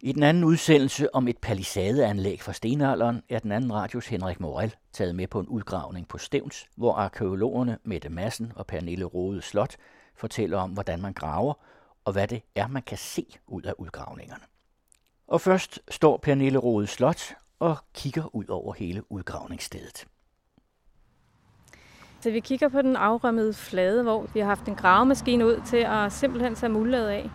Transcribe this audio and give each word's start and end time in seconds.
I 0.00 0.12
den 0.12 0.22
anden 0.22 0.44
udsendelse 0.44 1.14
om 1.14 1.28
et 1.28 1.38
palisadeanlæg 1.38 2.42
fra 2.42 2.52
stenalderen 2.52 3.22
er 3.28 3.38
den 3.38 3.52
anden 3.52 3.72
radios 3.72 4.06
Henrik 4.06 4.40
Morel 4.40 4.74
taget 4.92 5.14
med 5.14 5.26
på 5.26 5.40
en 5.40 5.46
udgravning 5.46 6.08
på 6.08 6.18
Stævns, 6.18 6.66
hvor 6.76 6.94
arkeologerne 6.94 7.78
Mette 7.84 8.08
Madsen 8.08 8.52
og 8.56 8.66
Pernille 8.66 9.04
Rode 9.04 9.42
Slot 9.42 9.76
fortæller 10.16 10.58
om, 10.58 10.70
hvordan 10.70 11.02
man 11.02 11.12
graver, 11.12 11.54
og 12.04 12.12
hvad 12.12 12.28
det 12.28 12.42
er, 12.54 12.66
man 12.66 12.82
kan 12.82 12.98
se 12.98 13.26
ud 13.46 13.62
af 13.62 13.72
udgravningerne. 13.78 14.42
Og 15.26 15.40
først 15.40 15.80
står 15.90 16.16
Pernille 16.16 16.58
Rode 16.58 16.86
Slot 16.86 17.34
og 17.58 17.76
kigger 17.94 18.34
ud 18.34 18.44
over 18.48 18.74
hele 18.74 19.12
udgravningsstedet. 19.12 20.06
Så 22.20 22.30
vi 22.30 22.40
kigger 22.40 22.68
på 22.68 22.82
den 22.82 22.96
afrømmede 22.96 23.54
flade, 23.54 24.02
hvor 24.02 24.26
vi 24.34 24.40
har 24.40 24.46
haft 24.46 24.68
en 24.68 24.74
gravemaskine 24.74 25.46
ud 25.46 25.60
til 25.66 25.76
at 25.76 26.12
simpelthen 26.12 26.54
tage 26.54 26.72
muldlaget 26.72 27.08
af. 27.08 27.30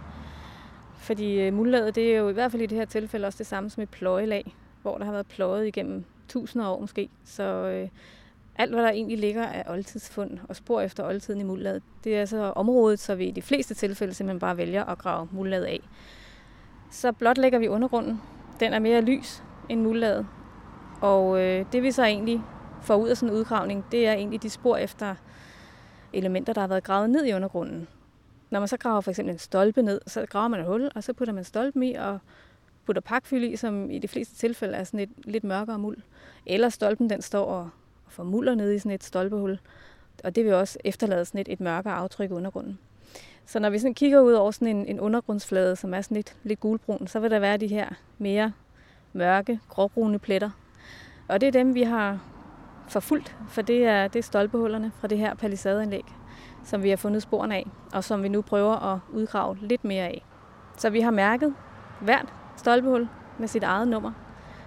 Fordi 1.01 1.41
øh, 1.41 1.53
muldlaget, 1.53 1.95
det 1.95 2.13
er 2.13 2.17
jo 2.17 2.29
i 2.29 2.33
hvert 2.33 2.51
fald 2.51 2.61
i 2.61 2.65
det 2.65 2.77
her 2.77 2.85
tilfælde 2.85 3.27
også 3.27 3.37
det 3.37 3.47
samme 3.47 3.69
som 3.69 3.83
et 3.83 3.89
pløjelag, 3.89 4.55
hvor 4.81 4.97
der 4.97 5.05
har 5.05 5.11
været 5.11 5.27
pløjet 5.27 5.67
igennem 5.67 6.03
tusinder 6.27 6.65
af 6.65 6.71
år 6.71 6.79
måske. 6.79 7.09
Så 7.25 7.43
øh, 7.43 7.89
alt, 8.55 8.73
hvad 8.73 8.83
der 8.83 8.89
egentlig 8.89 9.17
ligger 9.17 9.45
af 9.45 9.63
oldtidsfund 9.67 10.39
og 10.49 10.55
spor 10.55 10.81
efter 10.81 11.07
oldtiden 11.07 11.41
i 11.41 11.43
muldlaget, 11.43 11.83
det 12.03 12.17
er 12.17 12.25
så 12.25 12.37
området, 12.55 12.99
så 12.99 13.15
vi 13.15 13.25
i 13.25 13.31
de 13.31 13.41
fleste 13.41 13.73
tilfælde 13.73 14.13
simpelthen 14.13 14.39
bare 14.39 14.57
vælger 14.57 14.85
at 14.85 14.97
grave 14.97 15.27
muldlaget 15.31 15.65
af. 15.65 15.79
Så 16.91 17.11
blot 17.11 17.37
lægger 17.37 17.59
vi 17.59 17.67
undergrunden. 17.67 18.21
Den 18.59 18.73
er 18.73 18.79
mere 18.79 19.01
lys 19.01 19.43
end 19.69 19.81
muldlaget. 19.81 20.27
Og 21.01 21.41
øh, 21.41 21.65
det 21.71 21.83
vi 21.83 21.91
så 21.91 22.03
egentlig 22.03 22.41
får 22.81 22.95
ud 22.95 23.09
af 23.09 23.17
sådan 23.17 23.33
en 23.33 23.39
udgravning, 23.39 23.85
det 23.91 24.07
er 24.07 24.13
egentlig 24.13 24.43
de 24.43 24.49
spor 24.49 24.77
efter 24.77 25.15
elementer, 26.13 26.53
der 26.53 26.61
har 26.61 26.67
været 26.67 26.83
gravet 26.83 27.09
ned 27.09 27.25
i 27.25 27.33
undergrunden. 27.33 27.87
Når 28.51 28.59
man 28.59 28.67
så 28.67 28.77
graver 28.77 29.01
for 29.01 29.11
eksempel 29.11 29.33
en 29.33 29.39
stolpe 29.39 29.81
ned, 29.81 30.01
så 30.07 30.25
graver 30.29 30.47
man 30.47 30.59
et 30.59 30.65
hul, 30.65 30.91
og 30.95 31.03
så 31.03 31.13
putter 31.13 31.33
man 31.33 31.43
stolpen 31.43 31.83
i 31.83 31.93
og 31.93 32.19
putter 32.85 33.01
pakfyld 33.01 33.43
i, 33.43 33.55
som 33.55 33.89
i 33.89 33.99
de 33.99 34.07
fleste 34.07 34.35
tilfælde 34.35 34.73
er 34.73 34.83
sådan 34.83 34.99
et 34.99 35.09
lidt 35.23 35.43
mørkere 35.43 35.79
muld. 35.79 35.97
Eller 36.45 36.69
stolpen 36.69 37.09
den 37.09 37.21
står 37.21 37.45
og 37.45 37.69
formuller 38.07 38.55
nede 38.55 38.75
i 38.75 38.79
sådan 38.79 38.91
et 38.91 39.03
stolpehul, 39.03 39.59
og 40.23 40.35
det 40.35 40.45
vil 40.45 40.53
også 40.53 40.79
efterlade 40.85 41.25
sådan 41.25 41.41
et, 41.41 41.47
et 41.47 41.59
mørkere 41.59 41.93
aftryk 41.93 42.29
i 42.29 42.33
undergrunden. 42.33 42.79
Så 43.45 43.59
når 43.59 43.69
vi 43.69 43.79
sådan 43.79 43.93
kigger 43.93 44.19
ud 44.19 44.33
over 44.33 44.51
sådan 44.51 44.67
en, 44.67 44.85
en 44.85 44.99
undergrundsflade, 44.99 45.75
som 45.75 45.93
er 45.93 46.01
sådan 46.01 46.15
lidt, 46.15 46.35
lidt 46.43 46.59
gulbrun, 46.59 47.07
så 47.07 47.19
vil 47.19 47.31
der 47.31 47.39
være 47.39 47.57
de 47.57 47.67
her 47.67 47.89
mere 48.17 48.53
mørke, 49.13 49.59
gråbrune 49.69 50.19
pletter. 50.19 50.49
Og 51.27 51.41
det 51.41 51.47
er 51.47 51.51
dem, 51.51 51.75
vi 51.75 51.83
har 51.83 52.19
forfulgt, 52.87 53.35
for 53.49 53.61
det 53.61 53.85
er, 53.85 54.07
det 54.07 54.19
er 54.19 54.23
stolpehullerne 54.23 54.91
fra 54.99 55.07
det 55.07 55.17
her 55.17 55.33
palisadeanlæg, 55.35 56.05
som 56.63 56.83
vi 56.83 56.89
har 56.89 56.97
fundet 56.97 57.21
sporene 57.21 57.55
af, 57.55 57.67
og 57.93 58.03
som 58.03 58.23
vi 58.23 58.29
nu 58.29 58.41
prøver 58.41 58.93
at 58.93 58.99
udgrave 59.13 59.57
lidt 59.61 59.83
mere 59.83 60.03
af. 60.03 60.25
Så 60.77 60.89
vi 60.89 61.01
har 61.01 61.11
mærket 61.11 61.55
hvert 62.01 62.33
stolpehul 62.57 63.07
med 63.39 63.47
sit 63.47 63.63
eget 63.63 63.87
nummer, 63.87 64.11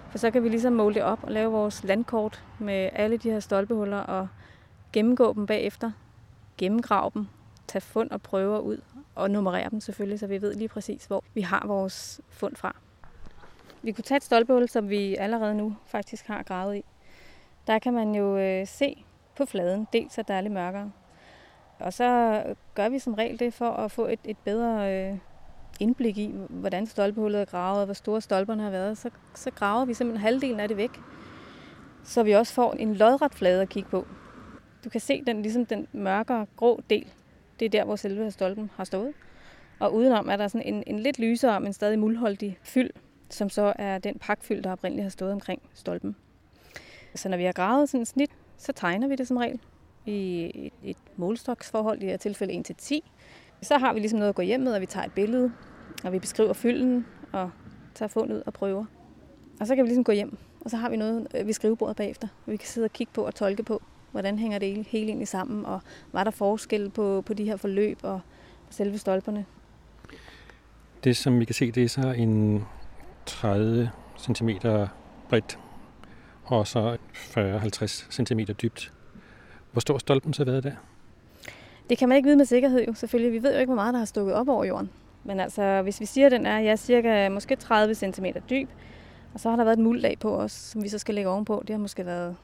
for 0.09 0.17
så 0.17 0.31
kan 0.31 0.43
vi 0.43 0.49
ligesom 0.49 0.73
måle 0.73 0.95
det 0.95 1.03
op 1.03 1.19
og 1.23 1.31
lave 1.31 1.51
vores 1.51 1.83
landkort 1.83 2.43
med 2.59 2.89
alle 2.93 3.17
de 3.17 3.31
her 3.31 3.39
stolpehuller 3.39 3.99
og 3.99 4.27
gennemgå 4.93 5.33
dem 5.33 5.45
bagefter, 5.45 5.91
gennemgrave 6.57 7.11
dem, 7.13 7.27
tage 7.67 7.81
fund 7.81 8.11
og 8.11 8.21
prøver 8.21 8.59
ud 8.59 8.77
og 9.15 9.31
nummerere 9.31 9.69
dem 9.69 9.79
selvfølgelig, 9.79 10.19
så 10.19 10.27
vi 10.27 10.41
ved 10.41 10.53
lige 10.53 10.67
præcis, 10.67 11.05
hvor 11.05 11.23
vi 11.33 11.41
har 11.41 11.63
vores 11.67 12.21
fund 12.29 12.55
fra. 12.55 12.75
Vi 13.81 13.91
kunne 13.91 14.03
tage 14.03 14.17
et 14.17 14.23
stolpehul, 14.23 14.69
som 14.69 14.89
vi 14.89 15.15
allerede 15.15 15.55
nu 15.55 15.75
faktisk 15.85 16.27
har 16.27 16.43
gravet 16.43 16.75
i. 16.75 16.85
Der 17.67 17.79
kan 17.79 17.93
man 17.93 18.15
jo 18.15 18.37
øh, 18.37 18.67
se 18.67 19.05
på 19.37 19.45
fladen, 19.45 19.87
dels 19.93 20.17
at 20.17 20.27
der 20.27 20.33
er 20.33 20.41
lidt 20.41 20.53
mørkere. 20.53 20.91
Og 21.79 21.93
så 21.93 22.41
gør 22.73 22.89
vi 22.89 22.99
som 22.99 23.13
regel 23.13 23.39
det 23.39 23.53
for 23.53 23.69
at 23.69 23.91
få 23.91 24.05
et, 24.05 24.19
et 24.23 24.37
bedre 24.37 24.93
øh, 24.93 25.17
indblik 25.79 26.17
i, 26.17 26.35
hvordan 26.49 26.87
stolpehullet 26.87 27.41
er 27.41 27.45
gravet, 27.45 27.79
og 27.79 27.85
hvor 27.85 27.93
store 27.93 28.21
stolperne 28.21 28.63
har 28.63 28.69
været. 28.69 28.97
Så, 28.97 29.09
så 29.35 29.51
graver 29.51 29.85
vi 29.85 29.93
simpelthen 29.93 30.21
halvdelen 30.21 30.59
af 30.59 30.67
det 30.67 30.77
væk, 30.77 30.99
så 32.03 32.23
vi 32.23 32.31
også 32.31 32.53
får 32.53 32.73
en 32.73 32.95
lodret 32.95 33.33
flade 33.33 33.61
at 33.61 33.69
kigge 33.69 33.89
på. 33.89 34.07
Du 34.83 34.89
kan 34.89 35.01
se 35.01 35.23
den, 35.27 35.41
ligesom 35.41 35.65
den 35.65 35.87
mørkere 35.93 36.45
grå 36.55 36.81
del. 36.89 37.07
Det 37.59 37.65
er 37.65 37.69
der, 37.69 37.83
hvor 37.83 37.95
selve 37.95 38.31
stolpen 38.31 38.71
har 38.75 38.83
stået. 38.83 39.13
Og 39.79 39.93
udenom 39.93 40.29
er 40.29 40.35
der 40.35 40.47
sådan 40.47 40.73
en, 40.73 40.83
en 40.87 40.99
lidt 40.99 41.19
lysere, 41.19 41.59
men 41.59 41.73
stadig 41.73 41.99
muldholdig 41.99 42.59
fyld, 42.63 42.89
som 43.29 43.49
så 43.49 43.73
er 43.75 43.97
den 43.97 44.19
pakfyld, 44.19 44.63
der 44.63 44.71
oprindeligt 44.71 45.03
har 45.03 45.09
stået 45.09 45.31
omkring 45.31 45.61
stolpen. 45.73 46.15
Så 47.15 47.29
når 47.29 47.37
vi 47.37 47.43
har 47.43 47.51
gravet 47.51 47.89
sådan 47.89 48.01
et 48.01 48.07
snit, 48.07 48.31
så 48.57 48.73
tegner 48.73 49.07
vi 49.07 49.15
det 49.15 49.27
som 49.27 49.37
regel 49.37 49.59
i 50.05 50.51
et, 50.55 50.73
et 50.83 50.97
målstoksforhold, 51.15 51.97
i 51.97 52.01
det 52.01 52.09
her 52.09 52.17
tilfælde 52.17 52.53
1 52.53 52.65
til 52.65 52.75
10. 52.75 53.11
Så 53.61 53.77
har 53.77 53.93
vi 53.93 53.99
ligesom 53.99 54.19
noget 54.19 54.29
at 54.29 54.35
gå 54.35 54.41
hjem 54.41 54.59
med, 54.59 54.73
og 54.73 54.81
vi 54.81 54.85
tager 54.85 55.05
et 55.05 55.11
billede, 55.11 55.51
og 56.03 56.11
vi 56.11 56.19
beskriver 56.19 56.53
fylden, 56.53 57.05
og 57.31 57.51
tager 57.95 58.09
fundet 58.09 58.35
ud 58.35 58.41
og 58.45 58.53
prøver. 58.53 58.85
Og 59.59 59.67
så 59.67 59.75
kan 59.75 59.83
vi 59.83 59.89
ligesom 59.89 60.03
gå 60.03 60.11
hjem, 60.11 60.37
og 60.61 60.69
så 60.69 60.77
har 60.77 60.89
vi 60.89 60.97
noget 60.97 61.27
øh, 61.35 61.47
ved 61.47 61.53
skrivebordet 61.53 61.95
bagefter, 61.95 62.27
vi 62.45 62.57
kan 62.57 62.67
sidde 62.67 62.85
og 62.85 62.93
kigge 62.93 63.13
på 63.13 63.21
og 63.25 63.35
tolke 63.35 63.63
på, 63.63 63.81
hvordan 64.11 64.39
hænger 64.39 64.59
det 64.59 64.87
hele 64.87 65.07
egentlig 65.07 65.27
sammen, 65.27 65.65
og 65.65 65.81
var 66.11 66.23
der 66.23 66.31
forskel 66.31 66.89
på, 66.89 67.23
på 67.25 67.33
de 67.33 67.45
her 67.45 67.57
forløb 67.57 67.99
og 68.03 68.19
selve 68.69 68.97
stolperne. 68.97 69.45
Det, 71.03 71.17
som 71.17 71.39
vi 71.39 71.45
kan 71.45 71.55
se, 71.55 71.71
det 71.71 71.83
er 71.83 71.89
så 71.89 72.11
en 72.11 72.65
30 73.25 73.91
cm 74.17 74.49
bredt 75.29 75.59
og 76.45 76.67
så 76.67 76.97
40-50 77.13 78.11
cm 78.11 78.39
dybt. 78.39 78.91
Hvor 79.75 79.79
stor 79.79 79.97
stolpen 79.97 80.33
så 80.33 80.43
været 80.43 80.63
der? 80.63 80.71
Det 81.89 81.97
kan 81.97 82.09
man 82.09 82.15
ikke 82.15 82.27
vide 82.27 82.37
med 82.37 82.45
sikkerhed 82.45 82.85
jo, 82.87 82.93
selvfølgelig. 82.93 83.33
Vi 83.33 83.43
ved 83.43 83.53
jo 83.53 83.59
ikke, 83.59 83.69
hvor 83.69 83.75
meget 83.75 83.93
der 83.93 83.97
har 83.97 84.05
stukket 84.05 84.35
op 84.35 84.49
over 84.49 84.65
jorden. 84.65 84.89
Men 85.23 85.39
altså, 85.39 85.81
hvis 85.81 85.99
vi 85.99 86.05
siger, 86.05 86.25
at 86.25 86.31
den 86.31 86.45
er 86.45 86.59
ja, 86.59 86.75
cirka 86.75 87.29
måske 87.29 87.55
30 87.55 87.95
cm 87.95 88.25
dyb, 88.49 88.69
og 89.33 89.39
så 89.39 89.49
har 89.49 89.55
der 89.55 89.63
været 89.63 89.77
et 89.77 89.83
muldlag 89.83 90.19
på 90.19 90.37
os, 90.37 90.51
som 90.51 90.83
vi 90.83 90.89
så 90.89 90.97
skal 90.97 91.15
lægge 91.15 91.29
ovenpå. 91.29 91.63
Det 91.67 91.73
har 91.73 91.77
måske 91.77 92.05
været 92.05 92.35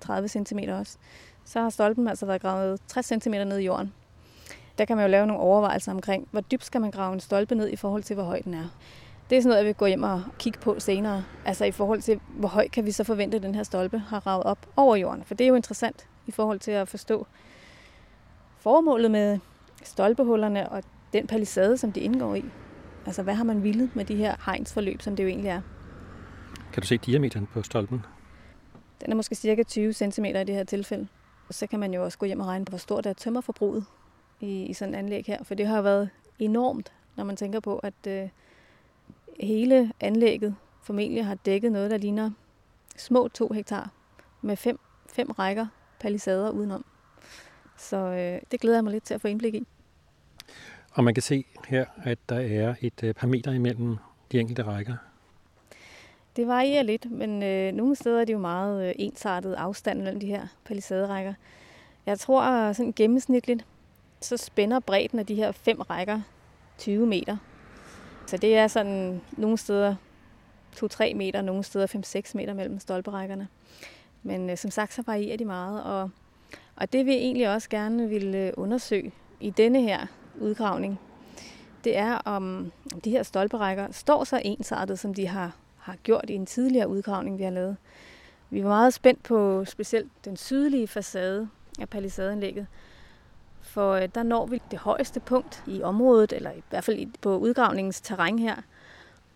30 0.00 0.28
cm 0.28 0.58
også. 0.68 0.96
Så 1.44 1.60
har 1.60 1.70
stolpen 1.70 2.08
altså 2.08 2.26
været 2.26 2.42
gravet 2.42 2.80
60 2.88 3.06
cm 3.06 3.30
ned 3.30 3.58
i 3.58 3.64
jorden. 3.64 3.92
Der 4.78 4.84
kan 4.84 4.96
man 4.96 5.06
jo 5.06 5.10
lave 5.10 5.26
nogle 5.26 5.42
overvejelser 5.42 5.92
omkring, 5.92 6.28
hvor 6.30 6.40
dybt 6.40 6.64
skal 6.64 6.80
man 6.80 6.90
grave 6.90 7.14
en 7.14 7.20
stolpe 7.20 7.54
ned 7.54 7.68
i 7.68 7.76
forhold 7.76 8.02
til, 8.02 8.14
hvor 8.14 8.24
høj 8.24 8.40
den 8.44 8.54
er. 8.54 8.68
Det 9.30 9.38
er 9.38 9.42
sådan 9.42 9.48
noget, 9.48 9.58
jeg 9.58 9.66
vil 9.66 9.74
gå 9.74 9.86
hjem 9.86 10.02
og 10.02 10.22
kigge 10.38 10.58
på 10.58 10.80
senere. 10.80 11.24
Altså 11.44 11.64
i 11.64 11.70
forhold 11.70 12.02
til, 12.02 12.20
hvor 12.28 12.48
høj 12.48 12.68
kan 12.68 12.86
vi 12.86 12.90
så 12.90 13.04
forvente, 13.04 13.36
at 13.36 13.42
den 13.42 13.54
her 13.54 13.62
stolpe 13.62 13.98
har 13.98 14.26
ravet 14.26 14.44
op 14.44 14.58
over 14.76 14.96
jorden. 14.96 15.24
For 15.24 15.34
det 15.34 15.44
er 15.44 15.48
jo 15.48 15.54
interessant 15.54 16.06
i 16.28 16.30
forhold 16.30 16.58
til 16.58 16.70
at 16.70 16.88
forstå 16.88 17.26
formålet 18.58 19.10
med 19.10 19.38
stolpehullerne 19.82 20.68
og 20.68 20.82
den 21.12 21.26
palisade, 21.26 21.78
som 21.78 21.92
de 21.92 22.00
indgår 22.00 22.34
i. 22.34 22.44
Altså 23.06 23.22
hvad 23.22 23.34
har 23.34 23.44
man 23.44 23.62
villet 23.62 23.96
med 23.96 24.04
de 24.04 24.16
her 24.16 24.36
hegnsforløb, 24.46 25.02
som 25.02 25.16
det 25.16 25.22
jo 25.22 25.28
egentlig 25.28 25.48
er. 25.48 25.60
Kan 26.72 26.80
du 26.80 26.86
se 26.86 26.98
diameteren 26.98 27.46
på 27.46 27.62
stolpen? 27.62 28.04
Den 29.00 29.12
er 29.12 29.16
måske 29.16 29.34
cirka 29.34 29.62
20 29.62 29.92
cm 29.92 30.24
i 30.24 30.32
det 30.32 30.54
her 30.54 30.64
tilfælde. 30.64 31.08
Og 31.48 31.54
så 31.54 31.66
kan 31.66 31.80
man 31.80 31.94
jo 31.94 32.04
også 32.04 32.18
gå 32.18 32.26
hjem 32.26 32.40
og 32.40 32.46
regne 32.46 32.64
på, 32.64 32.70
hvor 32.70 32.78
stort 32.78 33.06
er 33.06 33.12
tømmerforbruget 33.12 33.84
i, 34.40 34.62
i 34.62 34.72
sådan 34.72 34.94
et 34.94 34.98
anlæg 34.98 35.24
her. 35.26 35.44
For 35.44 35.54
det 35.54 35.66
har 35.66 35.82
været 35.82 36.10
enormt, 36.38 36.92
når 37.16 37.24
man 37.24 37.36
tænker 37.36 37.60
på, 37.60 37.78
at 37.78 38.06
øh, 38.08 38.28
hele 39.40 39.92
anlægget 40.00 40.56
formentlig 40.82 41.26
har 41.26 41.34
dækket 41.34 41.72
noget, 41.72 41.90
der 41.90 41.96
ligner 41.96 42.30
små 42.96 43.28
to 43.28 43.52
hektar 43.52 43.90
med 44.42 44.56
fem, 44.56 44.78
fem 45.12 45.30
rækker 45.30 45.66
palisader 46.00 46.50
udenom. 46.50 46.84
Så 47.76 47.96
øh, 47.96 48.40
det 48.50 48.60
glæder 48.60 48.76
jeg 48.76 48.84
mig 48.84 48.92
lidt 48.92 49.04
til 49.04 49.14
at 49.14 49.20
få 49.20 49.28
indblik 49.28 49.54
i. 49.54 49.66
Og 50.92 51.04
man 51.04 51.14
kan 51.14 51.22
se 51.22 51.44
her, 51.68 51.84
at 52.04 52.18
der 52.28 52.36
er 52.36 52.74
et 52.80 53.02
øh, 53.02 53.14
par 53.14 53.26
meter 53.26 53.52
imellem 53.52 53.96
de 54.32 54.40
enkelte 54.40 54.62
rækker. 54.62 54.96
Det 56.36 56.46
varierer 56.46 56.82
lidt, 56.82 57.10
men 57.10 57.42
øh, 57.42 57.72
nogle 57.72 57.96
steder 57.96 58.20
er 58.20 58.24
det 58.24 58.32
jo 58.32 58.38
meget 58.38 58.88
øh, 58.88 58.94
ensartet 58.98 59.54
afstand 59.54 59.98
mellem 59.98 60.20
de 60.20 60.26
her 60.26 60.46
palisaderækker. 60.64 61.34
Jeg 62.06 62.18
tror 62.18 62.72
sådan 62.72 62.92
gennemsnitligt, 62.96 63.64
så 64.20 64.36
spænder 64.36 64.80
bredden 64.80 65.18
af 65.18 65.26
de 65.26 65.34
her 65.34 65.52
fem 65.52 65.80
rækker 65.80 66.20
20 66.78 67.06
meter. 67.06 67.36
Så 68.26 68.36
det 68.36 68.56
er 68.56 68.66
sådan 68.66 69.20
nogle 69.36 69.58
steder 69.58 69.94
2-3 70.76 71.14
meter, 71.14 71.42
nogle 71.42 71.64
steder 71.64 71.86
5-6 72.26 72.30
meter 72.34 72.54
mellem 72.54 72.78
stolperækkerne. 72.78 73.48
Men 74.22 74.50
øh, 74.50 74.56
som 74.56 74.70
sagt, 74.70 74.94
så 74.94 75.02
varierer 75.06 75.36
de 75.36 75.44
meget, 75.44 75.82
og, 75.82 76.10
og 76.76 76.92
det 76.92 77.06
vi 77.06 77.12
egentlig 77.12 77.50
også 77.54 77.68
gerne 77.68 78.08
vil 78.08 78.34
øh, 78.34 78.52
undersøge 78.56 79.12
i 79.40 79.50
denne 79.50 79.82
her 79.82 80.06
udgravning, 80.40 81.00
det 81.84 81.96
er 81.96 82.14
om, 82.14 82.72
om 82.94 83.00
de 83.00 83.10
her 83.10 83.22
stolperækker 83.22 83.92
står 83.92 84.24
så 84.24 84.40
ensartet, 84.44 84.98
som 84.98 85.14
de 85.14 85.26
har, 85.26 85.56
har 85.76 85.96
gjort 86.02 86.24
i 86.30 86.34
en 86.34 86.46
tidligere 86.46 86.88
udgravning, 86.88 87.38
vi 87.38 87.42
har 87.44 87.50
lavet. 87.50 87.76
Vi 88.50 88.62
var 88.62 88.68
meget 88.68 88.94
spændt 88.94 89.22
på 89.22 89.64
specielt 89.64 90.12
den 90.24 90.36
sydlige 90.36 90.88
facade 90.88 91.48
af 91.80 91.88
palisadeanlægget, 91.88 92.66
for 93.60 93.92
øh, 93.92 94.08
der 94.14 94.22
når 94.22 94.46
vi 94.46 94.62
det 94.70 94.78
højeste 94.78 95.20
punkt 95.20 95.62
i 95.66 95.82
området, 95.82 96.32
eller 96.32 96.50
i 96.50 96.62
hvert 96.70 96.84
fald 96.84 97.06
på 97.20 97.38
udgravningens 97.38 98.00
terræn 98.00 98.38
her. 98.38 98.56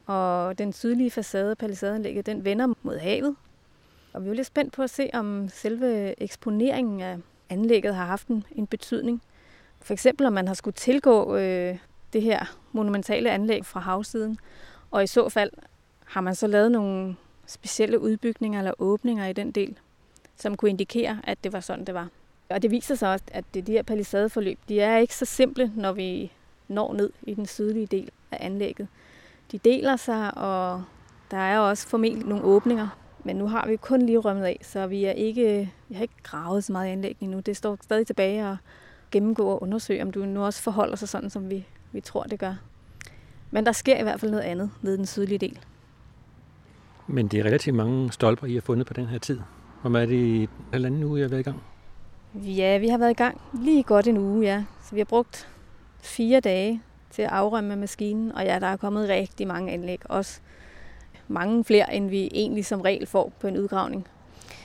Og 0.07 0.59
den 0.59 0.73
sydlige 0.73 1.11
facade 1.11 1.51
af 1.51 1.59
palisadeanlægget, 1.59 2.27
den 2.27 2.45
vender 2.45 2.75
mod 2.83 2.99
havet. 2.99 3.37
Og 4.13 4.25
vi 4.25 4.31
er 4.31 4.35
lidt 4.35 4.47
spændt 4.47 4.73
på 4.73 4.83
at 4.83 4.91
se, 4.91 5.11
om 5.13 5.49
selve 5.49 6.23
eksponeringen 6.23 7.01
af 7.01 7.19
anlægget 7.49 7.95
har 7.95 8.07
haft 8.07 8.29
en, 8.29 8.45
en 8.53 8.67
betydning. 8.67 9.23
For 9.81 9.93
eksempel, 9.93 10.27
om 10.27 10.33
man 10.33 10.47
har 10.47 10.55
skulle 10.55 10.75
tilgå 10.75 11.37
øh, 11.37 11.79
det 12.13 12.23
her 12.23 12.57
monumentale 12.73 13.31
anlæg 13.31 13.67
fra 13.67 13.81
havsiden, 13.81 14.39
Og 14.91 15.03
i 15.03 15.07
så 15.07 15.29
fald 15.29 15.51
har 16.05 16.21
man 16.21 16.35
så 16.35 16.47
lavet 16.47 16.73
nogle 16.73 17.17
specielle 17.47 18.01
udbygninger 18.01 18.59
eller 18.59 18.73
åbninger 18.79 19.27
i 19.27 19.33
den 19.33 19.53
del, 19.53 19.79
som 20.37 20.57
kunne 20.57 20.71
indikere, 20.71 21.21
at 21.25 21.45
det 21.45 21.53
var 21.53 21.61
sådan, 21.61 21.85
det 21.85 21.95
var. 21.95 22.09
Og 22.51 22.63
det 22.63 22.71
viser 22.71 22.95
sig 22.95 23.13
også, 23.13 23.25
at 23.29 23.45
det, 23.55 23.67
de 23.67 23.73
her 23.73 23.83
palisadeforløb, 23.83 24.59
de 24.69 24.81
er 24.81 24.97
ikke 24.99 25.17
så 25.17 25.25
simple, 25.25 25.73
når 25.77 25.93
vi 25.93 26.33
når 26.69 26.93
ned 26.93 27.11
i 27.23 27.35
den 27.35 27.47
sydlige 27.47 27.87
del 27.87 28.11
af 28.31 28.39
anlægget. 28.41 28.89
De 29.53 29.59
deler 29.59 29.97
sig, 29.97 30.39
og 30.39 30.85
der 31.31 31.37
er 31.37 31.59
også 31.59 31.89
formentlig 31.89 32.29
nogle 32.29 32.45
åbninger, 32.45 32.89
men 33.25 33.37
nu 33.37 33.49
har 33.49 33.67
vi 33.69 33.77
kun 33.77 34.03
lige 34.03 34.19
rømmet 34.19 34.45
af, 34.45 34.59
så 34.63 34.87
vi, 34.87 35.05
er 35.05 35.13
ikke, 35.13 35.73
vi 35.89 35.95
har 35.95 36.03
ikke 36.03 36.15
gravet 36.23 36.65
så 36.65 36.73
meget 36.73 36.89
i 36.89 36.91
anlægget 36.91 37.21
endnu. 37.21 37.41
Det 37.41 37.57
står 37.57 37.79
stadig 37.83 38.07
tilbage 38.07 38.49
og 38.49 38.57
gennemgå 39.11 39.47
og 39.47 39.63
undersøge, 39.63 40.03
om 40.03 40.11
du 40.11 40.25
nu 40.25 40.45
også 40.45 40.63
forholder 40.63 40.97
sig 40.97 41.09
sådan, 41.09 41.31
som 41.31 41.51
vi, 41.51 41.67
vi 41.93 42.01
tror, 42.01 42.23
det 42.23 42.39
gør. 42.39 42.55
Men 43.51 43.67
der 43.67 43.73
sker 43.73 43.99
i 43.99 44.03
hvert 44.03 44.21
fald 44.21 44.31
noget 44.31 44.45
andet 44.45 44.71
nede 44.83 44.95
i 44.95 44.99
den 44.99 45.07
sydlige 45.07 45.39
del. 45.39 45.59
Men 47.07 47.29
det 47.29 47.41
er 47.41 47.45
relativt 47.45 47.77
mange 47.77 48.13
stolper, 48.13 48.47
I 48.47 48.55
har 48.55 48.61
fundet 48.61 48.87
på 48.87 48.95
den 48.95 49.07
her 49.07 49.19
tid. 49.19 49.41
Hvor 49.81 49.91
meget 49.91 50.03
er 50.03 50.07
det 50.07 50.17
i 50.17 50.49
halvanden 50.73 51.05
uge, 51.05 51.19
I 51.19 51.23
har 51.23 51.29
været 51.29 51.41
i 51.41 51.43
gang? 51.43 51.63
Ja, 52.35 52.79
vi 52.79 52.89
har 52.89 52.99
været 52.99 53.11
i 53.11 53.15
gang 53.15 53.41
lige 53.53 53.83
godt 53.83 54.07
en 54.07 54.19
uge, 54.19 54.45
ja. 54.45 54.65
Så 54.85 54.95
vi 54.95 55.01
har 55.01 55.05
brugt 55.05 55.49
fire 56.01 56.41
dage 56.41 56.83
til 57.11 57.23
at 57.23 57.29
afrømme 57.29 57.77
maskinen, 57.77 58.33
og 58.33 58.45
ja, 58.45 58.59
der 58.59 58.67
er 58.67 58.77
kommet 58.77 59.09
rigtig 59.09 59.47
mange 59.47 59.73
anlæg, 59.73 60.01
også 60.05 60.41
mange 61.29 61.65
flere, 61.65 61.95
end 61.95 62.11
vi 62.11 62.29
egentlig 62.35 62.67
som 62.67 62.81
regel 62.81 63.07
får 63.07 63.33
på 63.41 63.47
en 63.47 63.59
udgravning. 63.59 64.07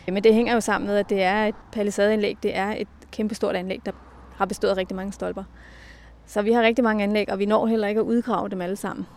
Men 0.07 0.24
det 0.24 0.33
hænger 0.33 0.54
jo 0.54 0.59
sammen 0.59 0.88
med, 0.88 0.98
at 0.98 1.09
det 1.09 1.24
er 1.24 1.45
et 1.45 1.56
palisadeanlæg, 1.71 2.38
det 2.44 2.56
er 2.56 2.75
et 2.77 2.88
kæmpestort 3.12 3.56
anlæg, 3.56 3.81
der 3.86 3.92
har 4.36 4.45
bestået 4.45 4.71
af 4.71 4.77
rigtig 4.77 4.95
mange 4.95 5.13
stolper. 5.13 5.44
Så 6.25 6.42
vi 6.42 6.51
har 6.51 6.62
rigtig 6.62 6.83
mange 6.83 7.04
anlæg, 7.04 7.31
og 7.31 7.39
vi 7.39 7.45
når 7.45 7.68
heller 7.68 7.88
ikke 7.88 8.01
at 8.01 8.06
udgrave 8.06 8.50
dem 8.50 8.62
alle 8.62 8.75
sammen. 8.75 9.07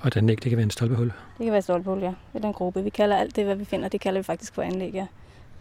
Og 0.00 0.08
et 0.08 0.16
anlæg, 0.16 0.42
det 0.42 0.50
kan 0.50 0.56
være 0.56 0.64
en 0.64 0.70
stolpehul? 0.70 1.06
Det 1.06 1.44
kan 1.44 1.46
være 1.46 1.58
et 1.58 1.64
stolpehul, 1.64 1.98
ja. 1.98 2.06
Det 2.06 2.14
er 2.34 2.38
den 2.38 2.52
gruppe. 2.52 2.84
Vi 2.84 2.90
kalder 2.90 3.16
alt 3.16 3.36
det, 3.36 3.44
hvad 3.44 3.56
vi 3.56 3.64
finder, 3.64 3.88
det 3.88 4.00
kalder 4.00 4.20
vi 4.20 4.24
faktisk 4.24 4.54
for 4.54 4.62
anlæg, 4.62 4.92
ja. 4.94 5.06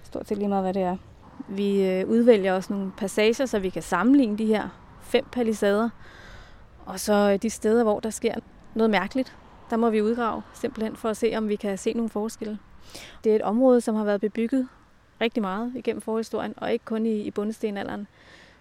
Stort 0.03 0.27
set 0.27 0.37
lige 0.37 0.47
meget, 0.47 0.63
hvad 0.63 0.73
det 0.73 0.81
er. 0.81 0.97
Vi 1.47 1.89
øh, 1.89 2.07
udvælger 2.07 2.53
også 2.53 2.73
nogle 2.73 2.91
passager, 2.97 3.45
så 3.45 3.59
vi 3.59 3.69
kan 3.69 3.81
sammenligne 3.81 4.37
de 4.37 4.45
her 4.45 4.69
fem 5.01 5.25
palisader. 5.31 5.89
Og 6.85 6.99
så 6.99 7.31
øh, 7.31 7.41
de 7.41 7.49
steder, 7.49 7.83
hvor 7.83 7.99
der 7.99 8.09
sker 8.09 8.35
noget 8.75 8.89
mærkeligt, 8.89 9.35
der 9.69 9.77
må 9.77 9.89
vi 9.89 10.01
udgrave 10.01 10.41
simpelthen 10.53 10.95
for 10.95 11.09
at 11.09 11.17
se, 11.17 11.33
om 11.37 11.49
vi 11.49 11.55
kan 11.55 11.77
se 11.77 11.93
nogle 11.93 12.09
forskelle. 12.09 12.59
Det 13.23 13.31
er 13.31 13.35
et 13.35 13.41
område, 13.41 13.81
som 13.81 13.95
har 13.95 14.03
været 14.03 14.21
bebygget 14.21 14.67
rigtig 15.21 15.41
meget 15.41 15.71
igennem 15.75 16.01
forhistorien, 16.01 16.53
og 16.57 16.73
ikke 16.73 16.85
kun 16.85 17.05
i, 17.05 17.21
i 17.21 17.31
bundestenalderen. 17.31 18.07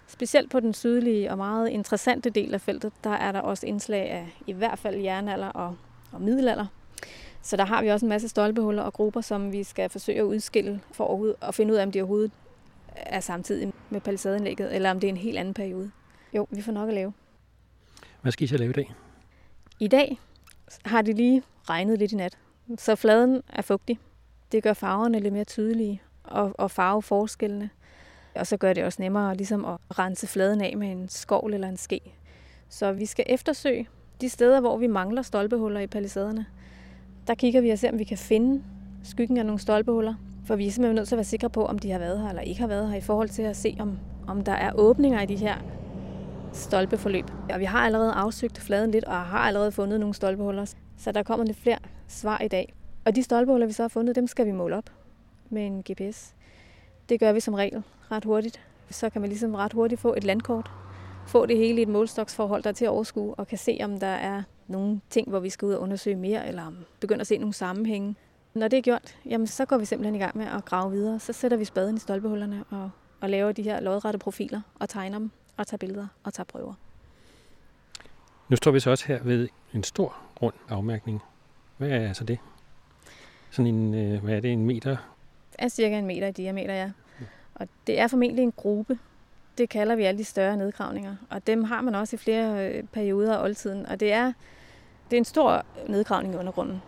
Specielt 0.06 0.50
på 0.50 0.60
den 0.60 0.74
sydlige 0.74 1.30
og 1.30 1.36
meget 1.36 1.68
interessante 1.68 2.30
del 2.30 2.54
af 2.54 2.60
feltet, 2.60 2.92
der 3.04 3.10
er 3.10 3.32
der 3.32 3.40
også 3.40 3.66
indslag 3.66 4.10
af 4.10 4.36
i 4.46 4.52
hvert 4.52 4.78
fald 4.78 4.96
jernalder 4.96 5.48
og, 5.48 5.76
og 6.12 6.20
middelalder. 6.20 6.66
Så 7.42 7.56
der 7.56 7.64
har 7.64 7.82
vi 7.82 7.88
også 7.88 8.06
en 8.06 8.10
masse 8.10 8.28
stolpehuller 8.28 8.82
og 8.82 8.92
grupper, 8.92 9.20
som 9.20 9.52
vi 9.52 9.64
skal 9.64 9.90
forsøge 9.90 10.18
at 10.18 10.24
udskille 10.24 10.80
for 10.92 11.34
at 11.42 11.54
finde 11.54 11.72
ud 11.72 11.78
af, 11.78 11.82
om 11.82 11.92
de 11.92 12.00
overhovedet 12.00 12.32
er 12.96 13.20
samtidig 13.20 13.72
med 13.90 14.00
palisadeanlægget, 14.00 14.74
eller 14.74 14.90
om 14.90 15.00
det 15.00 15.08
er 15.08 15.12
en 15.12 15.16
helt 15.16 15.38
anden 15.38 15.54
periode. 15.54 15.90
Jo, 16.34 16.46
vi 16.50 16.62
får 16.62 16.72
nok 16.72 16.88
at 16.88 16.94
lave. 16.94 17.12
Hvad 18.22 18.32
skal 18.32 18.44
I 18.44 18.46
så 18.46 18.56
lave 18.56 18.70
i 18.70 18.72
dag? 18.72 18.94
I 19.80 19.88
dag 19.88 20.20
har 20.84 21.02
det 21.02 21.16
lige 21.16 21.42
regnet 21.70 21.98
lidt 21.98 22.12
i 22.12 22.16
nat, 22.16 22.38
så 22.78 22.96
fladen 22.96 23.42
er 23.48 23.62
fugtig. 23.62 23.98
Det 24.52 24.62
gør 24.62 24.72
farverne 24.72 25.18
lidt 25.18 25.32
mere 25.32 25.44
tydelige 25.44 26.02
og, 26.24 26.52
og 26.58 26.70
farveforskellene. 26.70 27.70
Og 28.34 28.46
så 28.46 28.56
gør 28.56 28.72
det 28.72 28.84
også 28.84 29.02
nemmere 29.02 29.36
ligesom 29.36 29.64
at 29.64 29.98
rense 29.98 30.26
fladen 30.26 30.60
af 30.60 30.76
med 30.76 30.92
en 30.92 31.08
skovl 31.08 31.54
eller 31.54 31.68
en 31.68 31.76
ske. 31.76 32.00
Så 32.68 32.92
vi 32.92 33.06
skal 33.06 33.24
eftersøge 33.28 33.88
de 34.20 34.28
steder, 34.28 34.60
hvor 34.60 34.76
vi 34.76 34.86
mangler 34.86 35.22
stolpehuller 35.22 35.80
i 35.80 35.86
palisaderne. 35.86 36.46
Der 37.26 37.34
kigger 37.34 37.60
vi 37.60 37.70
og 37.70 37.78
ser, 37.78 37.92
om 37.92 37.98
vi 37.98 38.04
kan 38.04 38.18
finde 38.18 38.62
skyggen 39.04 39.36
af 39.36 39.46
nogle 39.46 39.58
stolpehuller. 39.58 40.14
For 40.46 40.56
vi 40.56 40.66
er 40.66 40.70
simpelthen 40.70 40.96
nødt 40.96 41.08
til 41.08 41.14
at 41.14 41.18
være 41.18 41.24
sikre 41.24 41.50
på, 41.50 41.66
om 41.66 41.78
de 41.78 41.90
har 41.90 41.98
været 41.98 42.20
her 42.20 42.28
eller 42.28 42.42
ikke 42.42 42.60
har 42.60 42.66
været 42.66 42.90
her, 42.90 42.96
i 42.96 43.00
forhold 43.00 43.28
til 43.28 43.42
at 43.42 43.56
se, 43.56 43.76
om, 43.80 43.98
om 44.26 44.44
der 44.44 44.52
er 44.52 44.72
åbninger 44.74 45.20
i 45.20 45.26
de 45.26 45.36
her 45.36 45.54
stolpeforløb. 46.52 47.24
Og 47.52 47.60
vi 47.60 47.64
har 47.64 47.78
allerede 47.78 48.12
afsøgt 48.12 48.58
fladen 48.58 48.90
lidt, 48.90 49.04
og 49.04 49.16
har 49.16 49.38
allerede 49.38 49.72
fundet 49.72 50.00
nogle 50.00 50.14
stolpehuller. 50.14 50.74
Så 50.96 51.12
der 51.12 51.22
kommer 51.22 51.46
lidt 51.46 51.56
flere 51.56 51.78
svar 52.08 52.38
i 52.38 52.48
dag. 52.48 52.74
Og 53.04 53.16
de 53.16 53.22
stolpehuller, 53.22 53.66
vi 53.66 53.72
så 53.72 53.82
har 53.82 53.88
fundet, 53.88 54.16
dem 54.16 54.26
skal 54.26 54.46
vi 54.46 54.52
måle 54.52 54.76
op 54.76 54.90
med 55.50 55.66
en 55.66 55.82
GPS. 55.90 56.34
Det 57.08 57.20
gør 57.20 57.32
vi 57.32 57.40
som 57.40 57.54
regel 57.54 57.82
ret 58.10 58.24
hurtigt. 58.24 58.60
Så 58.90 59.10
kan 59.10 59.20
man 59.20 59.30
ligesom 59.30 59.54
ret 59.54 59.72
hurtigt 59.72 60.00
få 60.00 60.14
et 60.14 60.24
landkort. 60.24 60.70
Få 61.26 61.46
det 61.46 61.56
hele 61.56 61.78
i 61.78 61.82
et 61.82 61.88
målstoksforhold, 61.88 62.62
der 62.62 62.70
er 62.70 62.74
til 62.74 62.84
at 62.84 62.90
overskue, 62.90 63.34
og 63.34 63.46
kan 63.46 63.58
se, 63.58 63.78
om 63.84 64.00
der 64.00 64.06
er 64.06 64.42
nogle 64.66 65.00
ting, 65.10 65.28
hvor 65.28 65.40
vi 65.40 65.50
skal 65.50 65.66
ud 65.66 65.72
og 65.72 65.80
undersøge 65.80 66.16
mere, 66.16 66.48
eller 66.48 66.66
om 66.66 66.76
begynder 67.00 67.20
at 67.20 67.26
se 67.26 67.38
nogle 67.38 67.54
sammenhænge. 67.54 68.16
Når 68.54 68.68
det 68.68 68.76
er 68.76 68.82
gjort, 68.82 69.16
jamen, 69.26 69.46
så 69.46 69.64
går 69.64 69.78
vi 69.78 69.84
simpelthen 69.84 70.14
i 70.14 70.18
gang 70.18 70.36
med 70.36 70.46
at 70.46 70.64
grave 70.64 70.90
videre. 70.90 71.18
Så 71.18 71.32
sætter 71.32 71.56
vi 71.56 71.64
spaden 71.64 71.96
i 71.96 72.00
stolpehullerne 72.00 72.64
og, 72.70 72.90
og 73.20 73.30
laver 73.30 73.52
de 73.52 73.62
her 73.62 73.80
lodrette 73.80 74.18
profiler 74.18 74.60
og 74.80 74.88
tegner 74.88 75.18
dem 75.18 75.30
og 75.62 75.66
tager 75.66 75.78
billeder 75.78 76.06
og 76.24 76.34
tager 76.34 76.44
prøver. 76.44 76.74
Nu 78.48 78.56
står 78.56 78.70
vi 78.70 78.80
så 78.80 78.90
også 78.90 79.06
her 79.06 79.22
ved 79.22 79.48
en 79.74 79.84
stor 79.84 80.16
rund 80.42 80.54
afmærkning. 80.68 81.22
Hvad 81.76 81.88
er 81.88 82.08
altså 82.08 82.24
det? 82.24 82.38
Sådan 83.50 83.74
en, 83.74 83.94
øh, 83.94 84.24
hvad 84.24 84.36
er 84.36 84.40
det, 84.40 84.52
en 84.52 84.66
meter? 84.66 84.96
Det 85.52 85.56
er 85.58 85.68
cirka 85.68 85.98
en 85.98 86.06
meter 86.06 86.26
i 86.26 86.32
diameter, 86.32 86.74
ja. 86.74 86.90
Og 87.54 87.68
det 87.86 88.00
er 88.00 88.08
formentlig 88.08 88.42
en 88.42 88.52
gruppe. 88.52 88.98
Det 89.58 89.68
kalder 89.68 89.94
vi 89.94 90.02
alle 90.02 90.18
de 90.18 90.24
større 90.24 90.56
nedgravninger. 90.56 91.16
Og 91.30 91.46
dem 91.46 91.64
har 91.64 91.80
man 91.80 91.94
også 91.94 92.16
i 92.16 92.18
flere 92.18 92.68
øh, 92.68 92.84
perioder 92.84 93.36
af 93.36 93.44
oldtiden. 93.44 93.86
Og 93.86 94.00
det 94.00 94.12
er, 94.12 94.32
det 95.10 95.16
er 95.16 95.18
en 95.18 95.24
stor 95.24 95.64
nedgravning 95.88 96.34
i 96.34 96.36
undergrunden. 96.36 96.82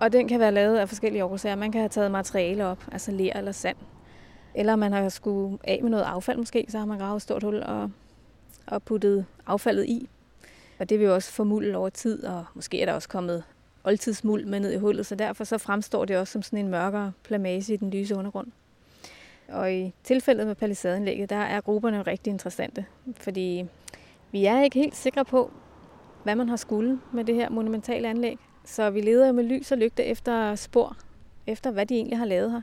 Og 0.00 0.12
den 0.12 0.28
kan 0.28 0.40
være 0.40 0.52
lavet 0.52 0.78
af 0.78 0.88
forskellige 0.88 1.24
årsager. 1.24 1.56
Man 1.56 1.72
kan 1.72 1.80
have 1.80 1.88
taget 1.88 2.10
materiale 2.10 2.66
op, 2.66 2.84
altså 2.92 3.12
ler 3.12 3.32
eller 3.32 3.52
sand. 3.52 3.76
Eller 4.54 4.76
man 4.76 4.92
har 4.92 5.08
skulle 5.08 5.58
af 5.64 5.78
med 5.82 5.90
noget 5.90 6.04
affald 6.04 6.38
måske, 6.38 6.66
så 6.68 6.78
har 6.78 6.84
man 6.84 6.98
gravet 6.98 7.16
et 7.16 7.22
stort 7.22 7.42
hul 7.42 7.62
og, 7.62 7.90
og 8.66 8.82
puttet 8.82 9.26
affaldet 9.46 9.86
i. 9.86 10.08
Og 10.78 10.88
det 10.88 10.98
vil 10.98 11.06
jo 11.06 11.14
også 11.14 11.32
formulde 11.32 11.76
over 11.76 11.88
tid, 11.88 12.24
og 12.24 12.44
måske 12.54 12.82
er 12.82 12.86
der 12.86 12.92
også 12.92 13.08
kommet 13.08 13.44
oldtidsmuld 13.84 14.44
med 14.44 14.60
ned 14.60 14.72
i 14.72 14.78
hullet, 14.78 15.06
så 15.06 15.14
derfor 15.14 15.44
så 15.44 15.58
fremstår 15.58 16.04
det 16.04 16.16
også 16.16 16.32
som 16.32 16.42
sådan 16.42 16.58
en 16.58 16.68
mørkere 16.68 17.12
plamage 17.22 17.74
i 17.74 17.76
den 17.76 17.90
lyse 17.90 18.16
undergrund. 18.16 18.46
Og 19.48 19.72
i 19.72 19.94
tilfældet 20.04 20.46
med 20.46 20.54
palisadeanlægget, 20.54 21.30
der 21.30 21.36
er 21.36 21.60
grupperne 21.60 22.02
rigtig 22.02 22.30
interessante, 22.30 22.84
fordi 23.16 23.66
vi 24.32 24.44
er 24.44 24.62
ikke 24.62 24.78
helt 24.78 24.96
sikre 24.96 25.24
på, 25.24 25.50
hvad 26.22 26.34
man 26.34 26.48
har 26.48 26.56
skulle 26.56 27.00
med 27.12 27.24
det 27.24 27.34
her 27.34 27.50
monumentale 27.50 28.08
anlæg. 28.08 28.38
Så 28.64 28.90
vi 28.90 29.00
leder 29.00 29.32
med 29.32 29.44
lys 29.44 29.72
og 29.72 29.78
lygte 29.78 30.04
efter 30.04 30.54
spor, 30.54 30.96
efter 31.46 31.70
hvad 31.70 31.86
de 31.86 31.94
egentlig 31.94 32.18
har 32.18 32.24
lavet 32.24 32.52
her. 32.52 32.62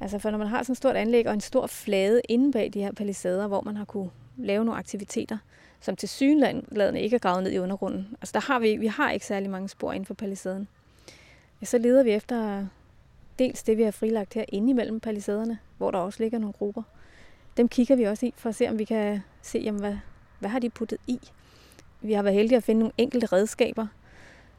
Altså 0.00 0.18
for 0.18 0.30
når 0.30 0.38
man 0.38 0.46
har 0.46 0.62
sådan 0.62 0.72
et 0.72 0.76
stort 0.76 0.96
anlæg 0.96 1.26
og 1.26 1.34
en 1.34 1.40
stor 1.40 1.66
flade 1.66 2.20
inde 2.28 2.52
bag 2.52 2.70
de 2.74 2.80
her 2.80 2.92
palisader, 2.92 3.46
hvor 3.46 3.60
man 3.60 3.76
har 3.76 3.84
kunne 3.84 4.10
lave 4.36 4.64
nogle 4.64 4.78
aktiviteter, 4.78 5.38
som 5.80 5.96
til 5.96 6.08
synlandene 6.08 7.00
ikke 7.00 7.14
er 7.14 7.18
gravet 7.18 7.42
ned 7.42 7.52
i 7.52 7.58
undergrunden. 7.58 8.08
Altså 8.20 8.32
der 8.32 8.40
har 8.40 8.58
vi, 8.58 8.76
vi 8.76 8.86
har 8.86 9.10
ikke 9.10 9.26
særlig 9.26 9.50
mange 9.50 9.68
spor 9.68 9.92
inden 9.92 10.06
for 10.06 10.14
palisaden. 10.14 10.68
Ja, 11.60 11.66
så 11.66 11.78
leder 11.78 12.02
vi 12.02 12.10
efter 12.10 12.66
dels 13.38 13.62
det, 13.62 13.76
vi 13.76 13.82
har 13.82 13.90
frilagt 13.90 14.34
her 14.34 14.44
inde 14.48 14.70
imellem 14.70 15.00
palisaderne, 15.00 15.58
hvor 15.78 15.90
der 15.90 15.98
også 15.98 16.22
ligger 16.22 16.38
nogle 16.38 16.52
grupper. 16.52 16.82
Dem 17.56 17.68
kigger 17.68 17.96
vi 17.96 18.04
også 18.04 18.26
i 18.26 18.34
for 18.36 18.48
at 18.48 18.54
se, 18.54 18.68
om 18.68 18.78
vi 18.78 18.84
kan 18.84 19.20
se, 19.42 19.58
jamen, 19.58 19.80
hvad, 19.80 19.96
hvad 20.38 20.50
har 20.50 20.58
de 20.58 20.70
puttet 20.70 20.98
i. 21.06 21.20
Vi 22.00 22.12
har 22.12 22.22
været 22.22 22.34
heldige 22.36 22.56
at 22.56 22.64
finde 22.64 22.78
nogle 22.78 22.92
enkelte 22.98 23.26
redskaber, 23.26 23.86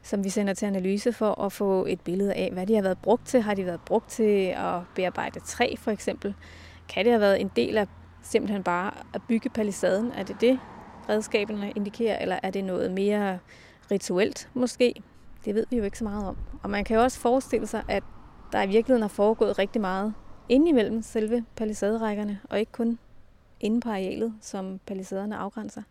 som 0.08 0.24
vi 0.24 0.28
sender 0.28 0.54
til 0.54 0.66
analyse 0.66 1.12
for 1.12 1.40
at 1.40 1.52
få 1.52 1.86
et 1.86 2.00
billede 2.00 2.34
af, 2.34 2.50
hvad 2.52 2.66
de 2.66 2.74
har 2.74 2.82
været 2.82 2.98
brugt 2.98 3.26
til. 3.26 3.40
Har 3.40 3.54
de 3.54 3.66
været 3.66 3.80
brugt 3.80 4.08
til 4.08 4.54
at 4.56 4.80
bearbejde 4.94 5.40
træ 5.40 5.74
for 5.78 5.90
eksempel? 5.90 6.34
Kan 6.88 7.04
det 7.04 7.12
have 7.12 7.20
været 7.20 7.40
en 7.40 7.50
del 7.56 7.78
af 7.78 7.86
simpelthen 8.22 8.62
bare 8.62 8.92
at 9.14 9.22
bygge 9.28 9.48
palisaden? 9.48 10.12
Er 10.12 10.22
det 10.22 10.40
det, 10.40 10.58
redskaberne 11.08 11.72
indikerer, 11.76 12.18
eller 12.18 12.38
er 12.42 12.50
det 12.50 12.64
noget 12.64 12.90
mere 12.90 13.38
rituelt 13.90 14.50
måske? 14.54 15.02
Det 15.44 15.54
ved 15.54 15.66
vi 15.70 15.76
jo 15.76 15.84
ikke 15.84 15.98
så 15.98 16.04
meget 16.04 16.26
om. 16.26 16.36
Og 16.62 16.70
man 16.70 16.84
kan 16.84 16.96
jo 16.96 17.02
også 17.02 17.18
forestille 17.18 17.66
sig, 17.66 17.82
at 17.88 18.02
der 18.52 18.62
i 18.62 18.68
virkeligheden 18.68 19.02
har 19.02 19.08
foregået 19.08 19.58
rigtig 19.58 19.80
meget 19.80 20.14
indimellem 20.48 21.02
selve 21.02 21.44
palisaderækkerne, 21.56 22.40
og 22.50 22.60
ikke 22.60 22.72
kun 22.72 22.98
inde 23.60 23.80
på 23.80 23.88
arealet, 23.88 24.34
som 24.40 24.80
palisaderne 24.86 25.36
afgrænser. 25.36 25.82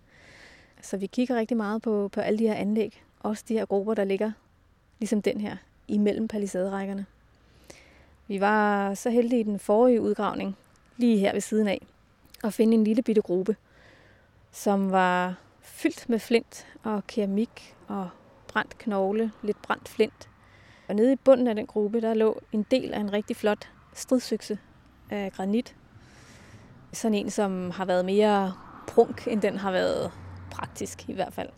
Så 0.82 0.98
vi 0.98 1.06
kigger 1.06 1.36
rigtig 1.36 1.58
meget 1.58 1.82
på, 1.82 2.10
på 2.14 2.22
alle 2.22 2.40
de 2.40 2.48
her 2.48 2.56
anlæg, 2.56 3.04
også 3.20 3.44
de 3.48 3.54
her 3.54 3.66
grupper, 3.66 3.94
der 3.94 4.04
ligger 4.04 4.32
ligesom 5.00 5.22
den 5.22 5.42
her, 5.42 5.58
imellem 5.88 6.28
palisaderækkerne. 6.28 7.06
Vi 8.28 8.42
var 8.42 8.94
så 8.94 9.10
heldige 9.10 9.40
i 9.40 9.44
den 9.44 9.60
forrige 9.60 10.02
udgravning, 10.02 10.58
lige 10.98 11.18
her 11.18 11.34
ved 11.34 11.42
siden 11.42 11.68
af, 11.68 11.86
at 12.44 12.54
finde 12.54 12.74
en 12.74 12.84
lille 12.84 13.02
bitte 13.02 13.22
gruppe, 13.22 13.56
som 14.52 14.92
var 14.92 15.36
fyldt 15.62 16.10
med 16.10 16.20
flint 16.20 16.68
og 16.84 17.08
keramik 17.08 17.76
og 17.88 18.10
brændt 18.48 18.78
knogle, 18.78 19.32
lidt 19.42 19.62
brændt 19.62 19.90
flint. 19.90 20.30
Og 20.88 20.96
nede 20.96 21.14
i 21.14 21.16
bunden 21.16 21.48
af 21.48 21.56
den 21.56 21.68
gruppe, 21.68 22.02
der 22.02 22.14
lå 22.14 22.42
en 22.52 22.66
del 22.72 22.94
af 22.94 23.00
en 23.00 23.14
rigtig 23.14 23.36
flot 23.36 23.70
stridsøkse 23.94 24.58
af 25.10 25.32
granit. 25.32 25.76
Sådan 26.94 27.16
en, 27.16 27.30
som 27.30 27.72
har 27.72 27.86
været 27.86 28.06
mere 28.06 28.54
prunk, 28.88 29.28
end 29.28 29.42
den 29.42 29.58
har 29.58 29.72
været 29.72 30.12
praktisk 30.52 31.10
i 31.10 31.14
hvert 31.14 31.34
fald. 31.34 31.50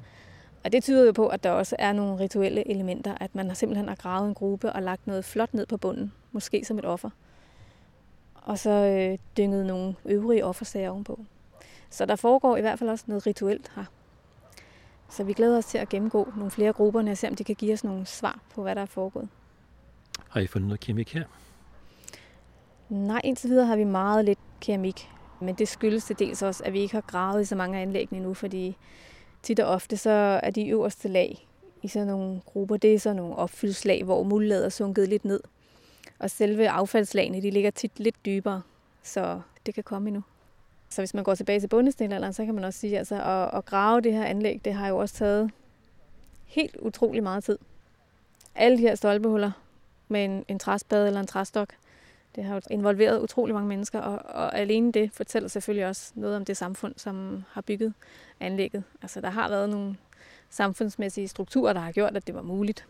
Og 0.63 0.72
det 0.72 0.84
tyder 0.84 1.06
jo 1.06 1.12
på, 1.12 1.28
at 1.28 1.44
der 1.44 1.51
også 1.51 1.75
er 1.80 1.94
nogle 1.94 2.20
rituelle 2.20 2.72
elementer, 2.72 3.16
at 3.20 3.36
man 3.36 3.48
har 3.48 3.54
simpelthen 3.54 3.88
har 3.88 3.96
gravet 3.96 4.28
en 4.28 4.34
gruppe 4.34 4.74
og 4.74 4.82
lagt 4.84 5.08
noget 5.08 5.25
flot 5.25 5.54
ned 5.54 5.66
på 5.66 5.78
bunden, 5.78 6.13
måske 6.32 6.66
som 6.66 6.80
et 6.80 6.86
offer. 6.86 7.10
Og 8.36 8.60
så 8.60 8.70
øh, 8.70 9.18
dynget 9.38 9.66
nogle 9.66 9.96
øvrige 10.06 10.46
offersager 10.46 10.89
ovenpå. 10.89 11.20
Så 11.89 12.06
der 12.06 12.16
foregår 12.16 12.58
i 12.58 12.62
hvert 12.62 12.80
fald 12.80 12.89
også 12.89 13.06
noget 13.08 13.28
rituelt 13.28 13.72
her. 13.75 13.86
Så 15.10 15.24
vi 15.24 15.34
glæder 15.34 15.58
os 15.58 15.66
til 15.66 15.78
at 15.78 15.89
gennemgå 15.89 16.34
nogle 16.36 16.51
flere 16.51 16.74
grupper, 16.74 17.10
og 17.12 17.18
se 17.18 17.28
om 17.28 17.36
de 17.36 17.44
kan 17.44 17.56
give 17.56 17.74
os 17.74 17.84
nogle 17.84 18.06
svar 18.06 18.39
på, 18.56 18.62
hvad 18.62 18.75
der 18.75 18.82
er 18.82 18.86
foregået. 18.86 19.30
Har 20.30 20.39
I 20.39 20.48
fundet 20.48 20.68
noget 20.68 20.80
keramik 20.80 21.13
her? 21.13 21.24
Nej, 22.89 23.22
indtil 23.24 23.50
videre 23.50 23.66
har 23.66 23.75
vi 23.75 23.84
meget 23.84 24.25
lidt 24.25 24.39
keramik. 24.62 25.10
Men 25.42 25.56
det 25.56 25.68
skyldes 25.68 26.04
til 26.04 26.20
dels 26.20 26.42
også, 26.42 26.63
at 26.63 26.74
vi 26.74 26.80
ikke 26.80 26.94
har 26.94 27.01
gravet 27.01 27.42
i 27.42 27.46
så 27.46 27.56
mange 27.56 27.80
anlæg 27.80 28.08
endnu, 28.12 28.34
fordi 28.34 28.78
tit 29.43 29.60
og 29.60 29.67
ofte 29.67 29.98
så 29.98 30.39
er 30.43 30.50
de 30.51 30.67
øverste 30.67 31.08
lag 31.08 31.48
i 31.81 31.88
sådan 31.88 32.08
nogle 32.08 32.41
grupper, 32.46 32.77
det 32.77 32.93
er 32.93 33.00
sådan 33.00 33.15
nogle 33.15 33.36
opfyldslag, 33.36 34.03
hvor 34.03 34.24
muldlaget 34.24 34.65
er 34.65 34.69
sunket 34.69 35.10
lidt 35.10 35.25
ned. 35.25 35.39
Og 36.19 36.29
selve 36.29 36.69
affaldslagene, 36.69 37.41
de 37.41 37.51
ligger 37.51 37.72
tit 37.72 38.00
lidt 38.00 38.25
dybere, 38.25 38.62
så 39.03 39.41
det 39.65 39.74
kan 39.74 39.84
komme 39.84 40.08
endnu. 40.10 40.24
Så 40.89 41.01
hvis 41.01 41.13
man 41.13 41.24
går 41.24 41.36
tilbage 41.36 41.60
til 41.60 41.67
bundestenalderen, 41.67 42.34
så 42.34 42.46
kan 42.46 42.55
man 42.55 42.63
også 42.63 42.79
sige, 42.79 42.98
altså, 42.98 43.15
at, 43.15 43.58
at 43.58 43.65
grave 43.65 44.01
det 44.01 44.13
her 44.13 44.25
anlæg, 44.25 44.62
det 44.65 44.74
har 44.74 44.88
jo 44.88 44.98
også 44.98 45.15
taget 45.15 45.51
helt 46.46 46.75
utrolig 46.75 47.24
meget 47.24 47.43
tid. 47.43 47.58
Alle 48.55 48.77
de 48.77 48.81
her 48.81 48.96
stolpehuller 48.96 49.51
med 50.08 50.25
en, 50.25 50.46
en 50.48 50.60
træspade 50.60 51.08
eller 51.08 51.19
en 51.19 51.27
træstok, 51.27 51.74
det 52.39 52.48
har 52.48 52.55
jo 52.55 52.62
involveret 52.69 53.22
utrolig 53.22 53.55
mange 53.55 53.67
mennesker, 53.67 54.00
og, 54.00 54.36
og 54.36 54.60
alene 54.60 54.91
det 54.91 55.12
fortæller 55.13 55.50
selvfølgelig 55.50 55.88
også 55.88 56.12
noget 56.15 56.36
om 56.36 56.46
det 56.46 56.58
samfund, 56.58 56.93
som 56.98 57.43
har 57.51 57.62
bygget 57.62 57.93
anlægget. 58.39 58.84
Altså 59.01 59.22
der 59.22 59.29
har 59.29 59.50
været 59.50 59.69
nogle 59.69 59.96
samfundsmæssige 60.50 61.27
strukturer, 61.27 61.74
der 61.74 61.79
har 61.79 61.91
gjort, 61.91 62.17
at 62.17 62.27
det 62.27 62.36
var 62.36 62.41
muligt, 62.41 62.88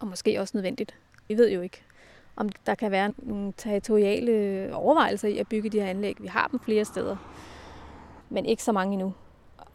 og 0.00 0.06
måske 0.06 0.40
også 0.40 0.56
nødvendigt. 0.56 0.94
Vi 1.28 1.36
ved 1.36 1.50
jo 1.50 1.60
ikke, 1.60 1.82
om 2.36 2.48
der 2.66 2.74
kan 2.74 2.90
være 2.90 3.12
nogle 3.18 3.52
territoriale 3.56 4.70
overvejelser 4.72 5.28
i 5.28 5.38
at 5.38 5.48
bygge 5.48 5.70
de 5.70 5.80
her 5.80 5.86
anlæg. 5.86 6.22
Vi 6.22 6.26
har 6.26 6.46
dem 6.46 6.60
flere 6.60 6.84
steder, 6.84 7.16
men 8.28 8.46
ikke 8.46 8.62
så 8.62 8.72
mange 8.72 8.92
endnu. 8.92 9.14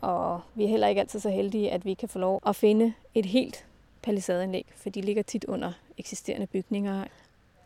Og 0.01 0.41
vi 0.55 0.63
er 0.63 0.67
heller 0.67 0.87
ikke 0.87 1.01
altid 1.01 1.19
så 1.19 1.29
heldige, 1.29 1.71
at 1.71 1.85
vi 1.85 1.93
kan 1.93 2.09
få 2.09 2.19
lov 2.19 2.41
at 2.45 2.55
finde 2.55 2.93
et 3.13 3.25
helt 3.25 3.65
palisadeanlæg, 4.01 4.65
for 4.75 4.89
de 4.89 5.01
ligger 5.01 5.23
tit 5.23 5.45
under 5.45 5.71
eksisterende 5.97 6.47
bygninger. 6.47 7.05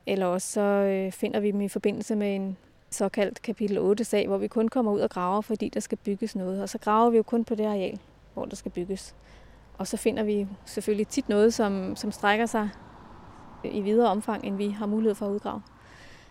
Eller 0.07 0.25
også 0.25 0.51
så 0.51 0.61
øh, 0.61 1.11
finder 1.11 1.39
vi 1.39 1.51
dem 1.51 1.61
i 1.61 1.67
forbindelse 1.67 2.15
med 2.15 2.35
en 2.35 2.57
såkaldt 2.89 3.41
kapitel 3.41 3.77
8-sag, 3.77 4.27
hvor 4.27 4.37
vi 4.37 4.47
kun 4.47 4.69
kommer 4.69 4.91
ud 4.91 4.99
og 4.99 5.09
graver, 5.09 5.41
fordi 5.41 5.69
der 5.69 5.79
skal 5.79 5.97
bygges 5.97 6.35
noget. 6.35 6.61
Og 6.61 6.69
så 6.69 6.77
graver 6.77 7.09
vi 7.09 7.17
jo 7.17 7.23
kun 7.23 7.45
på 7.45 7.55
det 7.55 7.65
areal, 7.65 7.99
hvor 8.33 8.45
der 8.45 8.55
skal 8.55 8.71
bygges. 8.71 9.15
Og 9.77 9.87
så 9.87 9.97
finder 9.97 10.23
vi 10.23 10.47
selvfølgelig 10.65 11.07
tit 11.07 11.29
noget, 11.29 11.53
som, 11.53 11.95
som 11.95 12.11
strækker 12.11 12.45
sig 12.45 12.69
øh, 13.65 13.75
i 13.75 13.81
videre 13.81 14.09
omfang, 14.09 14.45
end 14.45 14.55
vi 14.55 14.69
har 14.69 14.85
mulighed 14.85 15.15
for 15.15 15.25
at 15.25 15.31
udgrave. 15.31 15.61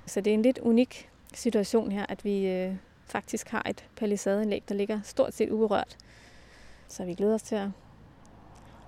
Så 0.06 0.20
det 0.20 0.30
er 0.30 0.34
en 0.34 0.42
lidt 0.42 0.58
unik 0.58 1.10
situation 1.34 1.92
her, 1.92 2.06
at 2.08 2.24
vi 2.24 2.46
øh, 2.46 2.74
faktisk 3.04 3.48
har 3.48 3.62
et 3.68 3.84
palisadeanlæg, 3.96 4.62
der 4.68 4.74
ligger 4.74 5.00
stort 5.04 5.34
set 5.34 5.50
uberørt. 5.50 5.96
Så 6.88 7.04
vi 7.04 7.14
glæder 7.14 7.34
os 7.34 7.42
til 7.42 7.54
at, 7.54 7.68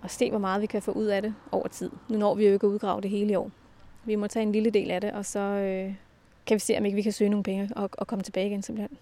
at 0.04 0.10
se, 0.10 0.30
hvor 0.30 0.38
meget 0.38 0.62
vi 0.62 0.66
kan 0.66 0.82
få 0.82 0.92
ud 0.92 1.06
af 1.06 1.22
det 1.22 1.34
over 1.52 1.68
tid. 1.68 1.90
Nu 2.08 2.18
når 2.18 2.34
vi 2.34 2.46
jo 2.46 2.52
ikke 2.52 2.66
at 2.66 2.70
udgrave 2.70 3.00
det 3.00 3.10
hele 3.10 3.32
i 3.32 3.34
år. 3.34 3.50
Vi 4.04 4.14
må 4.14 4.26
tage 4.26 4.42
en 4.42 4.52
lille 4.52 4.70
del 4.70 4.90
af 4.90 5.00
det, 5.00 5.12
og 5.12 5.26
så 5.26 5.40
øh, 5.40 5.94
kan 6.46 6.54
vi 6.54 6.58
se, 6.58 6.78
om 6.78 6.84
ikke 6.84 6.96
vi 6.96 7.02
kan 7.02 7.12
søge 7.12 7.30
nogle 7.30 7.44
penge 7.44 7.70
og, 7.76 7.90
og 7.92 8.06
komme 8.06 8.22
tilbage 8.22 8.46
igen 8.46 8.62
simpelthen. 8.62 8.98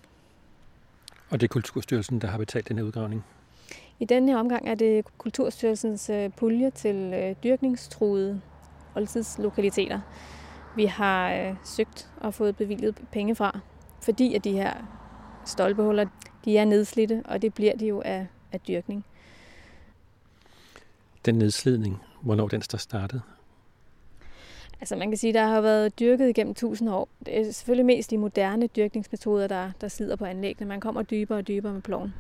Og 1.30 1.40
det 1.40 1.46
er 1.46 1.52
Kulturstyrelsen, 1.52 2.20
der 2.20 2.28
har 2.28 2.38
betalt 2.38 2.68
den 2.68 2.78
her 2.78 2.84
udgravning? 2.84 3.24
I 4.00 4.04
denne 4.04 4.32
her 4.32 4.38
omgang 4.38 4.68
er 4.68 4.74
det 4.74 5.04
Kulturstyrelsens 5.18 6.10
øh, 6.10 6.30
pulje 6.36 6.70
til 6.70 6.96
øh, 6.96 7.34
dyrkningstruede 7.44 8.40
oldtidslokaliteter, 8.94 10.00
vi 10.76 10.84
har 10.84 11.32
øh, 11.32 11.54
søgt 11.64 12.10
og 12.20 12.34
fået 12.34 12.56
bevilget 12.56 13.02
penge 13.12 13.34
fra, 13.34 13.60
fordi 14.02 14.34
at 14.34 14.44
de 14.44 14.52
her 14.52 14.74
stolpehuller, 15.44 16.06
de 16.44 16.58
er 16.58 16.64
nedslidte, 16.64 17.22
og 17.24 17.42
det 17.42 17.54
bliver 17.54 17.76
de 17.76 17.86
jo 17.86 18.02
af, 18.04 18.26
af 18.52 18.60
dyrkning. 18.60 19.04
Den 21.24 21.34
nedslidning, 21.34 22.02
hvornår 22.22 22.48
den 22.48 22.60
der 22.60 22.78
startede? 22.78 23.22
Altså 24.80 24.96
man 24.96 25.10
kan 25.10 25.18
sige, 25.18 25.32
der 25.32 25.46
har 25.46 25.60
været 25.60 25.98
dyrket 26.00 26.28
igennem 26.28 26.54
tusind 26.54 26.90
år. 26.90 27.08
Det 27.26 27.40
er 27.40 27.52
selvfølgelig 27.52 27.86
mest 27.86 28.10
de 28.10 28.18
moderne 28.18 28.66
dyrkningsmetoder, 28.66 29.46
der, 29.46 29.70
der 29.80 29.88
slider 29.88 30.16
på 30.16 30.24
anlæggene. 30.24 30.68
Man 30.68 30.80
kommer 30.80 31.02
dybere 31.02 31.38
og 31.38 31.48
dybere 31.48 31.72
med 31.72 31.82
ploven. 31.82 32.14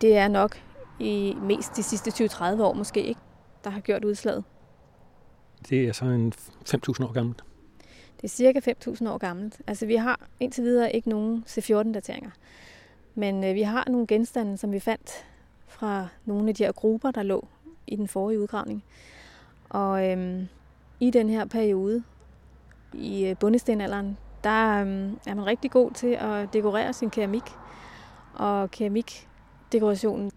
Det 0.00 0.16
er 0.16 0.28
nok 0.28 0.62
i 1.00 1.36
mest 1.42 1.76
de 1.76 1.82
sidste 1.82 2.24
20-30 2.24 2.42
år 2.62 2.72
måske, 2.72 3.02
ikke, 3.02 3.20
der 3.64 3.70
har 3.70 3.80
gjort 3.80 4.04
udslaget. 4.04 4.44
Det 5.68 5.88
er 5.88 5.92
så 5.92 6.04
en 6.04 6.32
5.000 6.36 7.04
år 7.04 7.12
gammelt? 7.12 7.44
Det 8.16 8.24
er 8.24 8.28
cirka 8.28 8.60
5.000 8.86 9.08
år 9.08 9.18
gammelt. 9.18 9.60
Altså 9.66 9.86
vi 9.86 9.96
har 9.96 10.20
indtil 10.40 10.64
videre 10.64 10.92
ikke 10.92 11.08
nogen 11.08 11.44
C14-dateringer. 11.48 12.30
Men 13.14 13.44
øh, 13.44 13.54
vi 13.54 13.62
har 13.62 13.84
nogle 13.88 14.06
genstande, 14.06 14.56
som 14.56 14.72
vi 14.72 14.80
fandt 14.80 15.26
fra 15.66 16.08
nogle 16.24 16.48
af 16.48 16.54
de 16.54 16.64
her 16.64 16.72
grupper, 16.72 17.10
der 17.10 17.22
lå 17.22 17.48
i 17.86 17.96
den 17.96 18.08
forrige 18.08 18.40
udgravning. 18.40 18.84
Og 19.68 20.10
øhm, 20.10 20.48
i 21.02 21.10
den 21.10 21.30
her 21.30 21.44
periode, 21.44 22.02
i 22.92 23.26
øh, 23.26 23.36
bundestenalderen, 23.36 24.18
der 24.44 24.80
øhm, 24.80 25.18
er 25.26 25.34
man 25.34 25.46
rigtig 25.46 25.70
god 25.70 25.90
til 25.90 26.06
at 26.20 26.52
dekorere 26.52 26.92
sin 26.92 27.10
keramik. 27.10 27.42
Og 28.34 28.70
keramikdekorationen, 28.70 30.30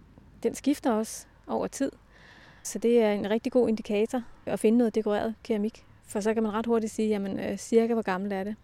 den 0.44 0.56
skifter 0.56 0.92
også 0.92 1.26
over 1.48 1.68
tid. 1.68 1.92
Så 2.64 2.80
det 2.80 3.02
er 3.02 3.12
en 3.12 3.30
rigtig 3.30 3.52
god 3.52 3.70
indikator 3.70 4.22
at 4.46 4.60
finde 4.60 4.78
noget 4.78 4.96
dekoreret 4.96 5.36
keramik. 5.44 5.86
For 6.08 6.20
så 6.20 6.34
kan 6.34 6.44
man 6.44 6.54
ret 6.54 6.66
hurtigt 6.66 6.94
sige, 6.94 7.10
jamen 7.10 7.40
øh, 7.40 7.58
cirka 7.58 7.94
hvor 7.94 8.04
gammel 8.04 8.32
er 8.32 8.44
det. 8.44 8.56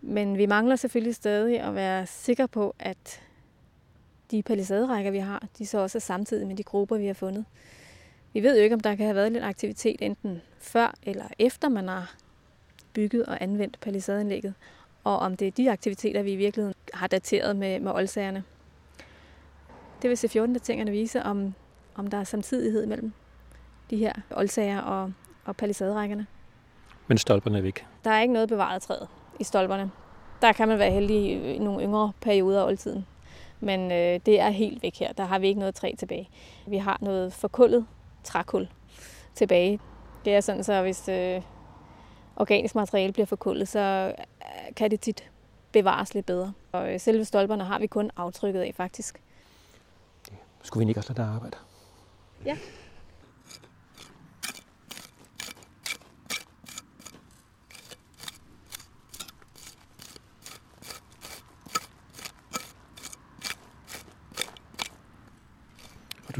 Men 0.00 0.38
vi 0.38 0.46
mangler 0.46 0.76
selvfølgelig 0.76 1.14
stadig 1.14 1.60
at 1.60 1.74
være 1.74 2.06
sikre 2.06 2.48
på, 2.48 2.74
at 2.78 3.22
de 4.30 4.42
palisaderækker, 4.42 5.10
vi 5.10 5.18
har, 5.18 5.46
de 5.58 5.66
så 5.66 5.78
også 5.78 5.98
er 5.98 6.00
samtidig 6.00 6.46
med 6.46 6.56
de 6.56 6.62
grupper, 6.62 6.96
vi 6.96 7.06
har 7.06 7.14
fundet. 7.14 7.44
Vi 8.32 8.42
ved 8.42 8.56
jo 8.56 8.62
ikke, 8.62 8.74
om 8.74 8.80
der 8.80 8.94
kan 8.94 9.06
have 9.06 9.16
været 9.16 9.32
lidt 9.32 9.44
aktivitet 9.44 10.02
enten 10.02 10.42
før 10.58 10.94
eller 11.02 11.24
efter 11.38 11.68
man 11.68 11.88
har 11.88 12.14
bygget 12.92 13.26
og 13.26 13.42
anvendt 13.42 13.80
palisadeanlægget, 13.80 14.54
og 15.04 15.18
om 15.18 15.36
det 15.36 15.46
er 15.46 15.52
de 15.52 15.70
aktiviteter, 15.70 16.22
vi 16.22 16.32
i 16.32 16.36
virkeligheden 16.36 16.74
har 16.94 17.06
dateret 17.06 17.56
med, 17.56 17.80
med 17.80 17.92
oldsagerne. 17.92 18.44
Det 20.02 20.10
vil 20.10 20.16
C14-dateringerne 20.16 20.90
vise, 20.90 21.22
om 21.22 21.54
om 21.94 22.06
der 22.06 22.18
er 22.18 22.24
samtidighed 22.24 22.86
mellem 22.86 23.12
de 23.90 23.96
her 23.96 24.12
oldsager 24.30 24.80
og, 24.80 25.12
og 25.44 25.56
palisaderækkerne. 25.56 26.26
Men 27.06 27.18
stolperne 27.18 27.58
er 27.58 27.62
væk? 27.62 27.86
Der 28.04 28.10
er 28.10 28.20
ikke 28.20 28.34
noget 28.34 28.48
bevaret 28.48 28.82
træet 28.82 29.08
i 29.40 29.44
stolperne. 29.44 29.90
Der 30.42 30.52
kan 30.52 30.68
man 30.68 30.78
være 30.78 30.90
heldig 30.90 31.54
i 31.54 31.58
nogle 31.58 31.84
yngre 31.84 32.12
perioder 32.20 32.62
af 32.62 32.66
oldtiden. 32.66 33.06
Men 33.60 33.92
øh, 33.92 34.20
det 34.26 34.40
er 34.40 34.50
helt 34.50 34.82
væk 34.82 34.98
her. 34.98 35.12
Der 35.12 35.24
har 35.24 35.38
vi 35.38 35.48
ikke 35.48 35.60
noget 35.60 35.74
træ 35.74 35.92
tilbage. 35.98 36.28
Vi 36.66 36.76
har 36.76 36.98
noget 37.00 37.32
forkullet 37.32 37.86
trækul 38.24 38.68
tilbage. 39.34 39.80
Det 40.24 40.34
er 40.34 40.40
sådan, 40.40 40.64
så 40.64 40.82
hvis 40.82 41.08
øh, 41.08 41.42
organisk 42.36 42.74
materiale 42.74 43.12
bliver 43.12 43.26
forkullet, 43.26 43.68
så 43.68 44.14
øh, 44.42 44.74
kan 44.76 44.90
det 44.90 45.00
tit 45.00 45.30
bevares 45.72 46.14
lidt 46.14 46.26
bedre. 46.26 46.52
Og 46.72 46.94
øh, 46.94 47.00
selve 47.00 47.24
stolperne 47.24 47.64
har 47.64 47.78
vi 47.78 47.86
kun 47.86 48.10
aftrykket 48.16 48.60
af, 48.60 48.72
faktisk. 48.76 49.20
Skulle 50.62 50.86
vi 50.86 50.90
ikke 50.90 51.00
også 51.00 51.12
lade 51.12 51.26
dig 51.26 51.34
arbejde? 51.34 51.56
Ja. 52.44 52.56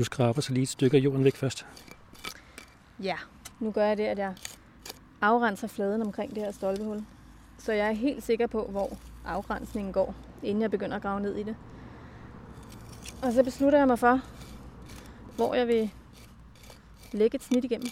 Du 0.00 0.04
skraber 0.04 0.40
så 0.40 0.52
lige 0.52 0.62
et 0.62 0.68
stykke 0.68 0.96
af 0.96 1.00
jorden 1.00 1.24
væk 1.24 1.36
først? 1.36 1.66
Ja, 3.02 3.16
nu 3.60 3.70
gør 3.70 3.84
jeg 3.84 3.96
det, 3.96 4.04
at 4.04 4.18
jeg 4.18 4.34
afrenser 5.20 5.68
fladen 5.68 6.02
omkring 6.02 6.34
det 6.34 6.42
her 6.42 6.52
stolpehul. 6.52 7.04
Så 7.58 7.72
jeg 7.72 7.88
er 7.88 7.92
helt 7.92 8.22
sikker 8.22 8.46
på, 8.46 8.66
hvor 8.70 8.98
afgrænsningen 9.24 9.92
går, 9.92 10.14
inden 10.42 10.62
jeg 10.62 10.70
begynder 10.70 10.96
at 10.96 11.02
grave 11.02 11.20
ned 11.20 11.36
i 11.36 11.42
det. 11.42 11.56
Og 13.22 13.32
så 13.32 13.42
beslutter 13.44 13.78
jeg 13.78 13.86
mig 13.86 13.98
for, 13.98 14.20
hvor 15.36 15.54
jeg 15.54 15.68
vil 15.68 15.90
lægge 17.12 17.36
et 17.36 17.42
snit 17.42 17.64
igennem. 17.64 17.88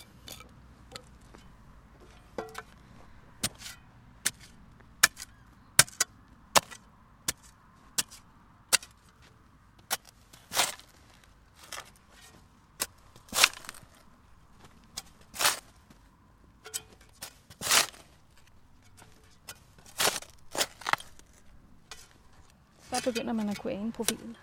kunne 23.58 23.72
ane 23.72 23.92
profilen. 23.92 24.36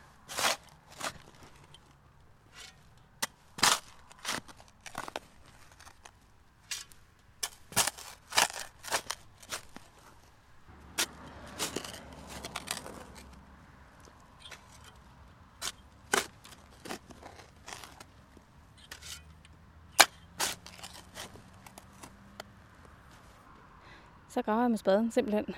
så 24.35 24.41
graver 24.41 24.61
jeg 24.61 24.69
med 24.69 24.77
spaden 24.77 25.11
simpelthen 25.11 25.55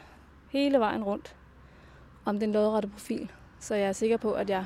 hele 0.50 0.80
vejen 0.80 1.04
rundt 1.04 1.36
om 2.26 2.40
den 2.40 2.52
lodrette 2.52 2.90
profil 2.90 3.32
så 3.60 3.76
jeg 3.76 3.88
er 3.88 3.94
sikker 3.94 4.18
på, 4.18 4.34
at 4.34 4.50
jeg 4.50 4.66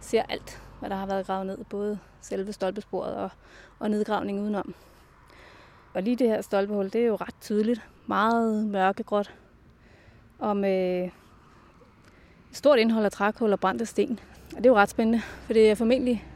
ser 0.00 0.22
alt, 0.28 0.62
hvad 0.80 0.90
der 0.90 0.96
har 0.96 1.06
været 1.06 1.26
gravet 1.26 1.46
ned, 1.46 1.58
både 1.64 1.98
selve 2.20 2.52
stolpesporet 2.52 3.14
og, 3.14 3.30
og 3.78 3.90
nedgravningen 3.90 4.42
udenom. 4.42 4.74
Og 5.94 6.02
lige 6.02 6.16
det 6.16 6.28
her 6.28 6.40
stolpehul, 6.40 6.84
det 6.84 6.94
er 6.94 7.06
jo 7.06 7.16
ret 7.16 7.34
tydeligt. 7.40 7.82
Meget 8.06 8.66
mørkegråt. 8.66 9.34
Og 10.38 10.56
med 10.56 11.10
stort 12.52 12.78
indhold 12.78 13.04
af 13.04 13.12
trækul 13.12 13.52
og 13.52 13.60
brændte 13.60 13.86
sten. 13.86 14.20
Og 14.50 14.56
det 14.56 14.66
er 14.66 14.70
jo 14.70 14.76
ret 14.76 14.88
spændende, 14.88 15.20
for 15.20 15.52
det 15.52 15.70
er 15.70 15.74
formentlig 15.74 16.26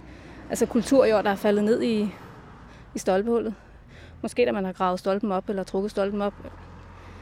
altså 0.49 0.67
kulturjord, 0.67 1.25
der 1.25 1.31
er 1.31 1.35
faldet 1.35 1.65
ned 1.65 1.83
i, 1.83 2.09
i 2.95 2.99
stolpehullet. 2.99 3.55
Måske 4.23 4.47
da 4.47 4.53
man 4.53 4.65
har 4.65 4.73
gravet 4.73 4.99
stolpen 4.99 5.33
op 5.33 5.49
eller 5.49 5.63
trukket 5.63 5.91
stolpen 5.91 6.23
op. 6.23 6.35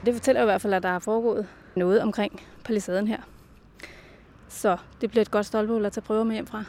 Det 0.07 0.14
fortæller 0.14 0.42
i 0.42 0.45
hvert 0.45 0.61
fald, 0.61 0.75
at 0.75 0.83
der 0.83 0.88
er 0.88 0.99
foregået 0.99 1.49
noget 1.76 2.02
omkring 2.02 2.42
palisaden 2.64 3.09
her. 3.09 3.21
Så 4.50 4.76
det 5.00 5.11
bliver 5.11 5.23
et 5.23 5.30
godt 5.30 5.47
stolpehul 5.47 5.85
at 5.87 5.92
tage 5.92 6.02
prøver 6.02 6.25
med 6.25 6.35
hjem 6.35 6.47
fra. 6.47 6.64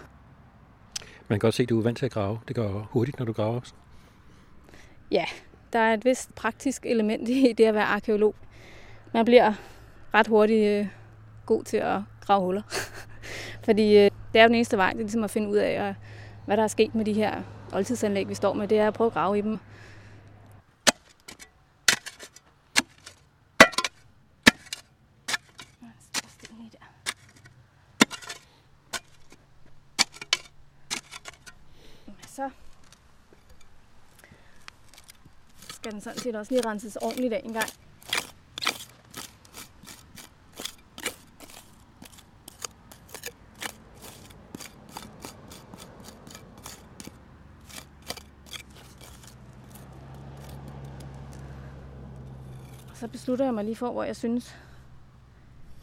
Man 1.27 1.39
kan 1.39 1.39
godt 1.39 1.53
se, 1.53 1.63
at 1.63 1.69
du 1.69 1.79
er 1.79 1.83
vant 1.83 1.97
til 1.97 2.05
at 2.05 2.11
grave. 2.11 2.39
Det 2.47 2.55
går 2.55 2.87
hurtigt, 2.91 3.19
når 3.19 3.25
du 3.25 3.33
graver. 3.33 3.61
Ja, 5.11 5.25
der 5.73 5.79
er 5.79 5.93
et 5.93 6.05
vist 6.05 6.35
praktisk 6.35 6.85
element 6.85 7.29
i 7.29 7.53
det 7.57 7.65
at 7.65 7.73
være 7.73 7.83
arkeolog. 7.83 8.35
Man 9.13 9.25
bliver 9.25 9.53
ret 10.13 10.27
hurtigt 10.27 10.67
øh, 10.67 10.87
god 11.45 11.63
til 11.63 11.77
at 11.77 11.99
grave 12.21 12.41
huller. 12.41 12.61
Fordi 13.65 13.97
øh, 13.97 14.11
det 14.33 14.39
er 14.39 14.43
jo 14.43 14.47
den 14.47 14.55
eneste 14.55 14.77
vej, 14.77 14.89
det 14.89 14.97
er 14.97 15.03
ligesom 15.03 15.23
at 15.23 15.31
finde 15.31 15.49
ud 15.49 15.57
af, 15.57 15.95
hvad 16.45 16.57
der 16.57 16.63
er 16.63 16.67
sket 16.67 16.95
med 16.95 17.05
de 17.05 17.13
her 17.13 17.41
oldtidsanlæg, 17.73 18.29
vi 18.29 18.35
står 18.35 18.53
med. 18.53 18.67
Det 18.67 18.79
er 18.79 18.87
at 18.87 18.93
prøve 18.93 19.07
at 19.07 19.13
grave 19.13 19.37
i 19.37 19.41
dem. 19.41 19.59
Så 32.31 32.49
skal 35.91 35.95
den 35.95 36.01
sådan 36.01 36.19
set 36.19 36.35
også 36.35 36.53
lige 36.53 36.65
renses 36.65 36.95
ordentligt 36.95 37.33
af 37.33 37.41
en 37.43 37.53
gang. 37.53 37.69
så 52.93 53.07
beslutter 53.07 53.45
jeg 53.45 53.53
mig 53.53 53.63
lige 53.65 53.75
for, 53.75 53.91
hvor 53.91 54.03
jeg 54.03 54.15
synes, 54.15 54.55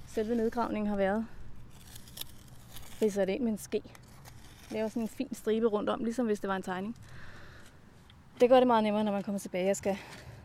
selve 0.07 0.35
nedgravningen 0.35 0.89
har 0.89 0.97
været. 0.97 1.27
Ridser 3.03 3.25
det 3.25 3.33
ind 3.33 3.43
med 3.43 3.53
en 3.53 3.59
ske. 3.59 3.83
Laver 4.71 4.89
sådan 4.89 5.03
en 5.03 5.09
fin 5.09 5.35
stribe 5.35 5.67
rundt 5.67 5.91
om, 5.91 6.05
ligesom 6.05 6.27
hvis 6.27 6.41
det 6.41 6.49
var 6.49 6.57
en 6.57 6.63
tegning. 6.63 6.97
Det 8.41 8.49
gør 8.49 8.57
det 8.57 8.67
meget 8.67 8.85
nemmere, 8.85 9.05
når 9.05 9.13
man 9.13 9.23
kommer 9.23 9.39
tilbage 9.39 9.71
og 9.71 9.77
skal, 9.77 9.99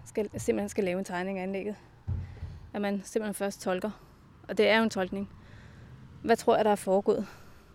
skal, 0.06 0.30
simpelthen 0.38 0.70
skal 0.70 0.84
lave 0.84 1.00
en 1.00 1.06
tegning 1.06 1.40
af 1.40 1.44
anlægget. 1.44 1.76
At 2.74 2.82
man 2.82 3.02
simpelthen 3.06 3.34
først 3.34 3.62
tolker. 3.62 3.92
Og 4.48 4.58
det 4.58 4.70
er 4.70 4.78
jo 4.78 4.84
en 4.84 4.90
tolkning. 4.90 5.30
Hvad 6.22 6.38
tror 6.38 6.56
jeg, 6.56 6.66
der 6.66 6.72
er 6.72 6.76
foregået? 6.76 7.28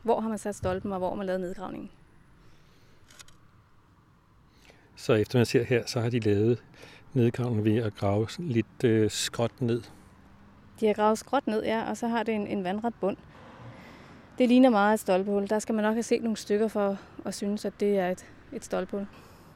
Hvor 0.02 0.20
har 0.20 0.28
man 0.28 0.38
sat 0.38 0.54
stolpen, 0.54 0.92
og 0.92 0.98
hvor 0.98 1.08
har 1.08 1.16
man 1.16 1.26
lavet 1.26 1.40
nedgravningen? 1.40 1.90
Så 4.96 5.12
efter 5.12 5.38
man 5.38 5.46
ser 5.46 5.64
her, 5.64 5.86
så 5.86 6.00
har 6.00 6.10
de 6.10 6.20
lavet 6.20 6.62
nedgravningen 7.14 7.64
ved 7.64 7.82
at 7.82 7.94
grave 7.94 8.26
lidt 8.38 8.84
øh, 8.84 9.10
skråt 9.10 9.60
ned. 9.60 9.82
De 10.80 10.86
har 10.86 10.94
gravet 10.94 11.18
skråt 11.18 11.46
ned, 11.46 11.64
ja, 11.64 11.90
og 11.90 11.96
så 11.96 12.08
har 12.08 12.22
det 12.22 12.34
en, 12.34 12.46
en 12.46 12.64
vandret 12.64 12.94
bund. 13.00 13.16
Det 14.38 14.48
ligner 14.48 14.70
meget 14.70 14.94
et 14.94 15.00
stolpehul. 15.00 15.48
Der 15.50 15.58
skal 15.58 15.74
man 15.74 15.84
nok 15.84 15.94
have 15.94 16.02
set 16.02 16.22
nogle 16.22 16.36
stykker 16.36 16.68
for 16.68 16.98
at 17.24 17.34
synes, 17.34 17.64
at 17.64 17.72
det 17.80 17.98
er 17.98 18.10
et, 18.10 18.26
et 18.52 18.64
stolpehul. 18.64 19.06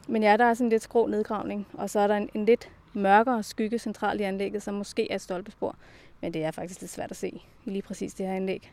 Men 0.09 0.23
ja, 0.23 0.37
der 0.37 0.45
er 0.45 0.55
sådan 0.55 0.69
lidt 0.69 0.83
skrå 0.83 1.07
nedgravning, 1.07 1.67
og 1.73 1.91
så 1.91 2.01
er 2.01 2.07
der 2.07 2.17
en, 2.17 2.29
en 2.35 2.45
lidt 2.45 2.71
mørkere 2.93 3.43
skygge 3.43 3.79
centralt 3.79 4.21
i 4.21 4.25
anlægget, 4.25 4.63
som 4.63 4.75
måske 4.75 5.11
er 5.11 5.15
et 5.15 5.21
stolpespor. 5.21 5.77
Men 6.21 6.35
det 6.35 6.45
er 6.45 6.51
faktisk 6.51 6.81
lidt 6.81 6.91
svært 6.91 7.11
at 7.11 7.17
se 7.17 7.29
i 7.65 7.71
lige 7.71 7.83
præcis 7.83 8.15
det 8.15 8.27
her 8.27 8.35
anlæg. 8.35 8.73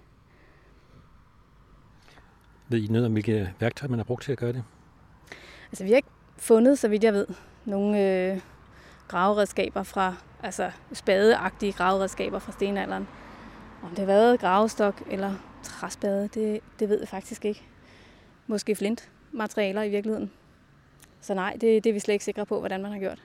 Ved 2.68 2.80
I 2.80 2.88
noget 2.88 3.06
om, 3.06 3.12
hvilke 3.12 3.54
værktøjer 3.60 3.90
man 3.90 4.00
har 4.00 4.04
brugt 4.04 4.24
til 4.24 4.32
at 4.32 4.38
gøre 4.38 4.54
det? 4.54 4.64
Altså, 5.72 5.84
vi 5.84 5.90
har 5.90 5.96
ikke 5.96 6.10
fundet, 6.38 6.80
så 6.80 6.88
vidt 6.88 7.04
jeg 7.04 7.14
ved, 7.14 7.28
nogle 7.66 8.04
øh, 8.04 8.40
graveredskaber 9.08 9.84
fra, 9.84 10.16
altså 10.44 10.72
spadeagtige 10.94 11.74
graveredskaber 11.74 12.40
fra 12.40 12.52
stenalderen. 12.52 13.08
Om 13.84 13.90
det 13.90 14.00
har 14.00 14.06
været 14.06 14.40
gravestok 14.40 15.04
eller 15.10 15.34
træspade, 15.64 16.28
det, 16.28 16.60
det 16.80 16.90
ved 16.90 17.00
jeg 17.00 17.08
faktisk 17.08 17.46
ikke. 17.46 17.64
Måske 18.48 18.76
flint 18.76 19.10
materialer 19.32 19.84
i 19.84 19.90
virkeligheden. 19.90 20.32
Så 21.22 21.34
nej, 21.34 21.52
det, 21.62 21.84
det 21.84 21.90
er 21.90 21.94
vi 21.94 22.00
slet 22.00 22.14
ikke 22.14 22.26
sikre 22.26 22.46
på, 22.46 22.60
hvordan 22.60 22.82
man 22.82 22.92
har 22.92 23.00
gjort. 23.00 23.24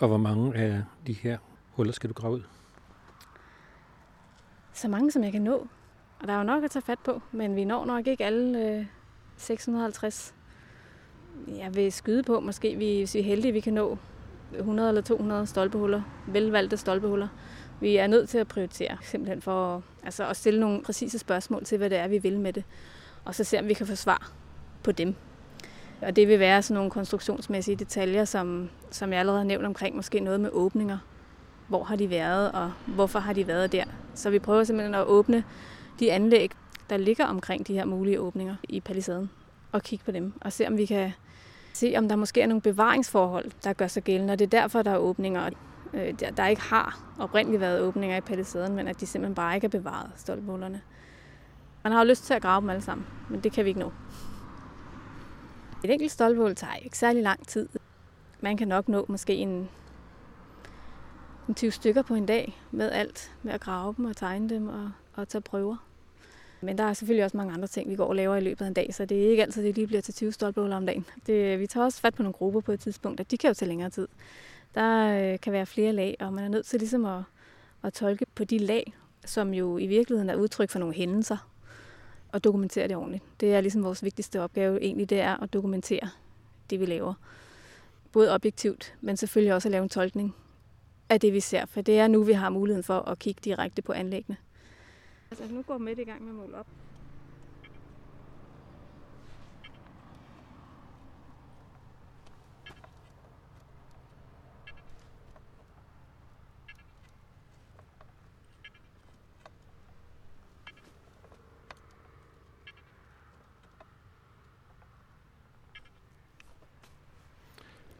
Og 0.00 0.08
hvor 0.08 0.16
mange 0.16 0.56
af 0.56 0.82
de 1.06 1.12
her 1.12 1.38
huller 1.70 1.92
skal 1.92 2.08
du 2.08 2.14
grave 2.14 2.34
ud? 2.34 2.42
Så 4.72 4.88
mange, 4.88 5.10
som 5.10 5.24
jeg 5.24 5.32
kan 5.32 5.42
nå. 5.42 5.66
Og 6.20 6.28
der 6.28 6.32
er 6.32 6.38
jo 6.38 6.44
nok 6.44 6.64
at 6.64 6.70
tage 6.70 6.82
fat 6.82 6.98
på, 6.98 7.22
men 7.32 7.56
vi 7.56 7.64
når 7.64 7.84
nok 7.84 8.06
ikke 8.06 8.24
alle 8.24 8.68
øh, 8.68 8.86
650. 9.36 10.34
Jeg 11.48 11.74
vil 11.74 11.92
skyde 11.92 12.22
på, 12.22 12.40
måske 12.40 12.76
vi, 12.76 12.98
hvis 12.98 13.14
vi 13.14 13.20
er 13.20 13.24
heldige, 13.24 13.52
vi 13.52 13.60
kan 13.60 13.72
nå 13.72 13.98
100 14.58 14.88
eller 14.88 15.02
200 15.02 15.46
stolpehuller, 15.46 16.02
velvalgte 16.26 16.76
stolpehuller. 16.76 17.28
Vi 17.80 17.96
er 17.96 18.06
nødt 18.06 18.28
til 18.28 18.38
at 18.38 18.48
prioritere, 18.48 18.96
simpelthen 19.02 19.42
for 19.42 19.82
altså, 20.02 20.26
at 20.26 20.36
stille 20.36 20.60
nogle 20.60 20.82
præcise 20.82 21.18
spørgsmål 21.18 21.64
til, 21.64 21.78
hvad 21.78 21.90
det 21.90 21.98
er, 21.98 22.08
vi 22.08 22.18
vil 22.18 22.40
med 22.40 22.52
det. 22.52 22.64
Og 23.24 23.34
så 23.34 23.44
se, 23.44 23.58
om 23.58 23.68
vi 23.68 23.74
kan 23.74 23.86
få 23.86 23.94
svar 23.94 24.32
på 24.82 24.92
dem. 24.92 25.14
Og 26.02 26.16
det 26.16 26.28
vil 26.28 26.38
være 26.38 26.62
sådan 26.62 26.74
nogle 26.74 26.90
konstruktionsmæssige 26.90 27.76
detaljer, 27.76 28.24
som, 28.24 28.70
som 28.90 29.12
jeg 29.12 29.20
allerede 29.20 29.40
har 29.40 29.46
nævnt 29.46 29.66
omkring, 29.66 29.96
måske 29.96 30.20
noget 30.20 30.40
med 30.40 30.50
åbninger. 30.52 30.98
Hvor 31.68 31.84
har 31.84 31.96
de 31.96 32.10
været, 32.10 32.52
og 32.52 32.72
hvorfor 32.86 33.18
har 33.18 33.32
de 33.32 33.46
været 33.46 33.72
der? 33.72 33.84
Så 34.14 34.30
vi 34.30 34.38
prøver 34.38 34.64
simpelthen 34.64 34.94
at 34.94 35.04
åbne 35.04 35.44
de 36.00 36.12
anlæg, 36.12 36.50
der 36.90 36.96
ligger 36.96 37.26
omkring 37.26 37.66
de 37.66 37.74
her 37.74 37.84
mulige 37.84 38.20
åbninger 38.20 38.56
i 38.68 38.80
palisaden, 38.80 39.30
og 39.72 39.82
kigge 39.82 40.04
på 40.04 40.10
dem, 40.10 40.32
og 40.40 40.52
se 40.52 40.66
om 40.66 40.76
vi 40.76 40.86
kan 40.86 41.12
se, 41.72 41.94
om 41.96 42.08
der 42.08 42.16
måske 42.16 42.42
er 42.42 42.46
nogle 42.46 42.60
bevaringsforhold, 42.60 43.50
der 43.64 43.72
gør 43.72 43.86
sig 43.86 44.02
gældende, 44.02 44.32
og 44.32 44.38
det 44.38 44.44
er 44.44 44.60
derfor, 44.60 44.82
der 44.82 44.90
er 44.90 44.96
åbninger, 44.96 45.50
øh, 45.92 46.14
der 46.36 46.46
ikke 46.46 46.62
har 46.62 47.00
oprindeligt 47.18 47.60
været 47.60 47.80
åbninger 47.80 48.16
i 48.16 48.20
palisaden, 48.20 48.76
men 48.76 48.88
at 48.88 49.00
de 49.00 49.06
simpelthen 49.06 49.34
bare 49.34 49.54
ikke 49.54 49.64
er 49.64 49.68
bevaret, 49.68 50.10
stolpehullerne. 50.16 50.80
Man 51.84 51.92
har 51.92 52.00
jo 52.00 52.08
lyst 52.08 52.24
til 52.24 52.34
at 52.34 52.42
grave 52.42 52.60
dem 52.60 52.70
alle 52.70 52.82
sammen, 52.82 53.06
men 53.28 53.40
det 53.40 53.52
kan 53.52 53.64
vi 53.64 53.68
ikke 53.68 53.80
nå. 53.80 53.92
Et 55.84 55.90
enkelt 55.90 56.12
stolpehul 56.12 56.54
tager 56.54 56.74
ikke 56.74 56.98
særlig 56.98 57.22
lang 57.22 57.46
tid. 57.46 57.68
Man 58.40 58.56
kan 58.56 58.68
nok 58.68 58.88
nå 58.88 59.06
måske 59.08 59.34
en, 59.34 59.68
en 61.48 61.54
20 61.54 61.70
stykker 61.70 62.02
på 62.02 62.14
en 62.14 62.26
dag 62.26 62.60
med 62.70 62.90
alt, 62.90 63.32
med 63.42 63.52
at 63.52 63.60
grave 63.60 63.94
dem 63.96 64.04
og 64.04 64.16
tegne 64.16 64.48
dem 64.48 64.68
og, 64.68 64.90
og 65.14 65.28
tage 65.28 65.42
prøver. 65.42 65.76
Men 66.60 66.78
der 66.78 66.84
er 66.84 66.92
selvfølgelig 66.92 67.24
også 67.24 67.36
mange 67.36 67.52
andre 67.54 67.68
ting, 67.68 67.90
vi 67.90 67.96
går 67.96 68.06
og 68.06 68.16
laver 68.16 68.36
i 68.36 68.40
løbet 68.40 68.64
af 68.64 68.68
en 68.68 68.74
dag, 68.74 68.94
så 68.94 69.04
det 69.04 69.24
er 69.24 69.30
ikke 69.30 69.42
altid, 69.42 69.64
det 69.64 69.74
lige 69.74 69.86
bliver 69.86 70.02
til 70.02 70.14
20 70.14 70.32
stolpehuller 70.32 70.76
om 70.76 70.86
dagen. 70.86 71.06
Det, 71.26 71.60
vi 71.60 71.66
tager 71.66 71.84
også 71.84 72.00
fat 72.00 72.14
på 72.14 72.22
nogle 72.22 72.32
grupper 72.32 72.60
på 72.60 72.72
et 72.72 72.80
tidspunkt, 72.80 73.20
og 73.20 73.30
de 73.30 73.38
kan 73.38 73.48
jo 73.48 73.54
tage 73.54 73.68
længere 73.68 73.90
tid. 73.90 74.08
Der 74.74 75.20
øh, 75.32 75.40
kan 75.40 75.52
være 75.52 75.66
flere 75.66 75.92
lag, 75.92 76.16
og 76.20 76.32
man 76.32 76.44
er 76.44 76.48
nødt 76.48 76.66
til 76.66 76.78
ligesom 76.78 77.04
at, 77.04 77.22
at 77.82 77.92
tolke 77.92 78.26
på 78.34 78.44
de 78.44 78.58
lag, 78.58 78.94
som 79.24 79.54
jo 79.54 79.78
i 79.78 79.86
virkeligheden 79.86 80.30
er 80.30 80.36
udtryk 80.36 80.70
for 80.70 80.78
nogle 80.78 80.94
hændelser, 80.94 81.49
og 82.32 82.44
dokumentere 82.44 82.88
det 82.88 82.96
ordentligt. 82.96 83.24
Det 83.40 83.54
er 83.54 83.60
ligesom 83.60 83.84
vores 83.84 84.04
vigtigste 84.04 84.40
opgave 84.40 84.82
egentlig, 84.82 85.10
det 85.10 85.20
er 85.20 85.42
at 85.42 85.52
dokumentere 85.52 86.10
det, 86.70 86.80
vi 86.80 86.86
laver. 86.86 87.14
Både 88.12 88.34
objektivt, 88.34 88.94
men 89.00 89.16
selvfølgelig 89.16 89.54
også 89.54 89.68
at 89.68 89.72
lave 89.72 89.82
en 89.82 89.88
tolkning 89.88 90.34
af 91.08 91.20
det, 91.20 91.32
vi 91.32 91.40
ser. 91.40 91.66
For 91.66 91.80
det 91.80 91.98
er 91.98 92.08
nu, 92.08 92.22
vi 92.22 92.32
har 92.32 92.50
muligheden 92.50 92.84
for 92.84 92.98
at 92.98 93.18
kigge 93.18 93.40
direkte 93.44 93.82
på 93.82 93.92
anlæggene. 93.92 94.36
Altså, 95.30 95.54
nu 95.54 95.62
går 95.62 95.78
med 95.78 95.98
i 95.98 96.04
gang 96.04 96.22
med 96.22 96.30
at 96.30 96.36
måle 96.36 96.56
op. 96.58 96.66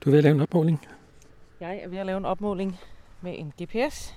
Du 0.04 0.08
er 0.08 0.10
ved 0.10 0.18
at 0.18 0.24
lave 0.24 0.34
en 0.34 0.40
opmåling? 0.40 0.86
Jeg 1.60 1.80
er 1.82 1.88
ved 1.88 1.98
at 1.98 2.06
lave 2.06 2.18
en 2.18 2.24
opmåling 2.24 2.80
med 3.20 3.34
en 3.38 3.52
GPS 3.62 4.14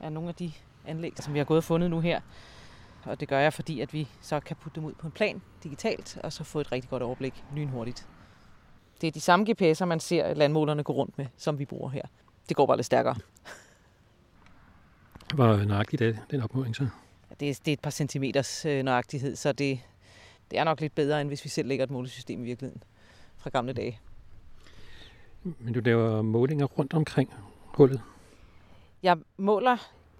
af 0.00 0.12
nogle 0.12 0.28
af 0.28 0.34
de 0.34 0.52
anlæg, 0.86 1.12
som 1.16 1.34
vi 1.34 1.38
har 1.38 1.44
gået 1.44 1.58
og 1.58 1.64
fundet 1.64 1.90
nu 1.90 2.00
her. 2.00 2.20
Og 3.04 3.20
det 3.20 3.28
gør 3.28 3.38
jeg, 3.38 3.52
fordi 3.52 3.80
at 3.80 3.92
vi 3.92 4.08
så 4.20 4.40
kan 4.40 4.56
putte 4.56 4.80
dem 4.80 4.84
ud 4.84 4.92
på 4.94 5.06
en 5.06 5.12
plan 5.12 5.42
digitalt, 5.62 6.18
og 6.22 6.32
så 6.32 6.44
få 6.44 6.60
et 6.60 6.72
rigtig 6.72 6.90
godt 6.90 7.02
overblik 7.02 7.44
lynhurtigt. 7.54 8.06
Det 9.00 9.06
er 9.06 9.10
de 9.10 9.20
samme 9.20 9.46
GPS'er, 9.50 9.84
man 9.84 10.00
ser 10.00 10.34
landmålerne 10.34 10.82
gå 10.82 10.92
rundt 10.92 11.18
med, 11.18 11.26
som 11.36 11.58
vi 11.58 11.64
bruger 11.64 11.90
her. 11.90 12.02
det 12.48 12.56
går 12.56 12.66
bare 12.66 12.76
lidt 12.76 12.86
stærkere. 12.86 13.14
Hvor 15.34 15.56
nøjagtigt 15.56 16.02
er 16.02 16.14
den 16.30 16.40
opmåling 16.40 16.76
så? 16.76 16.88
Det 17.40 17.50
er, 17.50 17.54
det 17.64 17.68
er 17.68 17.72
et 17.72 17.80
par 17.80 17.90
centimeters 17.90 18.64
øh, 18.64 18.82
nøjagtighed, 18.82 19.36
så 19.36 19.52
det, 19.52 19.80
det 20.50 20.58
er 20.58 20.64
nok 20.64 20.80
lidt 20.80 20.94
bedre, 20.94 21.20
end 21.20 21.28
hvis 21.28 21.44
vi 21.44 21.48
selv 21.48 21.68
lægger 21.68 21.84
et 21.84 21.90
målesystem 21.90 22.42
i 22.42 22.44
virkeligheden 22.44 22.82
fra 23.36 23.50
gamle 23.50 23.72
dage. 23.72 24.00
Men 25.42 25.74
du 25.74 25.80
laver 25.80 26.22
målinger 26.22 26.66
rundt 26.66 26.94
omkring 26.94 27.34
hullet? 27.64 28.00
Jeg 29.02 29.18
måler 29.36 29.76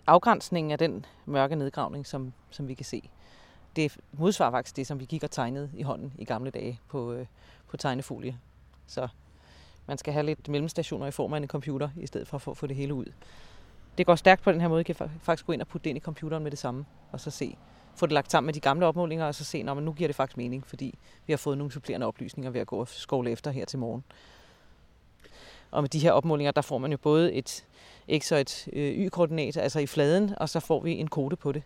afgrænsningen 0.06 0.70
af 0.72 0.78
den 0.78 1.06
mørke 1.26 1.56
nedgravning, 1.56 2.06
som, 2.06 2.32
som 2.50 2.68
vi 2.68 2.74
kan 2.74 2.84
se. 2.84 3.10
Det 3.76 3.96
modsvarer 4.12 4.50
faktisk 4.50 4.76
det, 4.76 4.86
som 4.86 5.00
vi 5.00 5.04
gik 5.04 5.22
og 5.22 5.30
tegnede 5.30 5.70
i 5.74 5.82
hånden 5.82 6.12
i 6.18 6.24
gamle 6.24 6.50
dage 6.50 6.80
på, 6.88 7.12
øh, 7.12 7.26
på 7.68 7.76
tegnefolie. 7.76 8.38
Så 8.86 9.08
man 9.86 9.98
skal 9.98 10.12
have 10.12 10.26
lidt 10.26 10.48
mellemstationer 10.48 11.06
i 11.06 11.10
form 11.10 11.32
af 11.32 11.36
en 11.36 11.46
computer, 11.46 11.88
i 11.96 12.06
stedet 12.06 12.28
for 12.28 12.50
at 12.50 12.56
få, 12.56 12.66
det 12.66 12.76
hele 12.76 12.94
ud. 12.94 13.04
Det 13.98 14.06
går 14.06 14.14
stærkt 14.14 14.42
på 14.42 14.52
den 14.52 14.60
her 14.60 14.68
måde. 14.68 14.78
Jeg 14.78 14.96
kan 14.96 15.10
faktisk 15.22 15.46
gå 15.46 15.52
ind 15.52 15.60
og 15.60 15.68
putte 15.68 15.84
det 15.84 15.90
ind 15.90 15.96
i 15.96 16.00
computeren 16.00 16.42
med 16.42 16.50
det 16.50 16.58
samme, 16.58 16.84
og 17.12 17.20
så 17.20 17.30
se, 17.30 17.56
få 17.94 18.06
det 18.06 18.12
lagt 18.12 18.30
sammen 18.30 18.46
med 18.46 18.54
de 18.54 18.60
gamle 18.60 18.86
opmålinger, 18.86 19.26
og 19.26 19.34
så 19.34 19.44
se, 19.44 19.62
når 19.62 19.80
nu 19.80 19.92
giver 19.92 20.08
det 20.08 20.16
faktisk 20.16 20.36
mening, 20.36 20.66
fordi 20.66 20.98
vi 21.26 21.32
har 21.32 21.38
fået 21.38 21.58
nogle 21.58 21.72
supplerende 21.72 22.06
oplysninger 22.06 22.50
ved 22.50 22.60
at 22.60 22.66
gå 22.66 22.76
og 22.76 22.88
skovle 22.88 23.30
efter 23.30 23.50
her 23.50 23.64
til 23.64 23.78
morgen. 23.78 24.04
Og 25.70 25.82
med 25.82 25.88
de 25.88 25.98
her 25.98 26.12
opmålinger, 26.12 26.50
der 26.50 26.60
får 26.60 26.78
man 26.78 26.90
jo 26.90 26.98
både 26.98 27.32
et 27.32 27.64
X 28.18 28.32
og 28.32 28.40
et 28.40 28.68
øh, 28.72 29.06
Y-koordinat, 29.06 29.56
altså 29.56 29.80
i 29.80 29.86
fladen, 29.86 30.34
og 30.36 30.48
så 30.48 30.60
får 30.60 30.80
vi 30.80 30.92
en 30.92 31.08
kode 31.08 31.36
på 31.36 31.52
det. 31.52 31.62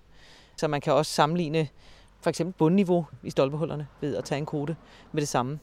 Så 0.57 0.69
man 0.69 0.81
kan 0.81 0.93
også 0.93 1.13
sammenligne 1.13 1.69
for 2.21 2.31
eksempel 2.31 2.55
bundniveau 2.59 3.07
i 3.23 3.31
stolpehullerne 3.31 3.87
ved 4.01 4.17
at 4.17 4.25
tage 4.25 4.39
en 4.39 4.47
kode 4.47 4.77
med 5.13 5.21
det 5.21 5.29
samme. 5.29 5.59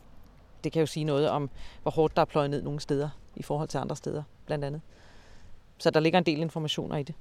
Det 0.63 0.71
kan 0.71 0.79
jo 0.79 0.85
sige 0.85 1.03
noget 1.03 1.29
om, 1.29 1.49
hvor 1.81 1.91
hårdt 1.91 2.15
der 2.15 2.21
er 2.21 2.25
pløjet 2.25 2.49
ned 2.49 2.61
nogle 2.61 2.79
steder 2.79 3.09
i 3.35 3.43
forhold 3.43 3.67
til 3.67 3.77
andre 3.77 3.95
steder, 3.95 4.23
blandt 4.45 4.65
andet. 4.65 4.81
Så 5.77 5.89
der 5.89 5.99
ligger 5.99 6.19
en 6.19 6.25
del 6.25 6.39
informationer 6.39 6.97
i 6.97 7.03
det. 7.03 7.15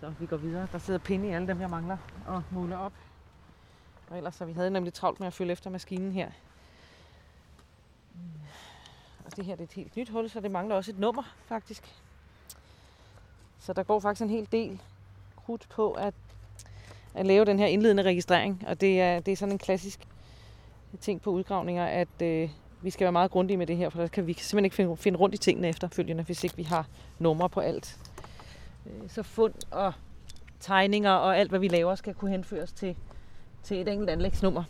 Så 0.00 0.12
vi 0.20 0.26
går 0.26 0.36
videre. 0.36 0.68
Der 0.72 0.78
sidder 0.78 1.00
pinde 1.00 1.28
i 1.28 1.30
alle 1.30 1.48
dem, 1.48 1.60
jeg 1.60 1.70
mangler 1.70 1.96
og 2.26 2.42
måle 2.50 2.78
op. 2.78 2.92
Og 4.10 4.16
ellers 4.16 4.34
så 4.34 4.44
vi 4.44 4.52
havde 4.52 4.70
nemlig 4.70 4.94
travlt 4.94 5.20
med 5.20 5.26
at 5.26 5.32
følge 5.32 5.52
efter 5.52 5.70
maskinen 5.70 6.12
her. 6.12 6.30
Og 9.30 9.36
det 9.36 9.44
her 9.44 9.54
det 9.54 9.60
er 9.60 9.64
et 9.64 9.72
helt 9.72 9.96
nyt 9.96 10.08
hul, 10.08 10.30
så 10.30 10.40
det 10.40 10.50
mangler 10.50 10.74
også 10.74 10.90
et 10.90 10.98
nummer 10.98 11.22
faktisk. 11.46 11.84
Så 13.58 13.72
der 13.72 13.82
går 13.82 14.00
faktisk 14.00 14.22
en 14.22 14.30
hel 14.30 14.48
del 14.52 14.80
krudt 15.36 15.66
på 15.68 15.92
at, 15.92 16.14
at 17.14 17.26
lave 17.26 17.44
den 17.44 17.58
her 17.58 17.66
indledende 17.66 18.02
registrering. 18.02 18.64
Og 18.66 18.80
det 18.80 19.00
er, 19.00 19.20
det 19.20 19.32
er 19.32 19.36
sådan 19.36 19.52
en 19.52 19.58
klassisk 19.58 20.00
ting 21.00 21.22
på 21.22 21.30
udgravninger, 21.30 21.84
at 21.86 22.22
øh, 22.22 22.50
vi 22.82 22.90
skal 22.90 23.04
være 23.04 23.12
meget 23.12 23.30
grundige 23.30 23.56
med 23.56 23.66
det 23.66 23.76
her, 23.76 23.88
for 23.88 24.00
der 24.00 24.08
kan 24.08 24.26
vi 24.26 24.32
simpelthen 24.32 24.64
ikke 24.64 24.76
finde, 24.76 24.96
finde 24.96 25.18
rundt 25.18 25.34
i 25.34 25.38
tingene 25.38 25.68
efterfølgende, 25.68 26.22
hvis 26.22 26.44
ikke 26.44 26.56
vi 26.56 26.62
har 26.62 26.86
numre 27.18 27.48
på 27.48 27.60
alt. 27.60 27.98
Øh, 28.86 29.10
så 29.10 29.22
fund 29.22 29.54
og 29.70 29.92
tegninger 30.60 31.12
og 31.12 31.38
alt, 31.38 31.50
hvad 31.50 31.60
vi 31.60 31.68
laver, 31.68 31.94
skal 31.94 32.14
kunne 32.14 32.30
henføres 32.30 32.72
til, 32.72 32.96
til 33.62 33.80
et 33.80 33.88
enkelt 33.88 34.10
anlægsnummer. 34.10 34.64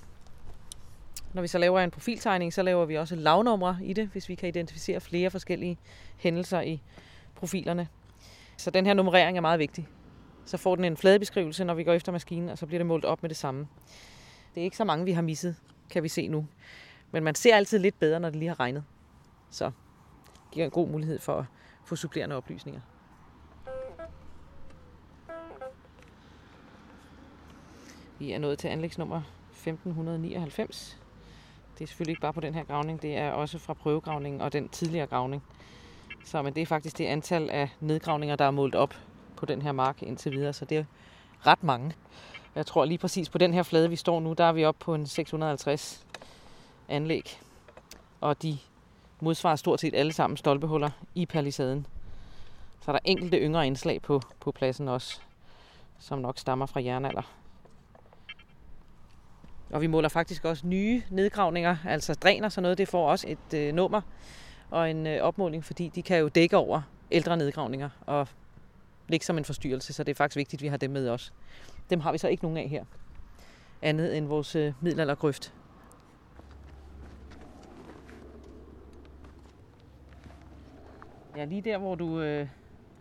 Når 1.33 1.43
vi 1.43 1.49
så 1.49 1.59
laver 1.59 1.81
en 1.81 1.91
profiltegning, 1.91 2.53
så 2.53 2.63
laver 2.63 2.85
vi 2.85 2.97
også 2.97 3.17
lavnumre 3.17 3.79
i 3.83 3.93
det, 3.93 4.09
hvis 4.09 4.29
vi 4.29 4.35
kan 4.35 4.49
identificere 4.49 5.01
flere 5.01 5.31
forskellige 5.31 5.79
hændelser 6.17 6.61
i 6.61 6.83
profilerne. 7.35 7.89
Så 8.57 8.71
den 8.71 8.87
her 8.87 8.95
nummerering 8.95 9.37
er 9.37 9.41
meget 9.41 9.59
vigtig. 9.59 9.89
Så 10.45 10.57
får 10.57 10.77
den 10.77 10.85
en 10.85 10.97
fladebeskrivelse, 10.97 11.65
når 11.65 11.75
vi 11.75 11.85
går 11.85 11.93
efter 11.93 12.13
maskinen, 12.13 12.49
og 12.49 12.59
så 12.59 12.67
bliver 12.67 12.79
det 12.79 12.87
målt 12.87 13.05
op 13.05 13.23
med 13.23 13.29
det 13.29 13.37
samme. 13.37 13.69
Det 14.55 14.61
er 14.61 14.65
ikke 14.65 14.77
så 14.77 14.85
mange, 14.85 15.05
vi 15.05 15.13
har 15.13 15.23
misset, 15.23 15.57
kan 15.91 16.03
vi 16.03 16.09
se 16.09 16.29
nu. 16.29 16.47
Men 17.11 17.25
man 17.25 17.35
ser 17.35 17.57
altid 17.57 17.79
lidt 17.79 17.99
bedre, 17.99 18.21
når 18.21 18.31
det 18.31 18.39
lige 18.39 18.49
har 18.49 18.61
regnet. 18.61 18.85
Så 19.51 19.65
det 19.65 20.51
giver 20.51 20.65
en 20.65 20.71
god 20.71 20.89
mulighed 20.89 21.19
for 21.19 21.35
at 21.39 21.45
få 21.85 21.97
supplerende 21.97 22.37
oplysninger. 22.37 22.81
Vi 28.19 28.33
er 28.33 28.39
nået 28.39 28.59
til 28.59 28.69
anlægsnummer 28.69 29.23
1599. 29.51 31.01
Det 31.81 31.87
er 31.87 31.89
selvfølgelig 31.89 32.13
ikke 32.13 32.21
bare 32.21 32.33
på 32.33 32.41
den 32.41 32.55
her 32.55 32.65
gravning, 32.65 33.03
det 33.03 33.17
er 33.17 33.31
også 33.31 33.59
fra 33.59 33.75
prøvegravningen 33.75 34.41
og 34.41 34.53
den 34.53 34.69
tidligere 34.69 35.07
gravning. 35.07 35.43
Så 36.25 36.43
men 36.43 36.55
det 36.55 36.63
er 36.63 36.67
faktisk 36.67 36.99
det 36.99 37.07
antal 37.07 37.51
af 37.51 37.69
nedgravninger, 37.81 38.37
der 38.37 38.45
er 38.45 38.51
målt 38.51 38.75
op 38.75 38.95
på 39.37 39.47
den 39.47 39.63
her 39.63 39.73
mark 39.73 40.03
indtil 40.03 40.33
videre, 40.33 40.53
så 40.53 40.65
det 40.65 40.79
er 40.79 40.85
ret 41.47 41.63
mange. 41.65 41.93
Jeg 42.55 42.67
tror 42.67 42.85
lige 42.85 42.99
præcis 42.99 43.29
på 43.29 43.39
den 43.39 43.55
her 43.55 43.63
flade, 43.63 43.91
vi 43.91 43.97
står 43.97 44.21
nu, 44.21 44.33
der 44.33 44.45
er 44.45 44.53
vi 44.53 44.65
oppe 44.65 44.85
på 44.85 44.95
en 44.95 45.07
650 45.07 46.07
anlæg. 46.89 47.41
Og 48.21 48.43
de 48.43 48.59
modsvarer 49.21 49.57
stort 49.57 49.81
set 49.81 49.95
alle 49.95 50.13
sammen 50.13 50.37
stolpehuller 50.37 50.91
i 51.15 51.27
palisaden. 51.27 51.87
Så 52.81 52.91
er 52.91 52.93
der 52.93 53.01
enkelte 53.05 53.39
yngre 53.39 53.67
indslag 53.67 54.03
på, 54.03 54.23
på 54.41 54.53
pladsen 54.53 54.89
også, 54.89 55.21
som 55.99 56.19
nok 56.19 56.39
stammer 56.39 56.67
fra 56.67 56.83
jernalder. 56.83 57.40
Og 59.71 59.81
vi 59.81 59.87
måler 59.87 60.09
faktisk 60.09 60.45
også 60.45 60.67
nye 60.67 61.03
nedgravninger, 61.11 61.77
altså 61.87 62.15
dræner 62.15 62.49
sådan 62.49 62.63
noget. 62.63 62.79
Det 62.79 62.89
får 62.89 63.11
også 63.11 63.27
et 63.29 63.55
øh, 63.55 63.75
nummer 63.75 64.01
og 64.71 64.91
en 64.91 65.07
øh, 65.07 65.23
opmåling, 65.23 65.65
fordi 65.65 65.89
de 65.95 66.03
kan 66.03 66.19
jo 66.19 66.29
dække 66.29 66.57
over 66.57 66.83
ældre 67.11 67.37
nedgravninger 67.37 67.89
og 68.07 68.29
ligge 69.09 69.27
som 69.27 69.39
en 69.39 69.45
forstyrrelse, 69.45 69.93
så 69.93 70.05
det 70.05 70.11
er 70.11 70.15
faktisk 70.15 70.37
vigtigt, 70.37 70.61
at 70.61 70.63
vi 70.63 70.69
har 70.69 70.77
dem 70.77 70.91
med 70.91 71.09
også. 71.09 71.33
Dem 71.91 72.01
har 72.01 72.13
vi 72.13 72.19
så 72.19 72.29
ikke 72.29 72.45
nogen 72.45 72.59
af 72.59 72.69
her, 72.69 72.85
andet 73.83 74.17
end 74.17 74.27
vores 74.27 74.57
øh, 74.57 74.73
middelaldergrøft. 74.81 75.55
Ja, 81.37 81.45
lige 81.45 81.63
der, 81.63 81.79
hvor 81.79 81.95
du, 81.95 82.21
øh, 82.21 82.49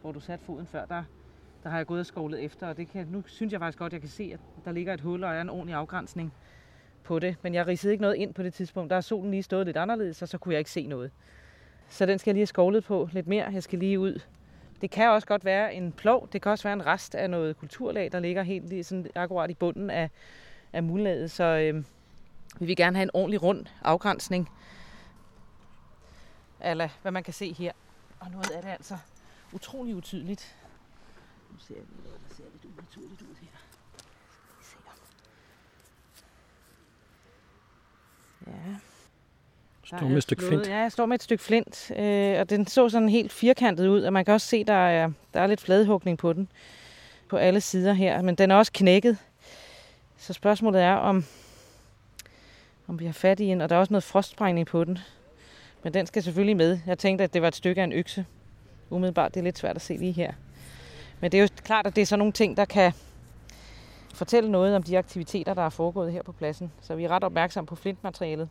hvor 0.01 0.11
du 0.11 0.19
satte 0.19 0.45
foden 0.45 0.67
før, 0.67 0.85
der, 0.85 1.03
der 1.63 1.69
har 1.69 1.77
jeg 1.77 1.85
gået 1.85 1.99
og 1.99 2.05
skovlet 2.05 2.43
efter, 2.43 2.67
og 2.67 2.77
det 2.77 2.89
kan, 2.91 3.07
nu 3.07 3.23
synes 3.25 3.51
jeg 3.51 3.59
faktisk 3.59 3.79
godt, 3.79 3.89
at 3.89 3.93
jeg 3.93 4.01
kan 4.01 4.09
se, 4.09 4.31
at 4.33 4.65
der 4.65 4.71
ligger 4.71 4.93
et 4.93 5.01
hul 5.01 5.23
og 5.23 5.35
er 5.35 5.41
en 5.41 5.49
ordentlig 5.49 5.75
afgrænsning 5.75 6.33
på 7.09 7.19
det. 7.19 7.35
Men 7.41 7.53
jeg 7.53 7.67
ridsede 7.67 7.93
ikke 7.93 8.01
noget 8.01 8.15
ind 8.15 8.33
på 8.33 8.43
det 8.43 8.53
tidspunkt. 8.53 8.89
Der 8.89 8.95
er 8.95 9.01
solen 9.01 9.31
lige 9.31 9.43
stået 9.43 9.65
lidt 9.65 9.77
anderledes, 9.77 10.21
og 10.21 10.27
så 10.27 10.37
kunne 10.37 10.53
jeg 10.53 10.59
ikke 10.59 10.71
se 10.71 10.87
noget. 10.87 11.11
Så 11.89 12.05
den 12.05 12.19
skal 12.19 12.29
jeg 12.29 12.33
lige 12.33 12.41
have 12.41 12.47
skovlet 12.47 12.83
på 12.83 13.09
lidt 13.11 13.27
mere. 13.27 13.45
Jeg 13.53 13.63
skal 13.63 13.79
lige 13.79 13.99
ud. 13.99 14.21
Det 14.81 14.91
kan 14.91 15.09
også 15.09 15.27
godt 15.27 15.45
være 15.45 15.73
en 15.73 15.91
plov. 15.91 16.29
Det 16.33 16.41
kan 16.41 16.51
også 16.51 16.63
være 16.63 16.73
en 16.73 16.85
rest 16.85 17.15
af 17.15 17.29
noget 17.29 17.57
kulturlag, 17.57 18.11
der 18.11 18.19
ligger 18.19 18.43
helt 18.43 18.69
lige 18.69 18.83
sådan 18.83 19.07
akkurat 19.15 19.49
i 19.49 19.53
bunden 19.53 19.89
af, 19.89 20.09
af 20.73 20.83
mullaget. 20.83 21.31
Så 21.31 21.43
øh, 21.43 21.83
vi 22.59 22.65
vil 22.65 22.75
gerne 22.75 22.95
have 22.95 23.03
en 23.03 23.11
ordentlig 23.13 23.43
rund 23.43 23.65
afgrænsning. 23.81 24.49
Eller 26.63 26.89
hvad 27.01 27.11
man 27.11 27.23
kan 27.23 27.33
se 27.33 27.53
her. 27.53 27.71
Og 28.19 28.31
noget 28.31 28.51
af 28.51 28.61
det 28.61 28.69
altså 28.69 28.97
utrolig 29.53 29.95
utydeligt. 29.95 30.55
Nu 31.51 31.57
ser 31.59 31.75
jeg 31.75 31.83
noget, 32.03 32.19
der 32.29 32.35
ser 32.35 32.43
lidt 32.53 32.65
unaturligt 32.65 33.21
ud 33.21 33.35
her. 33.41 33.58
Ja. 38.49 38.75
Står 39.97 40.07
med 40.07 40.17
et 40.17 40.23
stykke 40.23 40.43
flint. 40.43 40.67
Ja, 40.67 40.77
jeg 40.77 40.91
står 40.91 41.05
med 41.05 41.15
et 41.15 41.23
stykke 41.23 41.43
flint, 41.43 41.91
øh, 41.97 42.39
og 42.39 42.49
den 42.49 42.67
så 42.67 42.89
sådan 42.89 43.09
helt 43.09 43.31
firkantet 43.31 43.87
ud, 43.87 44.01
og 44.01 44.13
man 44.13 44.25
kan 44.25 44.33
også 44.33 44.47
se, 44.47 44.63
der 44.63 44.73
er, 44.73 45.11
der 45.33 45.39
er 45.41 45.47
lidt 45.47 45.61
fladhugning 45.61 46.17
på 46.17 46.33
den 46.33 46.47
på 47.29 47.37
alle 47.37 47.61
sider 47.61 47.93
her, 47.93 48.21
men 48.21 48.35
den 48.35 48.51
er 48.51 48.55
også 48.55 48.71
knækket. 48.71 49.17
Så 50.17 50.33
spørgsmålet 50.33 50.81
er, 50.81 50.93
om, 50.93 51.25
om 52.87 52.99
vi 52.99 53.05
har 53.05 53.13
fat 53.13 53.39
i 53.39 53.45
en, 53.45 53.61
og 53.61 53.69
der 53.69 53.75
er 53.75 53.79
også 53.79 53.93
noget 53.93 54.03
frostsprængning 54.03 54.67
på 54.67 54.83
den. 54.83 54.99
Men 55.83 55.93
den 55.93 56.05
skal 56.05 56.23
selvfølgelig 56.23 56.57
med. 56.57 56.79
Jeg 56.85 56.97
tænkte, 56.97 57.23
at 57.23 57.33
det 57.33 57.41
var 57.41 57.47
et 57.47 57.55
stykke 57.55 57.81
af 57.81 57.85
en 57.85 57.93
økse. 57.93 58.25
Umiddelbart, 58.89 59.33
det 59.33 59.39
er 59.39 59.43
lidt 59.43 59.57
svært 59.57 59.75
at 59.75 59.81
se 59.81 59.97
lige 59.97 60.11
her. 60.11 60.33
Men 61.19 61.31
det 61.31 61.37
er 61.37 61.41
jo 61.41 61.49
klart, 61.63 61.87
at 61.87 61.95
det 61.95 62.01
er 62.01 62.05
sådan 62.05 62.19
nogle 62.19 62.33
ting, 62.33 62.57
der 62.57 62.65
kan 62.65 62.93
fortælle 64.19 64.51
noget 64.51 64.75
om 64.75 64.83
de 64.83 64.97
aktiviteter, 64.97 65.53
der 65.53 65.61
er 65.61 65.69
foregået 65.69 66.11
her 66.11 66.23
på 66.23 66.31
pladsen. 66.31 66.71
Så 66.81 66.95
vi 66.95 67.03
er 67.03 67.09
ret 67.09 67.23
opmærksomme 67.23 67.67
på 67.67 67.75
flintmaterialet 67.75 68.49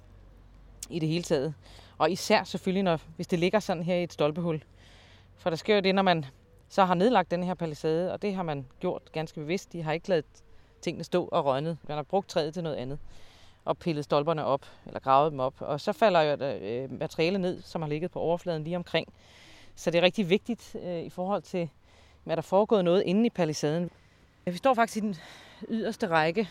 i 0.91 0.99
det 0.99 1.09
hele 1.09 1.23
taget. 1.23 1.55
Og 1.99 2.11
især 2.11 2.45
selvfølgelig, 2.45 2.83
når, 2.83 3.01
hvis 3.17 3.27
det 3.27 3.39
ligger 3.39 3.61
sådan 3.61 3.83
her 3.83 3.95
i 3.95 4.03
et 4.03 4.13
stolpehul. 4.13 4.63
For 5.37 5.51
der 5.51 5.57
sker 5.57 5.75
jo 5.75 5.81
det, 5.81 5.95
når 5.95 6.03
man 6.03 6.25
så 6.69 6.85
har 6.85 6.95
nedlagt 6.95 7.31
den 7.31 7.43
her 7.43 7.55
palisade, 7.55 8.13
og 8.13 8.23
det 8.23 8.35
har 8.35 8.43
man 8.43 8.67
gjort 8.81 9.03
ganske 9.13 9.41
bevidst. 9.41 9.73
De 9.73 9.83
har 9.83 9.93
ikke 9.93 10.09
lavet 10.09 10.25
tingene 10.81 11.05
stå 11.05 11.29
og 11.33 11.45
rønnet. 11.45 11.79
Man 11.89 11.97
har 11.97 12.03
brugt 12.03 12.29
træet 12.29 12.55
til 12.55 12.63
noget 12.63 12.77
andet 12.77 12.99
og 13.65 13.79
pillet 13.79 14.05
stolperne 14.05 14.45
op, 14.45 14.67
eller 14.87 15.01
gravet 15.01 15.33
dem 15.33 15.41
op. 15.41 15.55
Og 15.59 15.81
så 15.81 15.93
falder 15.93 16.21
jo 16.21 16.45
øh, 16.45 16.99
materiale 16.99 17.39
ned, 17.39 17.63
som 17.63 17.83
har 17.83 17.89
ligget 17.89 18.11
på 18.11 18.21
overfladen 18.21 18.65
lige 18.65 18.77
omkring. 18.77 19.09
Så 19.77 19.91
det 19.91 19.99
er 19.99 20.03
rigtig 20.03 20.31
vigtigt 20.31 20.77
øh, 20.83 21.03
i 21.03 21.11
forhold 21.11 21.43
til, 21.43 21.69
at 22.27 22.37
der 22.37 22.43
foregået 22.43 22.85
noget 22.85 23.03
inde 23.03 23.27
i 23.27 23.31
palisaden. 23.31 23.91
Vi 24.45 24.57
står 24.57 24.75
faktisk 24.75 24.97
i 24.97 25.01
den 25.01 25.17
yderste 25.69 26.09
række, 26.09 26.49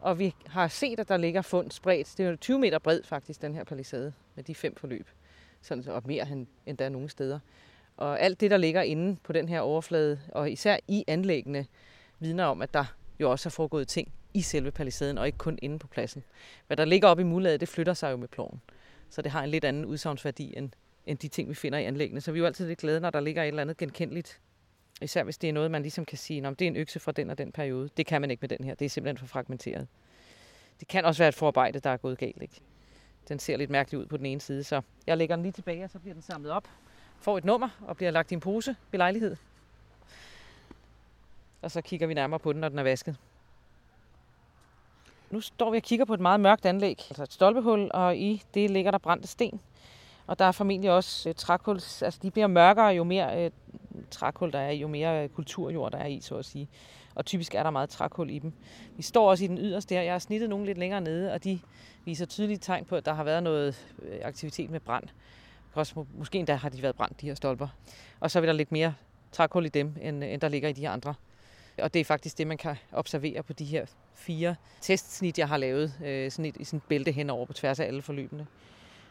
og 0.00 0.18
vi 0.18 0.34
har 0.46 0.68
set, 0.68 1.00
at 1.00 1.08
der 1.08 1.16
ligger 1.16 1.42
fund 1.42 1.70
spredt. 1.70 2.14
Det 2.18 2.26
er 2.26 2.30
jo 2.30 2.36
20 2.36 2.58
meter 2.58 2.78
bred 2.78 3.02
faktisk, 3.02 3.42
den 3.42 3.54
her 3.54 3.64
palisade, 3.64 4.12
med 4.34 4.44
de 4.44 4.54
fem 4.54 4.76
forløb. 4.76 5.08
Sådan, 5.62 5.88
og 5.88 6.02
mere 6.06 6.28
end, 6.32 6.46
end 6.66 6.78
der 6.78 6.84
er 6.84 6.88
nogle 6.88 7.08
steder. 7.08 7.38
Og 7.96 8.20
alt 8.20 8.40
det, 8.40 8.50
der 8.50 8.56
ligger 8.56 8.82
inde 8.82 9.16
på 9.22 9.32
den 9.32 9.48
her 9.48 9.60
overflade, 9.60 10.20
og 10.28 10.50
især 10.50 10.76
i 10.88 11.04
anlæggene, 11.06 11.66
vidner 12.18 12.44
om, 12.44 12.62
at 12.62 12.74
der 12.74 12.84
jo 13.20 13.30
også 13.30 13.48
har 13.48 13.50
foregået 13.50 13.88
ting 13.88 14.12
i 14.34 14.42
selve 14.42 14.70
palisaden, 14.70 15.18
og 15.18 15.26
ikke 15.26 15.38
kun 15.38 15.58
inde 15.62 15.78
på 15.78 15.86
pladsen. 15.86 16.24
Hvad 16.66 16.76
der 16.76 16.84
ligger 16.84 17.08
oppe 17.08 17.20
i 17.20 17.26
mullaget, 17.26 17.60
det 17.60 17.68
flytter 17.68 17.94
sig 17.94 18.10
jo 18.10 18.16
med 18.16 18.28
ploven. 18.28 18.60
Så 19.10 19.22
det 19.22 19.32
har 19.32 19.42
en 19.42 19.50
lidt 19.50 19.64
anden 19.64 19.84
udsagnsværdi, 19.84 20.54
end 20.56 20.70
end 21.06 21.18
de 21.18 21.28
ting, 21.28 21.48
vi 21.48 21.54
finder 21.54 21.78
i 21.78 21.84
anlæggene. 21.84 22.20
Så 22.20 22.32
vi 22.32 22.38
er 22.38 22.40
jo 22.40 22.46
altid 22.46 22.66
lidt 22.66 22.78
glade, 22.78 23.00
når 23.00 23.10
der 23.10 23.20
ligger 23.20 23.42
et 23.42 23.48
eller 23.48 23.62
andet 23.62 23.76
genkendeligt. 23.76 24.40
Især 25.02 25.22
hvis 25.22 25.38
det 25.38 25.48
er 25.48 25.52
noget, 25.52 25.70
man 25.70 25.82
ligesom 25.82 26.04
kan 26.04 26.18
sige, 26.18 26.48
om 26.48 26.56
det 26.56 26.64
er 26.64 26.70
en 26.70 26.76
økse 26.76 27.00
fra 27.00 27.12
den 27.12 27.30
og 27.30 27.38
den 27.38 27.52
periode. 27.52 27.88
Det 27.96 28.06
kan 28.06 28.20
man 28.20 28.30
ikke 28.30 28.40
med 28.40 28.48
den 28.48 28.64
her. 28.64 28.74
Det 28.74 28.84
er 28.84 28.88
simpelthen 28.88 29.18
for 29.18 29.26
fragmenteret. 29.26 29.88
Det 30.80 30.88
kan 30.88 31.04
også 31.04 31.22
være 31.22 31.28
et 31.28 31.34
forarbejde, 31.34 31.78
der 31.78 31.90
er 31.90 31.96
gået 31.96 32.18
galt. 32.18 32.42
Ikke? 32.42 32.60
Den 33.28 33.38
ser 33.38 33.56
lidt 33.56 33.70
mærkelig 33.70 34.00
ud 34.00 34.06
på 34.06 34.16
den 34.16 34.26
ene 34.26 34.40
side, 34.40 34.64
så 34.64 34.82
jeg 35.06 35.16
lægger 35.16 35.36
den 35.36 35.42
lige 35.42 35.52
tilbage, 35.52 35.84
og 35.84 35.90
så 35.90 35.98
bliver 35.98 36.14
den 36.14 36.22
samlet 36.22 36.52
op. 36.52 36.68
Får 37.20 37.38
et 37.38 37.44
nummer 37.44 37.68
og 37.80 37.96
bliver 37.96 38.10
lagt 38.10 38.30
i 38.30 38.34
en 38.34 38.40
pose 38.40 38.76
ved 38.90 38.98
lejlighed. 38.98 39.36
Og 41.62 41.70
så 41.70 41.80
kigger 41.80 42.06
vi 42.06 42.14
nærmere 42.14 42.40
på 42.40 42.52
den, 42.52 42.60
når 42.60 42.68
den 42.68 42.78
er 42.78 42.82
vasket. 42.82 43.16
Nu 45.30 45.40
står 45.40 45.70
vi 45.70 45.76
og 45.76 45.82
kigger 45.82 46.04
på 46.04 46.14
et 46.14 46.20
meget 46.20 46.40
mørkt 46.40 46.66
anlæg, 46.66 47.00
altså 47.10 47.22
et 47.22 47.32
stolpehul, 47.32 47.90
og 47.94 48.16
i 48.16 48.42
det 48.54 48.70
ligger 48.70 48.90
der 48.90 48.98
brændte 48.98 49.28
sten. 49.28 49.60
Og 50.26 50.38
der 50.38 50.44
er 50.44 50.52
formentlig 50.52 50.90
også 50.90 51.28
øh, 51.28 51.34
trækul, 51.34 51.74
altså 51.74 52.18
de 52.22 52.30
bliver 52.30 52.46
mørkere, 52.46 52.86
jo 52.86 53.04
mere 53.04 53.44
øh, 53.44 53.50
trækul 54.10 54.52
der 54.52 54.58
er 54.58 54.72
jo 54.72 54.88
mere 54.88 55.22
øh, 55.22 55.28
kulturjord 55.28 55.92
der 55.92 55.98
er 55.98 56.06
i, 56.06 56.20
så 56.20 56.36
at 56.36 56.44
sige. 56.44 56.68
Og 57.14 57.26
typisk 57.26 57.54
er 57.54 57.62
der 57.62 57.70
meget 57.70 57.88
trækul 57.88 58.30
i 58.30 58.38
dem. 58.38 58.52
Vi 58.96 59.02
står 59.02 59.30
også 59.30 59.44
i 59.44 59.46
den 59.46 59.58
yderste 59.58 59.94
her. 59.94 60.02
Jeg 60.02 60.14
har 60.14 60.18
snittet 60.18 60.48
nogle 60.48 60.66
lidt 60.66 60.78
længere 60.78 61.00
nede, 61.00 61.32
og 61.32 61.44
de 61.44 61.60
viser 62.04 62.26
tydeligt 62.26 62.62
tegn 62.62 62.84
på, 62.84 62.96
at 62.96 63.06
der 63.06 63.14
har 63.14 63.24
været 63.24 63.42
noget 63.42 63.86
øh, 64.02 64.18
aktivitet 64.22 64.70
med 64.70 64.80
brand. 64.80 65.04
Også, 65.74 66.04
måske 66.14 66.38
endda 66.38 66.54
har 66.54 66.68
de 66.68 66.82
været 66.82 66.96
brændt, 66.96 67.20
de 67.20 67.26
her 67.26 67.34
stolper. 67.34 67.68
Og 68.20 68.30
så 68.30 68.40
vil 68.40 68.48
der 68.48 68.54
ligge 68.54 68.74
mere 68.74 68.94
trækul 69.32 69.66
i 69.66 69.68
dem, 69.68 69.96
end, 70.02 70.24
øh, 70.24 70.32
end 70.32 70.40
der 70.40 70.48
ligger 70.48 70.68
i 70.68 70.72
de 70.72 70.88
andre. 70.88 71.14
Og 71.78 71.94
det 71.94 72.00
er 72.00 72.04
faktisk 72.04 72.38
det, 72.38 72.46
man 72.46 72.56
kan 72.56 72.76
observere 72.92 73.42
på 73.42 73.52
de 73.52 73.64
her 73.64 73.86
fire 74.14 74.56
testsnit, 74.80 75.38
jeg 75.38 75.48
har 75.48 75.56
lavet 75.56 75.94
øh, 76.04 76.30
sådan 76.30 76.44
et, 76.44 76.56
i 76.56 76.64
sådan 76.64 76.76
et 76.76 76.82
bælte 76.82 77.12
henover 77.12 77.46
på 77.46 77.52
tværs 77.52 77.80
af 77.80 77.86
alle 77.86 78.02
forløbene. 78.02 78.46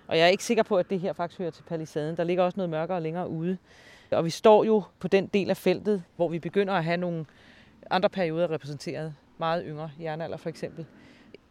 Og 0.08 0.18
jeg 0.18 0.24
er 0.24 0.28
ikke 0.28 0.44
sikker 0.44 0.64
på, 0.64 0.78
at 0.78 0.90
det 0.90 1.00
her 1.00 1.14
faktisk 1.14 1.40
hører 1.40 1.52
til 1.52 1.64
palisaden. 1.64 2.18
Der 2.18 2.24
ligger 2.24 2.44
også 2.44 2.58
noget 2.58 2.70
mørkere 2.70 3.02
længere 3.02 3.30
ude. 3.30 3.58
Og 4.12 4.26
vi 4.26 4.30
står 4.30 4.64
jo 4.64 4.84
på 5.00 5.08
den 5.08 5.28
del 5.28 5.50
af 5.50 5.58
feltet, 5.58 6.04
hvor 6.16 6.30
vi 6.30 6.40
begynder 6.40 6.74
at 6.74 6.84
have 6.84 6.98
nogle 6.98 7.26
andre 7.90 8.10
perioder 8.10 8.52
repræsenteret. 8.52 9.16
Meget 9.38 9.64
yngre 9.68 9.92
jernalder 10.00 10.38
for 10.38 10.50
eksempel. 10.50 10.86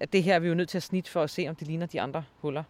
At 0.01 0.13
det 0.13 0.23
her 0.23 0.35
er 0.35 0.39
vi 0.39 0.49
jo 0.49 0.55
nødt 0.55 0.69
til 0.69 0.79
at 0.79 0.83
snit 0.83 1.09
for 1.09 1.23
at 1.23 1.31
se, 1.31 1.47
om 1.49 1.55
det 1.55 1.67
ligner 1.67 1.87
de 1.87 2.01
andre 2.01 2.25
huller. 2.41 2.63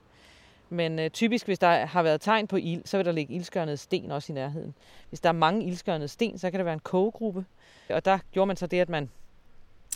Men 0.68 0.98
øh, 0.98 1.10
typisk, 1.10 1.46
hvis 1.46 1.58
der 1.58 1.86
har 1.86 2.02
været 2.02 2.20
tegn 2.20 2.46
på 2.46 2.56
ild, 2.56 2.82
så 2.84 2.96
vil 2.96 3.06
der 3.06 3.12
ligge 3.12 3.34
ildskørnede 3.34 3.76
sten 3.76 4.10
også 4.10 4.32
i 4.32 4.34
nærheden. 4.34 4.74
Hvis 5.08 5.20
der 5.20 5.28
er 5.28 5.32
mange 5.32 5.66
ildskørnede 5.66 6.08
sten, 6.08 6.38
så 6.38 6.50
kan 6.50 6.58
det 6.58 6.64
være 6.64 6.74
en 6.74 6.80
kogegruppe. 6.80 7.44
Og 7.90 8.04
der 8.04 8.18
gjorde 8.32 8.46
man 8.46 8.56
så 8.56 8.66
det, 8.66 8.80
at 8.80 8.88
man, 8.88 9.10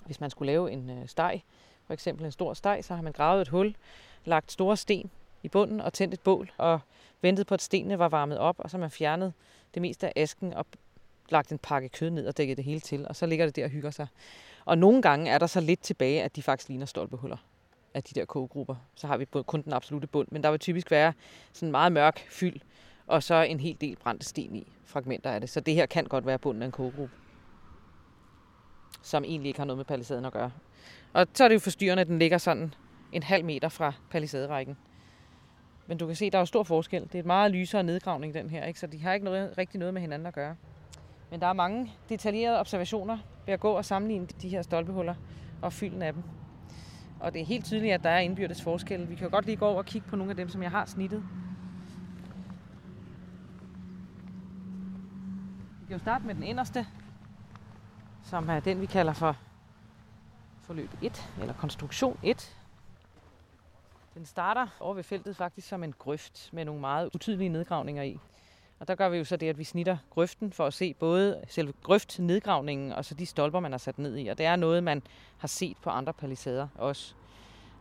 hvis 0.06 0.20
man 0.20 0.30
skulle 0.30 0.52
lave 0.52 0.70
en 0.70 0.90
øh, 0.90 1.08
steg, 1.08 1.42
for 1.86 1.92
eksempel 1.92 2.24
en 2.26 2.32
stor 2.32 2.54
steg, 2.54 2.78
så 2.82 2.94
har 2.94 3.02
man 3.02 3.12
gravet 3.12 3.40
et 3.40 3.48
hul, 3.48 3.74
lagt 4.24 4.52
store 4.52 4.76
sten 4.76 5.10
i 5.42 5.48
bunden 5.48 5.80
og 5.80 5.92
tændt 5.92 6.14
et 6.14 6.20
bål 6.20 6.52
og 6.58 6.80
ventet 7.22 7.46
på, 7.46 7.54
at 7.54 7.62
stenene 7.62 7.98
var 7.98 8.08
varmet 8.08 8.38
op, 8.38 8.56
og 8.58 8.70
så 8.70 8.78
man 8.78 8.90
fjernet 8.90 9.32
det 9.74 9.82
meste 9.82 10.06
af 10.06 10.12
asken 10.22 10.54
og 10.54 10.66
lagt 11.28 11.52
en 11.52 11.58
pakke 11.58 11.88
kød 11.88 12.10
ned 12.10 12.26
og 12.26 12.36
dækket 12.36 12.56
det 12.56 12.64
hele 12.64 12.80
til, 12.80 13.08
og 13.08 13.16
så 13.16 13.26
ligger 13.26 13.46
det 13.46 13.56
der 13.56 13.64
og 13.64 13.70
hygger 13.70 13.90
sig. 13.90 14.06
Og 14.64 14.78
nogle 14.78 15.02
gange 15.02 15.30
er 15.30 15.38
der 15.38 15.46
så 15.46 15.60
lidt 15.60 15.80
tilbage, 15.80 16.22
at 16.22 16.36
de 16.36 16.42
faktisk 16.42 16.68
ligner 16.68 16.86
stolpehuller 16.86 17.36
af 17.94 18.02
de 18.02 18.20
der 18.20 18.24
kogegrupper. 18.24 18.76
Så 18.94 19.06
har 19.06 19.16
vi 19.16 19.24
kun 19.24 19.62
den 19.62 19.72
absolute 19.72 20.06
bund, 20.06 20.28
men 20.30 20.42
der 20.42 20.50
vil 20.50 20.60
typisk 20.60 20.90
være 20.90 21.12
sådan 21.52 21.70
meget 21.70 21.92
mørk 21.92 22.26
fyld, 22.30 22.60
og 23.06 23.22
så 23.22 23.34
en 23.34 23.60
hel 23.60 23.76
del 23.80 23.96
brændte 23.96 24.26
sten 24.26 24.56
i, 24.56 24.72
fragmenter 24.84 25.30
af 25.30 25.40
det. 25.40 25.50
Så 25.50 25.60
det 25.60 25.74
her 25.74 25.86
kan 25.86 26.04
godt 26.04 26.26
være 26.26 26.38
bunden 26.38 26.62
af 26.62 26.66
en 26.66 26.72
kogegruppe, 26.72 27.14
som 29.02 29.24
egentlig 29.24 29.48
ikke 29.48 29.60
har 29.60 29.64
noget 29.64 29.78
med 29.78 29.84
palisaden 29.84 30.24
at 30.24 30.32
gøre. 30.32 30.50
Og 31.12 31.26
så 31.34 31.44
er 31.44 31.48
det 31.48 31.54
jo 31.54 31.60
forstyrrende, 31.60 32.00
at 32.00 32.06
den 32.06 32.18
ligger 32.18 32.38
sådan 32.38 32.74
en 33.12 33.22
halv 33.22 33.44
meter 33.44 33.68
fra 33.68 33.92
palisaderækken. 34.10 34.76
Men 35.86 35.98
du 35.98 36.06
kan 36.06 36.16
se, 36.16 36.30
der 36.30 36.38
er 36.38 36.44
stor 36.44 36.62
forskel. 36.62 37.02
Det 37.02 37.14
er 37.14 37.18
et 37.18 37.26
meget 37.26 37.50
lysere 37.50 37.82
nedgravning, 37.82 38.34
den 38.34 38.50
her, 38.50 38.64
ikke? 38.64 38.80
så 38.80 38.86
de 38.86 39.02
har 39.02 39.12
ikke 39.12 39.24
noget, 39.24 39.58
rigtig 39.58 39.78
noget 39.78 39.94
med 39.94 40.00
hinanden 40.00 40.26
at 40.26 40.34
gøre. 40.34 40.56
Men 41.30 41.40
der 41.40 41.46
er 41.46 41.52
mange 41.52 41.92
detaljerede 42.08 42.60
observationer 42.60 43.18
ved 43.46 43.54
at 43.54 43.60
gå 43.60 43.70
og 43.70 43.84
sammenligne 43.84 44.26
de 44.26 44.48
her 44.48 44.62
stolpehuller 44.62 45.14
og 45.62 45.72
fylden 45.72 46.02
af 46.02 46.12
dem. 46.12 46.22
Og 47.20 47.32
det 47.32 47.40
er 47.40 47.46
helt 47.46 47.64
tydeligt, 47.64 47.94
at 47.94 48.02
der 48.02 48.10
er 48.10 48.18
indbyrdes 48.18 48.62
forskel. 48.62 49.10
Vi 49.10 49.14
kan 49.14 49.24
jo 49.24 49.30
godt 49.30 49.46
lige 49.46 49.56
gå 49.56 49.66
over 49.66 49.78
og 49.78 49.84
kigge 49.84 50.08
på 50.08 50.16
nogle 50.16 50.30
af 50.30 50.36
dem, 50.36 50.48
som 50.48 50.62
jeg 50.62 50.70
har 50.70 50.84
snittet. 50.84 51.22
Vi 55.80 55.86
kan 55.86 55.96
jo 55.96 55.98
starte 55.98 56.26
med 56.26 56.34
den 56.34 56.42
inderste, 56.42 56.86
som 58.22 58.48
er 58.48 58.60
den, 58.60 58.80
vi 58.80 58.86
kalder 58.86 59.12
for 59.12 59.36
forløb 60.62 60.90
1, 61.02 61.30
eller 61.40 61.54
konstruktion 61.54 62.18
1. 62.22 62.56
Den 64.16 64.26
starter 64.26 64.66
over 64.80 64.94
ved 64.94 65.02
feltet 65.02 65.36
faktisk 65.36 65.68
som 65.68 65.84
en 65.84 65.94
grøft 65.98 66.48
med 66.52 66.64
nogle 66.64 66.80
meget 66.80 67.10
utydelige 67.14 67.48
nedgravninger 67.48 68.02
i. 68.02 68.18
Og 68.78 68.88
der 68.88 68.94
gør 68.94 69.08
vi 69.08 69.16
jo 69.16 69.24
så 69.24 69.36
det, 69.36 69.48
at 69.48 69.58
vi 69.58 69.64
snitter 69.64 69.96
grøften 70.10 70.52
for 70.52 70.66
at 70.66 70.74
se 70.74 70.94
både 70.94 71.44
selve 71.48 71.72
grøftnedgravningen 71.82 72.92
og 72.92 73.04
så 73.04 73.14
de 73.14 73.26
stolper, 73.26 73.60
man 73.60 73.70
har 73.70 73.78
sat 73.78 73.98
ned 73.98 74.16
i. 74.18 74.28
Og 74.28 74.38
det 74.38 74.46
er 74.46 74.56
noget, 74.56 74.84
man 74.84 75.02
har 75.38 75.48
set 75.48 75.76
på 75.82 75.90
andre 75.90 76.12
palisader 76.12 76.68
også. 76.74 77.14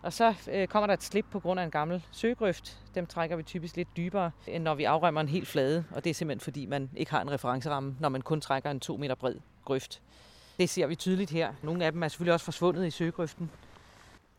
Og 0.03 0.13
så 0.13 0.33
øh, 0.51 0.67
kommer 0.67 0.87
der 0.87 0.93
et 0.93 1.03
slip 1.03 1.25
på 1.31 1.39
grund 1.39 1.59
af 1.59 1.63
en 1.63 1.71
gammel 1.71 2.05
søgrøft. 2.11 2.79
Dem 2.95 3.05
trækker 3.05 3.35
vi 3.35 3.43
typisk 3.43 3.75
lidt 3.75 3.97
dybere, 3.97 4.31
end 4.47 4.63
når 4.63 4.75
vi 4.75 4.83
afrømmer 4.83 5.21
en 5.21 5.29
helt 5.29 5.47
flade. 5.47 5.85
Og 5.91 6.03
det 6.03 6.09
er 6.09 6.13
simpelthen 6.13 6.43
fordi, 6.43 6.65
man 6.65 6.89
ikke 6.95 7.11
har 7.11 7.21
en 7.21 7.31
referenceramme, 7.31 7.95
når 7.99 8.09
man 8.09 8.21
kun 8.21 8.41
trækker 8.41 8.71
en 8.71 8.79
2 8.79 8.97
meter 8.97 9.15
bred 9.15 9.35
grøft. 9.65 10.01
Det 10.57 10.69
ser 10.69 10.87
vi 10.87 10.95
tydeligt 10.95 11.31
her. 11.31 11.53
Nogle 11.63 11.85
af 11.85 11.91
dem 11.91 12.03
er 12.03 12.07
selvfølgelig 12.07 12.33
også 12.33 12.45
forsvundet 12.45 12.87
i 12.87 12.91
søgrøften. 12.91 13.51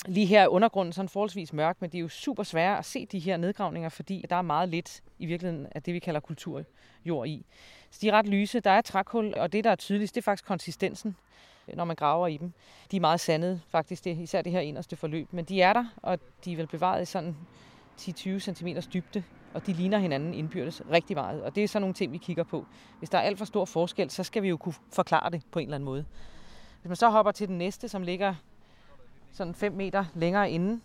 Lige 0.09 0.27
her 0.27 0.43
er 0.43 0.49
undergrunden 0.49 0.93
sådan 0.93 1.09
forholdsvis 1.09 1.53
mørk, 1.53 1.77
men 1.81 1.91
det 1.91 1.99
er 1.99 2.03
jo 2.03 2.09
super 2.09 2.43
svært 2.43 2.79
at 2.79 2.85
se 2.85 3.07
de 3.07 3.19
her 3.19 3.37
nedgravninger, 3.37 3.89
fordi 3.89 4.25
der 4.31 4.37
er 4.37 4.43
meget 4.43 4.69
lidt 4.69 5.03
i 5.19 5.27
virkeligheden 5.27 5.67
af 5.75 5.83
det, 5.83 5.95
vi 5.95 5.99
kalder 5.99 6.21
kulturjord 6.21 7.29
i. 7.29 7.47
Så 7.91 7.99
de 8.03 8.09
er 8.09 8.13
ret 8.13 8.27
lyse. 8.29 8.61
Der 8.61 8.71
er 8.71 8.81
trækul, 8.81 9.35
og 9.37 9.53
det, 9.53 9.65
der 9.65 9.71
er 9.71 9.77
tydeligst, 9.77 10.15
det 10.15 10.21
er 10.21 10.25
faktisk 10.25 10.47
konsistensen, 10.47 11.17
når 11.75 11.85
man 11.85 11.97
graver 11.97 12.27
i 12.27 12.37
dem. 12.37 12.53
De 12.91 12.97
er 12.97 13.01
meget 13.01 13.21
sandede, 13.21 13.61
faktisk, 13.69 14.05
det, 14.05 14.19
især 14.19 14.43
det 14.43 14.53
her 14.53 14.61
inderste 14.61 14.97
forløb. 14.97 15.33
Men 15.33 15.45
de 15.45 15.63
er 15.63 15.73
der, 15.73 15.85
og 16.03 16.19
de 16.45 16.53
er 16.53 16.57
vel 16.57 16.67
bevaret 16.67 17.03
i 17.03 17.05
sådan 17.05 17.37
10-20 18.01 18.39
cm 18.39 18.69
dybde, 18.95 19.25
og 19.55 19.67
de 19.67 19.73
ligner 19.73 19.99
hinanden 19.99 20.35
indbyrdes 20.35 20.83
rigtig 20.91 21.17
meget. 21.17 21.43
Og 21.43 21.55
det 21.55 21.65
er 21.65 21.69
sådan 21.69 21.83
nogle 21.83 21.95
ting, 21.95 22.13
vi 22.13 22.19
kigger 22.19 22.45
på. 22.45 22.67
Hvis 22.99 23.11
der 23.11 23.19
er 23.19 23.23
alt 23.23 23.39
for 23.39 23.45
stor 23.45 23.65
forskel, 23.65 24.11
så 24.11 24.23
skal 24.23 24.43
vi 24.43 24.49
jo 24.49 24.57
kunne 24.57 24.75
forklare 24.93 25.31
det 25.31 25.43
på 25.51 25.59
en 25.59 25.67
eller 25.67 25.75
anden 25.75 25.85
måde. 25.85 26.05
Hvis 26.81 26.89
man 26.89 26.97
så 26.97 27.11
hopper 27.11 27.33
til 27.33 27.49
den 27.49 27.59
næste, 27.59 27.89
som 27.89 28.03
ligger 28.03 28.35
sådan 29.37 29.55
5 29.55 29.73
meter 29.73 30.05
længere 30.15 30.51
inde. 30.51 30.81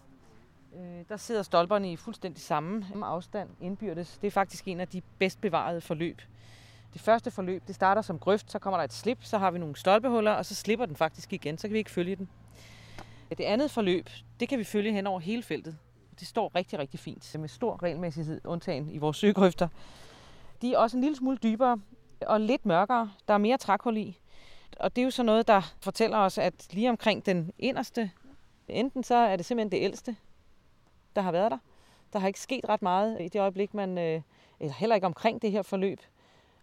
Øh, 0.75 1.05
der 1.09 1.17
sidder 1.17 1.43
stolperne 1.43 1.91
i 1.91 1.95
fuldstændig 1.95 2.41
samme 2.41 2.85
afstand 3.03 3.49
indbyrdes. 3.61 4.17
Det 4.17 4.27
er 4.27 4.31
faktisk 4.31 4.67
en 4.67 4.79
af 4.79 4.87
de 4.87 5.01
bedst 5.17 5.41
bevarede 5.41 5.81
forløb. 5.81 6.21
Det 6.93 7.01
første 7.01 7.31
forløb, 7.31 7.67
det 7.67 7.75
starter 7.75 8.01
som 8.01 8.19
grøft, 8.19 8.51
så 8.51 8.59
kommer 8.59 8.77
der 8.77 8.83
et 8.83 8.93
slip, 8.93 9.17
så 9.21 9.37
har 9.37 9.51
vi 9.51 9.59
nogle 9.59 9.75
stolpehuller, 9.75 10.31
og 10.31 10.45
så 10.45 10.55
slipper 10.55 10.85
den 10.85 10.95
faktisk 10.95 11.33
igen, 11.33 11.57
så 11.57 11.67
kan 11.67 11.73
vi 11.73 11.77
ikke 11.77 11.91
følge 11.91 12.15
den. 12.15 12.29
Det 13.29 13.43
andet 13.43 13.71
forløb, 13.71 14.09
det 14.39 14.49
kan 14.49 14.59
vi 14.59 14.63
følge 14.63 14.93
hen 14.93 15.07
over 15.07 15.19
hele 15.19 15.43
feltet. 15.43 15.77
Det 16.19 16.27
står 16.27 16.51
rigtig, 16.55 16.79
rigtig 16.79 16.99
fint, 16.99 17.35
med 17.39 17.49
stor 17.49 17.83
regelmæssighed, 17.83 18.41
undtagen 18.45 18.89
i 18.89 18.97
vores 18.97 19.17
søgrøfter. 19.17 19.67
De 20.61 20.73
er 20.73 20.77
også 20.77 20.97
en 20.97 21.01
lille 21.01 21.17
smule 21.17 21.37
dybere 21.43 21.79
og 22.27 22.41
lidt 22.41 22.65
mørkere. 22.65 23.11
Der 23.27 23.33
er 23.33 23.37
mere 23.37 23.57
trækhul 23.57 23.97
i. 23.97 24.17
Og 24.79 24.95
det 24.95 25.01
er 25.01 25.05
jo 25.05 25.11
så 25.11 25.23
noget, 25.23 25.47
der 25.47 25.73
fortæller 25.81 26.17
os, 26.17 26.37
at 26.37 26.67
lige 26.71 26.89
omkring 26.89 27.25
den 27.25 27.51
inderste 27.59 28.11
Enten 28.67 29.03
så 29.03 29.15
er 29.15 29.35
det 29.35 29.45
simpelthen 29.45 29.71
det 29.71 29.85
ældste, 29.85 30.15
der 31.15 31.21
har 31.21 31.31
været 31.31 31.51
der. 31.51 31.57
Der 32.13 32.19
har 32.19 32.27
ikke 32.27 32.39
sket 32.39 32.69
ret 32.69 32.81
meget 32.81 33.21
i 33.21 33.27
det 33.27 33.41
øjeblik, 33.41 33.73
man, 33.73 33.97
øh, 33.97 34.21
eller 34.59 34.73
heller 34.73 34.95
ikke 34.95 35.07
omkring 35.07 35.41
det 35.41 35.51
her 35.51 35.61
forløb, 35.61 36.01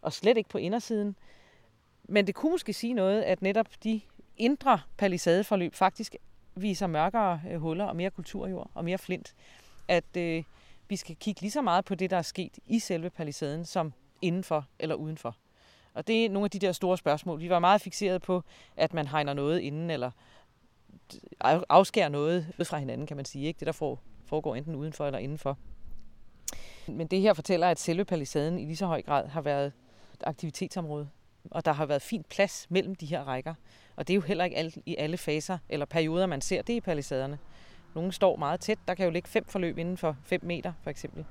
og 0.03 0.13
slet 0.13 0.37
ikke 0.37 0.51
på 0.51 0.59
indersiden. 0.59 1.17
Men 2.05 2.27
det 2.27 2.35
kunne 2.35 2.53
måske 2.53 2.73
sige 2.73 2.95
noget, 2.95 3.23
at 3.23 3.43
netop 3.43 3.67
de 3.85 4.01
indre 4.37 4.81
palisadeforløb 4.97 5.75
faktisk 5.75 6.17
viser 6.55 6.87
mørkere 6.87 7.41
øh, 7.51 7.61
huller 7.61 7.85
og 7.85 7.97
mere 7.97 8.11
kulturjord 8.11 8.71
og 8.75 8.85
mere 8.85 8.99
flint. 8.99 9.35
At 9.89 10.17
øh, 10.17 10.45
vi 10.89 10.97
skal 10.97 11.17
kigge 11.17 11.41
lige 11.41 11.51
så 11.51 11.63
meget 11.63 11.85
på 11.85 11.95
det, 11.95 12.11
der 12.11 12.17
er 12.17 12.23
sket 12.23 12.59
i 12.67 12.79
selve 12.79 13.11
palisaden, 13.11 13.65
som 13.65 13.93
indenfor 14.23 14.67
eller 14.79 14.95
udenfor. 14.95 15.37
Og 15.95 16.07
det 16.07 16.25
er 16.25 16.31
nogle 16.31 16.45
af 16.45 16.51
de 16.51 16.59
der 16.59 16.73
store 16.73 16.99
spørgsmål. 16.99 17.41
Vi 17.41 17.51
var 17.51 17.59
meget 17.59 17.81
fixeret 17.81 18.23
på, 18.23 18.43
at 18.77 18.95
man 18.95 19.07
hegner 19.07 19.35
noget 19.35 19.61
inden, 19.61 19.91
eller 19.91 20.11
afskære 21.69 22.11
noget 22.11 22.47
ud 22.59 22.65
fra 22.65 22.79
hinanden, 22.79 23.07
kan 23.07 23.17
man 23.17 23.25
sige. 23.25 23.47
Ikke? 23.47 23.59
Det, 23.59 23.67
der 23.67 23.99
foregår 24.27 24.55
enten 24.55 24.75
udenfor 24.75 25.07
eller 25.07 25.19
indenfor. 25.19 25.59
Men 26.89 27.07
det 27.07 27.21
her 27.21 27.35
fortæller, 27.35 27.69
at 27.69 27.81
selve 27.81 28.05
palisaden 28.05 28.59
i 28.59 28.65
lige 28.65 28.77
så 28.77 28.87
høj 28.87 29.03
grad 29.03 29.29
har 29.29 29.41
været 29.41 29.67
et 30.15 30.23
aktivitetsområde. 30.27 31.09
Og 31.51 31.65
der 31.65 31.73
har 31.73 31.87
været 31.87 32.03
fint 32.03 32.29
plads 32.29 32.67
mellem 32.71 32.95
de 32.95 33.07
her 33.07 33.25
rækker. 33.25 33.55
Og 33.97 34.09
det 34.09 34.13
er 34.13 34.15
jo 34.15 34.21
heller 34.21 34.45
ikke 34.45 34.57
alle, 34.57 34.73
i 34.87 34.97
alle 34.97 35.17
faser 35.17 35.59
eller 35.69 35.87
perioder, 35.87 36.27
man 36.27 36.41
ser 36.41 36.63
det 36.63 36.73
i 36.73 36.81
palisaderne. 36.81 37.39
Nogle 37.95 38.13
står 38.13 38.37
meget 38.37 38.61
tæt. 38.61 38.79
Der 38.89 38.95
kan 38.95 39.05
jo 39.05 39.11
ligge 39.11 39.29
fem 39.29 39.45
forløb 39.45 39.79
inden 39.79 39.97
for 39.97 40.17
5 40.25 40.41
meter, 40.45 40.73
for 40.83 40.91
eksempel. 40.91 41.25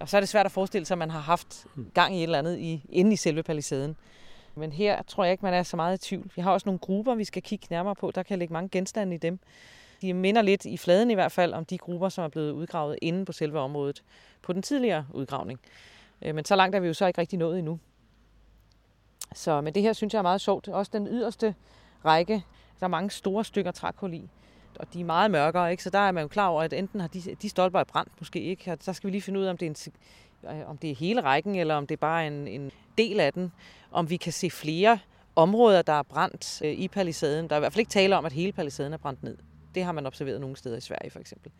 Og 0.00 0.08
så 0.08 0.16
er 0.16 0.20
det 0.20 0.28
svært 0.28 0.46
at 0.46 0.52
forestille 0.52 0.84
sig, 0.84 0.94
at 0.94 0.98
man 0.98 1.10
har 1.10 1.20
haft 1.20 1.66
gang 1.94 2.14
i 2.14 2.18
et 2.18 2.22
eller 2.22 2.38
andet 2.38 2.58
i, 2.58 2.84
inde 2.88 3.12
i 3.12 3.16
selve 3.16 3.42
palisaden. 3.42 3.96
Men 4.56 4.72
her 4.72 5.02
tror 5.02 5.24
jeg 5.24 5.32
ikke, 5.32 5.44
man 5.44 5.54
er 5.54 5.62
så 5.62 5.76
meget 5.76 5.94
i 5.94 6.08
tvivl. 6.08 6.30
Vi 6.36 6.42
har 6.42 6.52
også 6.52 6.68
nogle 6.68 6.78
grupper, 6.78 7.14
vi 7.14 7.24
skal 7.24 7.42
kigge 7.42 7.66
nærmere 7.70 7.94
på. 7.94 8.10
Der 8.10 8.22
kan 8.22 8.38
ligge 8.38 8.52
mange 8.52 8.68
genstande 8.68 9.14
i 9.14 9.18
dem. 9.18 9.38
De 10.02 10.14
minder 10.14 10.42
lidt 10.42 10.64
i 10.64 10.76
fladen 10.76 11.10
i 11.10 11.14
hvert 11.14 11.32
fald 11.32 11.52
om 11.52 11.64
de 11.64 11.78
grupper, 11.78 12.08
som 12.08 12.24
er 12.24 12.28
blevet 12.28 12.50
udgravet 12.50 12.98
inde 13.02 13.24
på 13.24 13.32
selve 13.32 13.58
området 13.58 14.02
på 14.42 14.52
den 14.52 14.62
tidligere 14.62 15.06
udgravning. 15.14 15.60
Øh, 16.22 16.34
men 16.34 16.44
så 16.44 16.56
langt 16.56 16.76
er 16.76 16.80
vi 16.80 16.86
jo 16.86 16.94
så 16.94 17.06
ikke 17.06 17.20
rigtig 17.20 17.38
nået 17.38 17.58
endnu. 17.58 17.78
Så 19.34 19.60
men 19.60 19.74
det 19.74 19.82
her 19.82 19.92
synes 19.92 20.12
jeg 20.14 20.18
er 20.18 20.22
meget 20.22 20.40
sjovt. 20.40 20.68
Også 20.68 20.90
den 20.94 21.06
yderste 21.06 21.54
række, 22.04 22.44
der 22.80 22.86
er 22.86 22.88
mange 22.88 23.10
store 23.10 23.44
stykker 23.44 23.70
trækul 23.70 24.14
i, 24.14 24.28
og 24.80 24.94
de 24.94 25.00
er 25.00 25.04
meget 25.04 25.30
mørkere, 25.30 25.70
ikke? 25.70 25.82
så 25.82 25.90
der 25.90 25.98
er 25.98 26.12
man 26.12 26.22
jo 26.22 26.28
klar 26.28 26.48
over, 26.48 26.62
at 26.62 26.72
enten 26.72 27.00
har 27.00 27.08
de, 27.08 27.20
de 27.42 27.48
stolper 27.48 27.80
er 27.80 27.84
brændt 27.84 28.12
måske 28.18 28.40
ikke, 28.40 28.72
og 28.72 28.78
så 28.80 28.92
skal 28.92 29.06
vi 29.06 29.12
lige 29.12 29.22
finde 29.22 29.40
ud 29.40 29.44
af, 29.44 29.50
om 29.50 29.56
det 29.56 29.66
er, 29.66 29.90
en, 30.50 30.58
øh, 30.58 30.68
om 30.70 30.78
det 30.78 30.90
er 30.90 30.94
hele 30.94 31.20
rækken, 31.20 31.54
eller 31.54 31.74
om 31.74 31.86
det 31.86 31.94
er 31.94 32.00
bare 32.00 32.26
en, 32.26 32.48
en 32.48 32.70
del 32.98 33.20
af 33.20 33.32
den, 33.32 33.52
om 33.96 34.10
vi 34.10 34.16
kan 34.16 34.32
se 34.32 34.50
flere 34.50 34.98
områder, 35.36 35.82
der 35.82 35.92
er 35.92 36.02
brændt 36.02 36.62
øh, 36.64 36.72
i 36.72 36.88
palisaden. 36.88 37.48
Der 37.48 37.54
er 37.54 37.58
i 37.58 37.60
hvert 37.60 37.72
fald 37.72 37.80
ikke 37.80 37.90
tale 37.90 38.16
om, 38.16 38.24
at 38.24 38.32
hele 38.32 38.52
palisaden 38.52 38.92
er 38.92 38.96
brændt 38.96 39.22
ned. 39.22 39.36
Det 39.74 39.84
har 39.84 39.92
man 39.92 40.06
observeret 40.06 40.40
nogle 40.40 40.56
steder 40.56 40.76
i 40.76 40.80
Sverige 40.80 41.10
for 41.10 41.18
eksempel, 41.18 41.52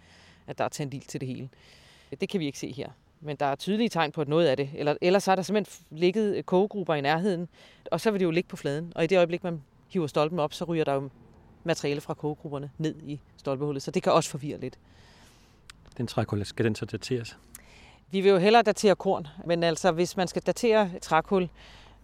at 0.47 0.59
der 0.59 0.65
er 0.65 0.69
tændt 0.69 0.95
ild 0.95 1.03
til 1.03 1.21
det 1.21 1.29
hele. 1.29 1.49
Det 2.21 2.29
kan 2.29 2.41
vi 2.41 2.47
ikke 2.47 2.59
se 2.59 2.73
her. 2.73 2.89
Men 3.21 3.37
der 3.37 3.47
er 3.47 3.55
tydelige 3.55 3.89
tegn 3.89 4.13
på, 4.13 4.21
at 4.21 4.29
noget 4.29 4.47
af 4.47 4.57
det, 4.57 4.71
eller, 4.75 4.97
ellers 5.01 5.25
så 5.25 5.31
er 5.31 5.35
der 5.35 5.43
simpelthen 5.43 5.87
ligget 5.91 6.47
kogegrupper 6.47 6.95
i 6.95 7.01
nærheden, 7.01 7.49
og 7.91 8.01
så 8.01 8.11
vil 8.11 8.21
det 8.21 8.27
jo 8.27 8.31
ligge 8.31 8.49
på 8.49 8.57
fladen. 8.57 8.93
Og 8.95 9.05
i 9.05 9.07
det 9.07 9.17
øjeblik, 9.17 9.45
man 9.45 9.63
hiver 9.89 10.07
stolpen 10.07 10.39
op, 10.39 10.53
så 10.53 10.65
ryger 10.65 10.85
der 10.85 10.95
jo 10.95 11.11
materiale 11.65 12.01
fra 12.01 12.15
kogegrupperne 12.15 12.71
ned 12.79 12.95
i 13.03 13.21
stolpehullet, 13.37 13.83
så 13.83 13.91
det 13.91 14.03
kan 14.03 14.13
også 14.13 14.31
forvirre 14.31 14.61
lidt. 14.61 14.79
Den 15.99 16.07
trækul, 16.07 16.45
skal 16.45 16.65
den 16.65 16.75
så 16.75 16.85
dateres? 16.85 17.37
Vi 18.11 18.21
vil 18.21 18.31
jo 18.31 18.39
hellere 18.39 18.63
datere 18.63 18.97
korn, 18.97 19.27
men 19.47 19.63
altså 19.63 19.93
hvis 19.93 20.17
man 20.17 20.29
skal 20.29 20.43
datere 20.43 20.91
trækul, 21.03 21.49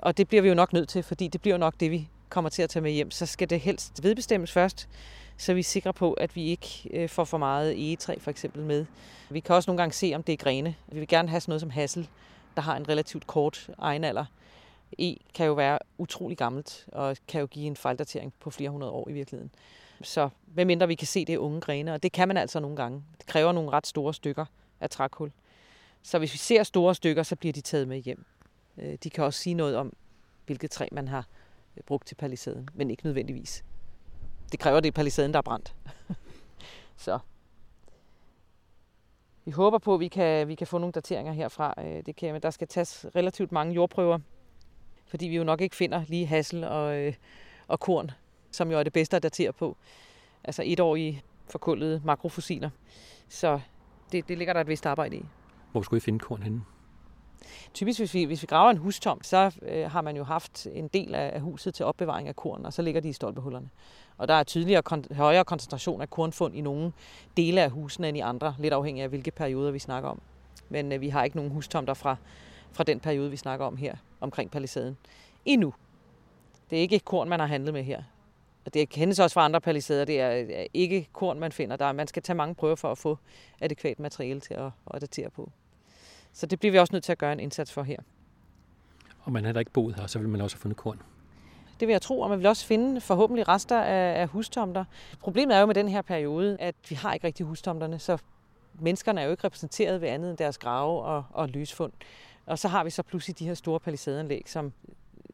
og 0.02 0.16
det 0.16 0.28
bliver 0.28 0.42
vi 0.42 0.48
jo 0.48 0.54
nok 0.54 0.72
nødt 0.72 0.88
til, 0.88 1.02
fordi 1.02 1.28
det 1.28 1.40
bliver 1.40 1.54
jo 1.54 1.58
nok 1.58 1.74
det, 1.80 1.90
vi 1.90 2.08
kommer 2.28 2.50
til 2.50 2.62
at 2.62 2.70
tage 2.70 2.82
med 2.82 2.90
hjem, 2.90 3.10
så 3.10 3.26
skal 3.26 3.50
det 3.50 3.60
helst 3.60 4.02
vedbestemmes 4.02 4.52
først, 4.52 4.88
så 5.36 5.54
vi 5.54 5.60
er 5.60 5.64
sikre 5.64 5.92
på, 5.92 6.12
at 6.12 6.36
vi 6.36 6.44
ikke 6.44 6.88
øh, 6.90 7.08
får 7.08 7.24
for 7.24 7.38
meget 7.38 7.78
egetræ 7.78 8.18
for 8.18 8.30
eksempel 8.30 8.62
med. 8.62 8.86
Vi 9.30 9.40
kan 9.40 9.54
også 9.54 9.70
nogle 9.70 9.82
gange 9.82 9.92
se, 9.92 10.12
om 10.14 10.22
det 10.22 10.32
er 10.32 10.36
grene. 10.36 10.74
Vi 10.88 10.98
vil 10.98 11.08
gerne 11.08 11.28
have 11.28 11.40
sådan 11.40 11.50
noget 11.50 11.60
som 11.60 11.70
hassel, 11.70 12.08
der 12.56 12.62
har 12.62 12.76
en 12.76 12.88
relativt 12.88 13.26
kort 13.26 13.70
egenalder. 13.78 14.24
E 14.98 15.16
kan 15.34 15.46
jo 15.46 15.52
være 15.52 15.78
utrolig 15.98 16.38
gammelt, 16.38 16.86
og 16.92 17.16
kan 17.28 17.40
jo 17.40 17.46
give 17.46 17.66
en 17.66 17.76
fejldatering 17.76 18.32
på 18.40 18.50
flere 18.50 18.70
hundrede 18.70 18.92
år 18.92 19.08
i 19.08 19.12
virkeligheden. 19.12 19.50
Så 20.02 20.28
medmindre 20.54 20.88
vi 20.88 20.94
kan 20.94 21.06
se 21.06 21.24
det 21.24 21.36
unge 21.36 21.60
grene, 21.60 21.94
og 21.94 22.02
det 22.02 22.12
kan 22.12 22.28
man 22.28 22.36
altså 22.36 22.60
nogle 22.60 22.76
gange. 22.76 23.02
Det 23.18 23.26
kræver 23.26 23.52
nogle 23.52 23.70
ret 23.70 23.86
store 23.86 24.14
stykker 24.14 24.44
af 24.80 24.90
trækul. 24.90 25.32
Så 26.02 26.18
hvis 26.18 26.32
vi 26.32 26.38
ser 26.38 26.62
store 26.62 26.94
stykker, 26.94 27.22
så 27.22 27.36
bliver 27.36 27.52
de 27.52 27.60
taget 27.60 27.88
med 27.88 27.98
hjem. 27.98 28.24
Øh, 28.78 28.98
de 29.04 29.10
kan 29.10 29.24
også 29.24 29.40
sige 29.40 29.54
noget 29.54 29.76
om, 29.76 29.92
hvilket 30.46 30.70
træ 30.70 30.88
man 30.92 31.08
har 31.08 31.26
øh, 31.76 31.82
brugt 31.82 32.06
til 32.06 32.14
palisaden, 32.14 32.68
men 32.74 32.90
ikke 32.90 33.04
nødvendigvis. 33.04 33.64
Det 34.52 34.60
kræver, 34.60 34.80
det 34.80 34.88
er 34.88 34.92
palisaden, 34.92 35.32
der 35.32 35.38
er 35.38 35.42
brændt. 35.42 35.74
så 36.96 37.18
vi 39.44 39.50
håber 39.50 39.78
på, 39.78 39.94
at 39.94 40.00
vi 40.00 40.08
kan, 40.08 40.48
vi 40.48 40.54
kan 40.54 40.66
få 40.66 40.78
nogle 40.78 40.92
dateringer 40.92 41.32
herfra. 41.32 41.74
Øh, 41.78 42.02
det 42.06 42.16
kan, 42.16 42.32
men 42.32 42.42
der 42.42 42.50
skal 42.50 42.68
tages 42.68 43.06
relativt 43.16 43.52
mange 43.52 43.74
jordprøver, 43.74 44.18
fordi 45.06 45.28
vi 45.28 45.36
jo 45.36 45.44
nok 45.44 45.60
ikke 45.60 45.76
finder 45.76 46.04
lige 46.08 46.26
hassel 46.26 46.64
og, 46.64 47.12
og 47.68 47.80
korn, 47.80 48.10
som 48.50 48.70
jo 48.70 48.78
er 48.78 48.82
det 48.82 48.92
bedste 48.92 49.16
at 49.16 49.22
datere 49.22 49.52
på. 49.52 49.76
Altså 50.44 50.62
et 50.66 50.80
år 50.80 50.96
i 50.96 51.20
forkullede 51.48 52.00
makrofossiler. 52.04 52.70
Så 53.28 53.60
det, 54.12 54.28
det 54.28 54.38
ligger 54.38 54.52
der 54.52 54.60
et 54.60 54.68
vist 54.68 54.86
arbejde 54.86 55.16
i. 55.16 55.24
Hvor 55.72 55.82
skulle 55.82 55.98
I 55.98 56.00
finde 56.00 56.18
korn 56.18 56.42
henne? 56.42 56.62
Typisk, 57.74 58.00
hvis 58.00 58.14
vi, 58.14 58.24
hvis 58.24 58.42
vi 58.42 58.46
graver 58.46 58.70
en 58.70 58.76
hustomt, 58.76 59.26
så 59.26 59.54
øh, 59.62 59.90
har 59.90 60.00
man 60.00 60.16
jo 60.16 60.24
haft 60.24 60.66
en 60.72 60.88
del 60.88 61.14
af, 61.14 61.30
af 61.34 61.40
huset 61.40 61.74
til 61.74 61.86
opbevaring 61.86 62.28
af 62.28 62.36
korn, 62.36 62.66
og 62.66 62.72
så 62.72 62.82
ligger 62.82 63.00
de 63.00 63.08
i 63.08 63.12
stolpehullerne. 63.12 63.68
Og 64.18 64.28
der 64.28 64.34
er 64.34 64.42
tydeligere 64.42 64.82
kon- 64.92 65.14
højere 65.14 65.44
koncentration 65.44 66.00
af 66.00 66.10
kornfund 66.10 66.56
i 66.56 66.60
nogle 66.60 66.92
dele 67.36 67.62
af 67.62 67.70
husene 67.70 68.08
end 68.08 68.16
i 68.16 68.20
andre, 68.20 68.56
lidt 68.58 68.74
afhængig 68.74 69.02
af 69.02 69.08
hvilke 69.08 69.30
perioder 69.30 69.70
vi 69.70 69.78
snakker 69.78 70.08
om. 70.08 70.20
Men 70.68 70.92
øh, 70.92 71.00
vi 71.00 71.08
har 71.08 71.24
ikke 71.24 71.36
nogen 71.36 71.52
hustomter 71.52 71.94
fra, 71.94 72.16
fra 72.72 72.84
den 72.84 73.00
periode, 73.00 73.30
vi 73.30 73.36
snakker 73.36 73.66
om 73.66 73.76
her, 73.76 73.94
omkring 74.20 74.50
palisaden. 74.50 74.96
Endnu. 75.44 75.74
Det 76.70 76.78
er 76.78 76.80
ikke 76.80 76.98
korn, 76.98 77.28
man 77.28 77.40
har 77.40 77.46
handlet 77.46 77.74
med 77.74 77.82
her. 77.82 78.02
Og 78.64 78.74
det 78.74 78.88
kendes 78.88 79.18
også 79.18 79.34
fra 79.34 79.44
andre 79.44 79.60
palisader. 79.60 80.04
Det 80.04 80.20
er 80.20 80.66
ikke 80.74 81.08
korn, 81.12 81.38
man 81.38 81.52
finder. 81.52 81.76
Der, 81.76 81.92
man 81.92 82.06
skal 82.06 82.22
tage 82.22 82.36
mange 82.36 82.54
prøver 82.54 82.76
for 82.76 82.90
at 82.90 82.98
få 82.98 83.18
adekvat 83.60 83.98
materiale 83.98 84.40
til 84.40 84.54
at, 84.54 84.70
at 84.94 85.00
datere 85.00 85.30
på. 85.30 85.50
Så 86.32 86.46
det 86.46 86.58
bliver 86.58 86.72
vi 86.72 86.78
også 86.78 86.92
nødt 86.92 87.04
til 87.04 87.12
at 87.12 87.18
gøre 87.18 87.32
en 87.32 87.40
indsats 87.40 87.72
for 87.72 87.82
her. 87.82 87.96
Og 89.20 89.32
man 89.32 89.44
har 89.44 89.58
ikke 89.58 89.70
boet 89.70 89.94
her, 89.94 90.06
så 90.06 90.18
vil 90.18 90.28
man 90.28 90.40
også 90.40 90.56
have 90.56 90.60
fundet 90.60 90.76
korn. 90.76 91.02
Det 91.80 91.88
vil 91.88 91.92
jeg 91.92 92.02
tro, 92.02 92.20
og 92.20 92.30
man 92.30 92.38
vil 92.38 92.46
også 92.46 92.66
finde 92.66 93.00
forhåbentlig 93.00 93.48
rester 93.48 93.82
af, 93.82 94.20
af 94.20 94.28
hustomter. 94.28 94.84
Problemet 95.20 95.56
er 95.56 95.60
jo 95.60 95.66
med 95.66 95.74
den 95.74 95.88
her 95.88 96.02
periode, 96.02 96.56
at 96.60 96.74
vi 96.88 96.94
har 96.94 97.14
ikke 97.14 97.26
rigtig 97.26 97.46
hustomterne, 97.46 97.98
så 97.98 98.18
menneskerne 98.74 99.20
er 99.20 99.24
jo 99.24 99.30
ikke 99.30 99.44
repræsenteret 99.44 100.00
ved 100.00 100.08
andet 100.08 100.30
end 100.30 100.38
deres 100.38 100.58
grave 100.58 101.02
og, 101.02 101.24
og 101.30 101.48
lysfund. 101.48 101.92
Og 102.46 102.58
så 102.58 102.68
har 102.68 102.84
vi 102.84 102.90
så 102.90 103.02
pludselig 103.02 103.38
de 103.38 103.46
her 103.46 103.54
store 103.54 103.80
palisadeanlæg, 103.80 104.42
som 104.46 104.72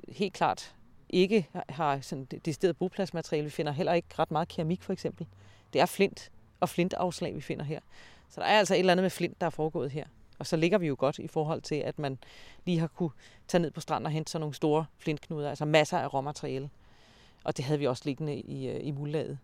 helt 0.09 0.33
klart 0.33 0.75
ikke 1.09 1.49
har 1.69 2.01
sådan 2.01 2.25
decideret 2.25 2.77
bopladsmateriale. 2.77 3.45
Vi 3.45 3.51
finder 3.51 3.73
heller 3.73 3.93
ikke 3.93 4.09
ret 4.19 4.31
meget 4.31 4.49
keramik 4.49 4.83
for 4.83 4.93
eksempel. 4.93 5.27
Det 5.73 5.81
er 5.81 5.87
flint 5.87 6.31
og 6.61 6.69
flintafslag, 6.69 7.35
vi 7.35 7.41
finder 7.41 7.65
her. 7.65 7.81
Så 8.29 8.41
der 8.41 8.47
er 8.47 8.59
altså 8.59 8.75
et 8.75 8.79
eller 8.79 8.93
andet 8.93 9.05
med 9.05 9.11
flint, 9.11 9.41
der 9.41 9.47
er 9.47 9.51
foregået 9.51 9.91
her. 9.91 10.05
Og 10.39 10.47
så 10.47 10.57
ligger 10.57 10.79
vi 10.79 10.87
jo 10.87 10.97
godt 10.99 11.19
i 11.19 11.29
forhold 11.29 11.63
til, 11.63 11.75
at 11.75 11.99
man 11.99 12.19
lige 12.65 12.79
har 12.79 12.87
kunne 12.87 13.11
tage 13.49 13.63
ned 13.63 13.71
på 13.71 13.81
stranden 13.81 14.07
og 14.07 14.13
hente 14.13 14.31
sådan 14.31 14.41
nogle 14.41 14.55
store 14.55 14.85
flintknuder, 14.99 15.49
altså 15.49 15.65
masser 15.65 15.99
af 15.99 16.15
råmateriale. 16.15 16.71
Og 17.45 17.57
det 17.57 17.65
havde 17.65 17.79
vi 17.79 17.87
også 17.87 18.03
liggende 18.07 18.37
i, 18.37 18.69
øh, 18.69 18.81
i 18.83 18.91
mullaget. 18.91 19.39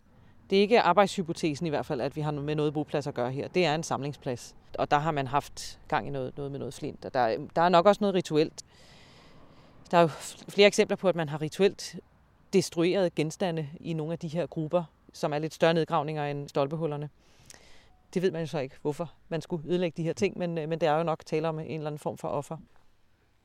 Det 0.50 0.58
er 0.58 0.60
ikke 0.60 0.80
arbejdshypotesen 0.80 1.66
i 1.66 1.70
hvert 1.70 1.86
fald, 1.86 2.00
at 2.00 2.16
vi 2.16 2.20
har 2.20 2.30
med 2.30 2.54
noget 2.54 2.74
boplads 2.74 3.06
at 3.06 3.14
gøre 3.14 3.32
her. 3.32 3.48
Det 3.48 3.66
er 3.66 3.74
en 3.74 3.82
samlingsplads. 3.82 4.54
Og 4.78 4.90
der 4.90 4.98
har 4.98 5.10
man 5.10 5.26
haft 5.26 5.78
gang 5.88 6.06
i 6.06 6.10
noget, 6.10 6.36
noget 6.36 6.52
med 6.52 6.58
noget 6.58 6.74
flint. 6.74 7.04
Og 7.04 7.14
der, 7.14 7.36
der 7.56 7.62
er 7.62 7.68
nok 7.68 7.86
også 7.86 7.98
noget 8.00 8.14
rituelt. 8.14 8.62
Der 9.90 9.98
er 9.98 10.02
jo 10.02 10.08
flere 10.48 10.66
eksempler 10.66 10.96
på, 10.96 11.08
at 11.08 11.16
man 11.16 11.28
har 11.28 11.42
rituelt 11.42 11.96
destrueret 12.52 13.14
genstande 13.14 13.68
i 13.80 13.92
nogle 13.92 14.12
af 14.12 14.18
de 14.18 14.28
her 14.28 14.46
grupper, 14.46 14.84
som 15.12 15.32
er 15.32 15.38
lidt 15.38 15.54
større 15.54 15.74
nedgravninger 15.74 16.24
end 16.24 16.48
stolpehullerne. 16.48 17.10
Det 18.14 18.22
ved 18.22 18.30
man 18.30 18.40
jo 18.40 18.46
så 18.46 18.58
ikke, 18.58 18.76
hvorfor 18.82 19.12
man 19.28 19.40
skulle 19.40 19.70
ødelægge 19.70 19.96
de 19.96 20.02
her 20.02 20.12
ting, 20.12 20.38
men, 20.38 20.58
øh, 20.58 20.68
men 20.68 20.80
det 20.80 20.88
er 20.88 20.96
jo 20.96 21.02
nok 21.02 21.26
tale 21.26 21.48
om 21.48 21.58
en 21.58 21.66
eller 21.66 21.86
anden 21.86 21.98
form 21.98 22.18
for 22.18 22.28
offer. 22.28 22.56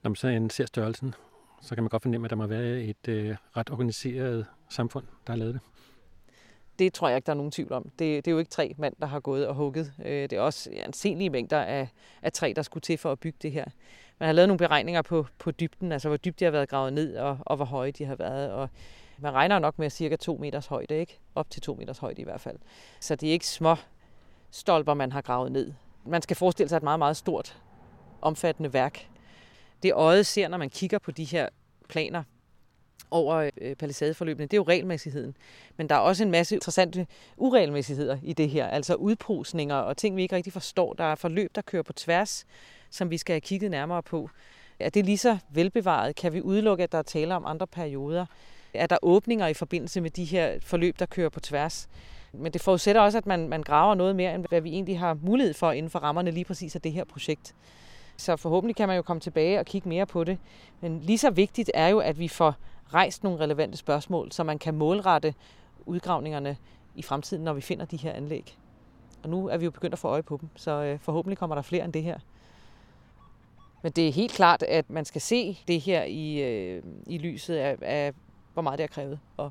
Når 0.03 0.10
man 0.10 0.15
så 0.15 0.55
ser 0.55 0.65
størrelsen, 0.65 1.13
så 1.62 1.75
kan 1.75 1.84
man 1.84 1.89
godt 1.89 2.01
fornemme, 2.01 2.25
at 2.25 2.29
der 2.29 2.36
må 2.36 2.47
være 2.47 2.82
et 2.82 3.08
øh, 3.08 3.36
ret 3.58 3.69
organiseret 3.69 4.45
samfund, 4.69 5.05
der 5.27 5.34
har 5.34 5.38
lavet 5.38 5.53
det. 5.53 5.62
Det 6.79 6.93
tror 6.93 7.08
jeg 7.08 7.17
ikke, 7.17 7.25
der 7.25 7.32
er 7.32 7.38
nogen 7.38 7.51
tvivl 7.51 7.73
om. 7.73 7.84
Det, 7.84 7.99
det 7.99 8.27
er 8.27 8.32
jo 8.32 8.38
ikke 8.38 8.51
tre 8.51 8.75
mand, 8.77 8.95
der 8.99 9.05
har 9.05 9.19
gået 9.19 9.47
og 9.47 9.55
hugget. 9.55 9.93
Øh, 10.05 10.21
det 10.21 10.34
er 10.34 10.41
også 10.41 10.69
anselige 10.73 11.29
mængder 11.29 11.62
af, 11.62 11.88
af 12.21 12.34
træ, 12.34 12.53
der 12.55 12.62
skulle 12.62 12.82
til 12.82 12.97
for 12.97 13.12
at 13.12 13.19
bygge 13.19 13.38
det 13.41 13.51
her. 13.51 13.65
Man 14.19 14.27
har 14.27 14.34
lavet 14.34 14.47
nogle 14.47 14.58
beregninger 14.58 15.01
på, 15.01 15.25
på 15.39 15.51
dybden, 15.51 15.91
altså 15.91 16.08
hvor 16.08 16.17
dybt 16.17 16.39
de 16.39 16.45
har 16.45 16.51
været 16.51 16.69
gravet 16.69 16.93
ned, 16.93 17.17
og, 17.17 17.38
og 17.41 17.55
hvor 17.55 17.65
høje 17.65 17.91
de 17.91 18.05
har 18.05 18.15
været. 18.15 18.51
Og 18.51 18.69
man 19.17 19.34
regner 19.34 19.60
nok 19.60 19.79
med 19.79 19.89
cirka 19.89 20.15
to 20.15 20.38
meters 20.38 20.67
højde, 20.67 20.99
ikke? 20.99 21.19
Op 21.36 21.49
til 21.49 21.62
to 21.62 21.75
meters 21.75 21.97
højde 21.97 22.21
i 22.21 22.23
hvert 22.23 22.41
fald. 22.41 22.58
Så 22.99 23.15
det 23.15 23.29
er 23.29 23.34
ikke 23.34 23.47
små 23.47 23.75
stolper, 24.51 24.93
man 24.93 25.12
har 25.12 25.21
gravet 25.21 25.51
ned. 25.51 25.73
Man 26.05 26.21
skal 26.21 26.35
forestille 26.35 26.69
sig 26.69 26.77
et 26.77 26.83
meget, 26.83 26.99
meget 26.99 27.17
stort, 27.17 27.62
omfattende 28.21 28.73
værk. 28.73 29.07
Det 29.83 29.93
øjet 29.93 30.25
ser, 30.25 30.47
når 30.47 30.57
man 30.57 30.69
kigger 30.69 30.99
på 30.99 31.12
de 31.12 31.23
her 31.23 31.49
planer 31.89 32.23
over 33.12 33.49
øh, 33.62 33.76
palisadeforløbene, 33.76 34.47
det 34.47 34.53
er 34.53 34.57
jo 34.57 34.63
regelmæssigheden. 34.63 35.38
Men 35.78 35.89
der 35.89 35.95
er 35.95 35.99
også 35.99 36.24
en 36.24 36.32
masse 36.32 36.55
interessante 36.55 37.07
uregelmæssigheder 37.38 38.17
i 38.24 38.34
det 38.34 38.49
her, 38.49 38.67
altså 38.67 38.95
udposninger 38.95 39.76
og 39.76 39.97
ting, 39.97 40.15
vi 40.15 40.21
ikke 40.21 40.36
rigtig 40.36 40.53
forstår. 40.53 40.93
Der 40.93 41.03
er 41.03 41.15
forløb, 41.15 41.55
der 41.55 41.61
kører 41.61 41.84
på 41.84 41.93
tværs, 41.93 42.45
som 42.89 43.09
vi 43.09 43.17
skal 43.17 43.34
have 43.34 43.41
kigget 43.41 43.71
nærmere 43.71 44.03
på. 44.03 44.30
Er 44.80 44.89
det 44.89 45.05
lige 45.05 45.17
så 45.17 45.38
velbevaret? 45.49 46.15
Kan 46.15 46.34
vi 46.34 46.41
udelukke, 46.41 46.84
at 46.84 46.91
der 46.91 46.97
er 46.97 47.03
tale 47.03 47.36
om 47.36 47.45
andre 47.45 47.67
perioder? 47.67 48.26
Er 48.74 48.88
der 48.88 48.97
åbninger 49.01 49.47
i 49.47 49.53
forbindelse 49.53 50.01
med 50.01 50.09
de 50.09 50.26
her 50.26 50.59
forløb, 50.61 50.99
der 50.99 51.05
kører 51.05 51.30
på 51.30 51.39
tværs? 51.39 51.89
Men 52.34 52.53
det 52.53 52.61
forudsætter 52.61 53.01
også, 53.01 53.17
at 53.17 53.25
man, 53.25 53.49
man 53.49 53.63
graver 53.63 53.95
noget 53.95 54.15
mere, 54.15 54.36
end 54.36 54.45
hvad 54.49 54.61
vi 54.61 54.69
egentlig 54.69 54.99
har 54.99 55.17
mulighed 55.21 55.53
for 55.53 55.71
inden 55.71 55.89
for 55.89 55.99
rammerne 55.99 56.32
lige 56.32 56.45
præcis 56.45 56.75
af 56.75 56.82
det 56.82 56.91
her 56.91 57.03
projekt. 57.03 57.55
Så 58.17 58.36
forhåbentlig 58.36 58.75
kan 58.75 58.88
man 58.88 58.95
jo 58.95 59.01
komme 59.01 59.19
tilbage 59.19 59.59
og 59.59 59.65
kigge 59.65 59.89
mere 59.89 60.05
på 60.05 60.23
det. 60.23 60.38
Men 60.82 60.99
lige 60.99 61.17
så 61.17 61.30
vigtigt 61.30 61.71
er 61.73 61.88
jo, 61.88 61.99
at 61.99 62.19
vi 62.19 62.27
får 62.27 62.55
rejst 62.93 63.23
nogle 63.23 63.39
relevante 63.39 63.77
spørgsmål, 63.77 64.32
så 64.32 64.43
man 64.43 64.59
kan 64.59 64.73
målrette 64.73 65.34
udgravningerne 65.86 66.57
i 66.95 67.01
fremtiden, 67.01 67.43
når 67.43 67.53
vi 67.53 67.61
finder 67.61 67.86
de 67.86 67.97
her 67.97 68.13
anlæg. 68.13 68.57
Og 69.23 69.30
nu 69.30 69.47
er 69.47 69.57
vi 69.57 69.65
jo 69.65 69.71
begyndt 69.71 69.93
at 69.93 69.99
få 69.99 70.07
øje 70.07 70.23
på 70.23 70.38
dem, 70.41 70.49
så 70.55 70.71
øh, 70.71 70.99
forhåbentlig 70.99 71.38
kommer 71.38 71.55
der 71.55 71.61
flere 71.61 71.86
end 71.86 71.93
det 71.93 72.03
her. 72.03 72.19
Men 73.82 73.91
det 73.91 74.07
er 74.07 74.11
helt 74.11 74.32
klart, 74.32 74.63
at 74.63 74.89
man 74.89 75.05
skal 75.05 75.21
se 75.21 75.59
det 75.67 75.82
her 75.82 76.03
i, 76.03 76.41
øh, 76.41 76.84
i 77.07 77.17
lyset 77.17 77.55
af, 77.55 77.77
af, 77.82 78.13
hvor 78.53 78.61
meget 78.61 78.77
det 78.77 78.84
har 78.84 78.93
krævet 78.93 79.19
at, 79.39 79.49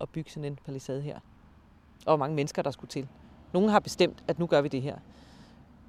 at 0.00 0.08
bygge 0.08 0.30
sådan 0.30 0.44
en 0.44 0.58
palisade 0.66 1.02
her 1.02 1.18
og 2.06 2.16
hvor 2.16 2.16
mange 2.16 2.36
mennesker, 2.36 2.62
der 2.62 2.70
skulle 2.70 2.88
til. 2.88 3.08
Nogle 3.52 3.70
har 3.70 3.80
bestemt, 3.80 4.24
at 4.28 4.38
nu 4.38 4.46
gør 4.46 4.60
vi 4.60 4.68
det 4.68 4.82
her. 4.82 4.96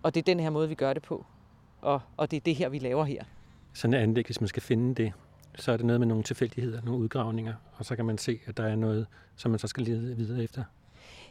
Og 0.03 0.13
det 0.13 0.19
er 0.21 0.23
den 0.23 0.39
her 0.39 0.49
måde, 0.49 0.69
vi 0.69 0.75
gør 0.75 0.93
det 0.93 1.03
på. 1.03 1.25
Og, 1.81 2.01
og 2.17 2.31
det 2.31 2.37
er 2.37 2.41
det 2.41 2.55
her, 2.55 2.69
vi 2.69 2.79
laver 2.79 3.03
her. 3.05 3.23
Sådan 3.73 3.93
et 3.93 3.97
anlæg, 3.97 4.25
hvis 4.25 4.41
man 4.41 4.47
skal 4.47 4.61
finde 4.61 4.95
det, 5.03 5.13
så 5.55 5.71
er 5.71 5.77
det 5.77 5.85
noget 5.85 5.99
med 5.99 6.07
nogle 6.07 6.23
tilfældigheder, 6.23 6.81
nogle 6.81 7.01
udgravninger, 7.01 7.53
og 7.77 7.85
så 7.85 7.95
kan 7.95 8.05
man 8.05 8.17
se, 8.17 8.39
at 8.45 8.57
der 8.57 8.63
er 8.63 8.75
noget, 8.75 9.07
som 9.35 9.51
man 9.51 9.59
så 9.59 9.67
skal 9.67 9.83
lede 9.83 10.15
videre 10.15 10.43
efter. 10.43 10.63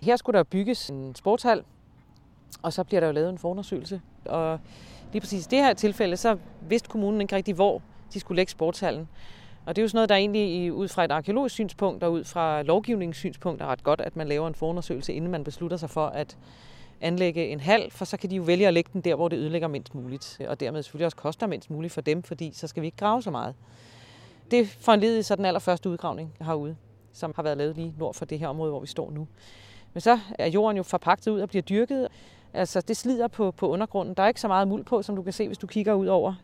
Her 0.02 0.16
skulle 0.16 0.38
der 0.38 0.44
bygges 0.44 0.88
en 0.90 1.14
sportshal, 1.14 1.64
Og 2.62 2.72
så 2.72 2.84
bliver 2.84 3.00
der 3.00 3.06
jo 3.06 3.12
lavet 3.12 3.30
en 3.30 3.38
forundersøgelse. 3.38 4.00
Og 4.24 4.60
lige 5.12 5.20
præcis 5.20 5.46
i 5.46 5.48
det 5.50 5.58
her 5.58 5.74
tilfælde, 5.74 6.16
så 6.16 6.38
vidste 6.68 6.88
kommunen 6.88 7.20
ikke 7.20 7.36
rigtig, 7.36 7.54
hvor 7.54 7.82
de 8.14 8.20
skulle 8.20 8.36
lægge 8.36 8.50
sportshallen. 8.50 9.08
Og 9.70 9.76
det 9.76 9.82
er 9.82 9.84
jo 9.84 9.88
sådan 9.88 9.96
noget, 9.96 10.08
der 10.08 10.14
egentlig 10.14 10.72
ud 10.72 10.88
fra 10.88 11.04
et 11.04 11.10
arkeologisk 11.10 11.54
synspunkt 11.54 12.04
og 12.04 12.12
ud 12.12 12.24
fra 12.24 12.62
lovgivningssynspunkt 12.62 13.62
er 13.62 13.66
ret 13.66 13.82
godt, 13.82 14.00
at 14.00 14.16
man 14.16 14.28
laver 14.28 14.48
en 14.48 14.54
forundersøgelse, 14.54 15.12
inden 15.12 15.30
man 15.30 15.44
beslutter 15.44 15.76
sig 15.76 15.90
for 15.90 16.06
at 16.06 16.36
anlægge 17.00 17.48
en 17.48 17.60
hal, 17.60 17.90
for 17.90 18.04
så 18.04 18.16
kan 18.16 18.30
de 18.30 18.36
jo 18.36 18.42
vælge 18.42 18.66
at 18.66 18.74
lægge 18.74 18.90
den 18.92 19.00
der, 19.00 19.14
hvor 19.14 19.28
det 19.28 19.36
ødelægger 19.36 19.68
mindst 19.68 19.94
muligt, 19.94 20.40
og 20.48 20.60
dermed 20.60 20.82
selvfølgelig 20.82 21.06
også 21.06 21.16
koster 21.16 21.46
mindst 21.46 21.70
muligt 21.70 21.92
for 21.92 22.00
dem, 22.00 22.22
fordi 22.22 22.52
så 22.54 22.66
skal 22.66 22.80
vi 22.80 22.86
ikke 22.86 22.96
grave 22.96 23.22
så 23.22 23.30
meget. 23.30 23.54
Det 24.50 24.68
foranledede 24.68 25.22
så 25.22 25.36
den 25.36 25.44
allerførste 25.44 25.90
udgravning 25.90 26.32
herude, 26.40 26.76
som 27.12 27.32
har 27.36 27.42
været 27.42 27.56
lavet 27.56 27.76
lige 27.76 27.94
nord 27.98 28.14
for 28.14 28.24
det 28.24 28.38
her 28.38 28.48
område, 28.48 28.70
hvor 28.70 28.80
vi 28.80 28.86
står 28.86 29.10
nu. 29.10 29.28
Men 29.92 30.00
så 30.00 30.18
er 30.38 30.46
jorden 30.46 30.76
jo 30.76 30.82
forpagtet 30.82 31.30
ud 31.30 31.40
og 31.40 31.48
bliver 31.48 31.62
dyrket. 31.62 32.08
Altså, 32.52 32.80
det 32.80 32.96
slider 32.96 33.28
på, 33.28 33.50
på 33.50 33.68
undergrunden. 33.68 34.14
Der 34.14 34.22
er 34.22 34.28
ikke 34.28 34.40
så 34.40 34.48
meget 34.48 34.68
muld 34.68 34.84
på, 34.84 35.02
som 35.02 35.16
du 35.16 35.22
kan 35.22 35.32
se, 35.32 35.46
hvis 35.46 35.58
du 35.58 35.66
kigger 35.66 35.94
ud 35.94 36.06
over. 36.06 36.34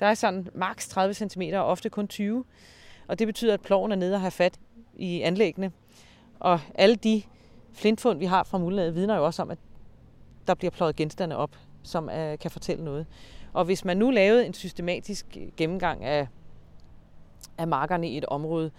Der 0.00 0.06
er 0.06 0.14
sådan 0.14 0.48
maks 0.54 0.88
30 0.88 1.14
cm 1.14 1.42
og 1.54 1.64
ofte 1.64 1.90
kun 1.90 2.08
20 2.08 2.44
og 3.08 3.18
det 3.18 3.26
betyder, 3.26 3.54
at 3.54 3.60
ploven 3.60 3.92
er 3.92 3.96
nede 3.96 4.14
og 4.14 4.20
har 4.20 4.30
fat 4.30 4.58
i 4.96 5.20
anlæggene. 5.20 5.72
Og 6.40 6.60
alle 6.74 6.96
de 6.96 7.22
flintfund, 7.72 8.18
vi 8.18 8.24
har 8.24 8.44
fra 8.44 8.58
muldlaget, 8.58 8.94
vidner 8.94 9.16
jo 9.16 9.24
også 9.24 9.42
om, 9.42 9.50
at 9.50 9.58
der 10.46 10.54
bliver 10.54 10.70
pløjet 10.70 10.96
genstande 10.96 11.36
op, 11.36 11.50
som 11.82 12.04
uh, 12.04 12.38
kan 12.40 12.50
fortælle 12.50 12.84
noget. 12.84 13.06
Og 13.52 13.64
hvis 13.64 13.84
man 13.84 13.96
nu 13.96 14.10
lavede 14.10 14.46
en 14.46 14.54
systematisk 14.54 15.26
gennemgang 15.56 16.04
af, 16.04 16.28
af 17.58 17.68
markerne 17.68 18.08
i 18.08 18.18
et 18.18 18.24
område, 18.24 18.70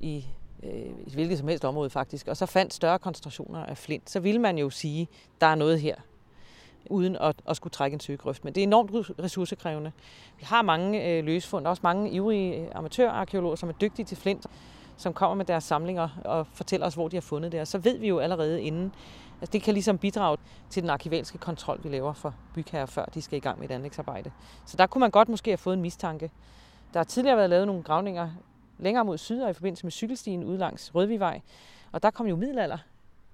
i 0.00 0.26
øh, 0.62 1.12
hvilket 1.12 1.38
som 1.38 1.48
helst 1.48 1.64
område 1.64 1.90
faktisk, 1.90 2.28
og 2.28 2.36
så 2.36 2.46
fandt 2.46 2.74
større 2.74 2.98
koncentrationer 2.98 3.64
af 3.64 3.78
flint, 3.78 4.10
så 4.10 4.20
ville 4.20 4.40
man 4.40 4.58
jo 4.58 4.70
sige, 4.70 5.08
der 5.40 5.46
er 5.46 5.54
noget 5.54 5.80
her, 5.80 5.96
uden 6.90 7.16
at, 7.16 7.36
at 7.48 7.56
skulle 7.56 7.70
trække 7.70 7.94
en 7.94 8.00
søgegrøft. 8.00 8.44
Men 8.44 8.54
det 8.54 8.60
er 8.60 8.66
enormt 8.66 8.90
ressourcekrævende. 9.18 9.92
Vi 10.38 10.44
har 10.44 10.62
mange 10.62 11.08
øh, 11.08 11.24
løsfund, 11.24 11.66
også 11.66 11.80
mange 11.84 12.10
ivrige 12.10 12.74
amatørarkeologer, 12.74 13.56
som 13.56 13.68
er 13.68 13.72
dygtige 13.72 14.06
til 14.06 14.16
flint, 14.16 14.46
som 14.96 15.12
kommer 15.12 15.34
med 15.34 15.44
deres 15.44 15.64
samlinger 15.64 16.08
og 16.24 16.46
fortæller 16.54 16.86
os, 16.86 16.94
hvor 16.94 17.08
de 17.08 17.16
har 17.16 17.20
fundet 17.20 17.52
det. 17.52 17.60
Og 17.60 17.66
så 17.66 17.78
ved 17.78 17.98
vi 17.98 18.08
jo 18.08 18.18
allerede 18.18 18.62
inden, 18.62 18.94
at 19.40 19.52
det 19.52 19.62
kan 19.62 19.74
ligesom 19.74 19.98
bidrage 19.98 20.38
til 20.70 20.82
den 20.82 20.90
arkivalske 20.90 21.38
kontrol, 21.38 21.80
vi 21.82 21.88
laver 21.88 22.12
for 22.12 22.34
bygherrer, 22.54 22.86
før 22.86 23.04
de 23.04 23.22
skal 23.22 23.36
i 23.36 23.40
gang 23.40 23.58
med 23.58 23.70
et 23.70 23.74
anlægsarbejde. 23.74 24.30
Så 24.66 24.76
der 24.76 24.86
kunne 24.86 25.00
man 25.00 25.10
godt 25.10 25.28
måske 25.28 25.50
have 25.50 25.58
fået 25.58 25.74
en 25.74 25.82
mistanke. 25.82 26.30
Der 26.92 26.98
har 26.98 27.04
tidligere 27.04 27.36
været 27.36 27.50
lavet 27.50 27.66
nogle 27.66 27.82
gravninger 27.82 28.30
længere 28.78 29.04
mod 29.04 29.18
syd 29.18 29.42
og 29.42 29.50
i 29.50 29.52
forbindelse 29.52 29.86
med 29.86 29.92
cykelstien 29.92 30.44
ude 30.44 30.58
langs 30.58 30.94
Rødvigvej. 30.94 31.40
Og 31.92 32.02
der 32.02 32.10
kom 32.10 32.26
jo 32.26 32.36
middelalder 32.36 32.78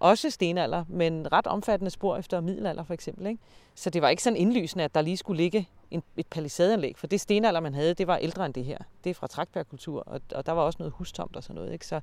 også 0.01 0.30
stenalder, 0.30 0.84
men 0.88 1.32
ret 1.32 1.46
omfattende 1.46 1.90
spor 1.90 2.16
efter 2.16 2.40
middelalder 2.40 2.84
for 2.84 2.94
eksempel. 2.94 3.26
Ikke? 3.26 3.42
Så 3.74 3.90
det 3.90 4.03
var 4.03 4.09
ikke 4.09 4.22
sådan 4.22 4.36
indlysende, 4.36 4.84
at 4.84 4.94
der 4.94 5.03
lige 5.03 5.16
skulle 5.16 5.42
ligge 5.42 5.68
en, 5.90 6.03
et 6.16 6.26
palisadeanlæg, 6.26 6.99
for 6.99 7.07
det 7.07 7.20
stenalder, 7.20 7.61
man 7.61 7.74
havde, 7.74 7.94
det 7.94 8.07
var 8.07 8.16
ældre 8.16 8.46
end 8.46 8.55
det 8.55 8.64
her. 8.64 8.78
Det 9.05 9.11
er 9.11 9.14
fra 9.14 9.26
trækbærkultur, 9.26 10.03
og, 10.07 10.20
og 10.34 10.46
der 10.46 10.53
var 10.53 10.62
også 10.62 10.76
noget 10.78 10.92
hustomt 10.92 11.36
og 11.36 11.42
sådan 11.42 11.55
noget. 11.55 11.72
Ikke? 11.72 11.86
Så 11.86 12.01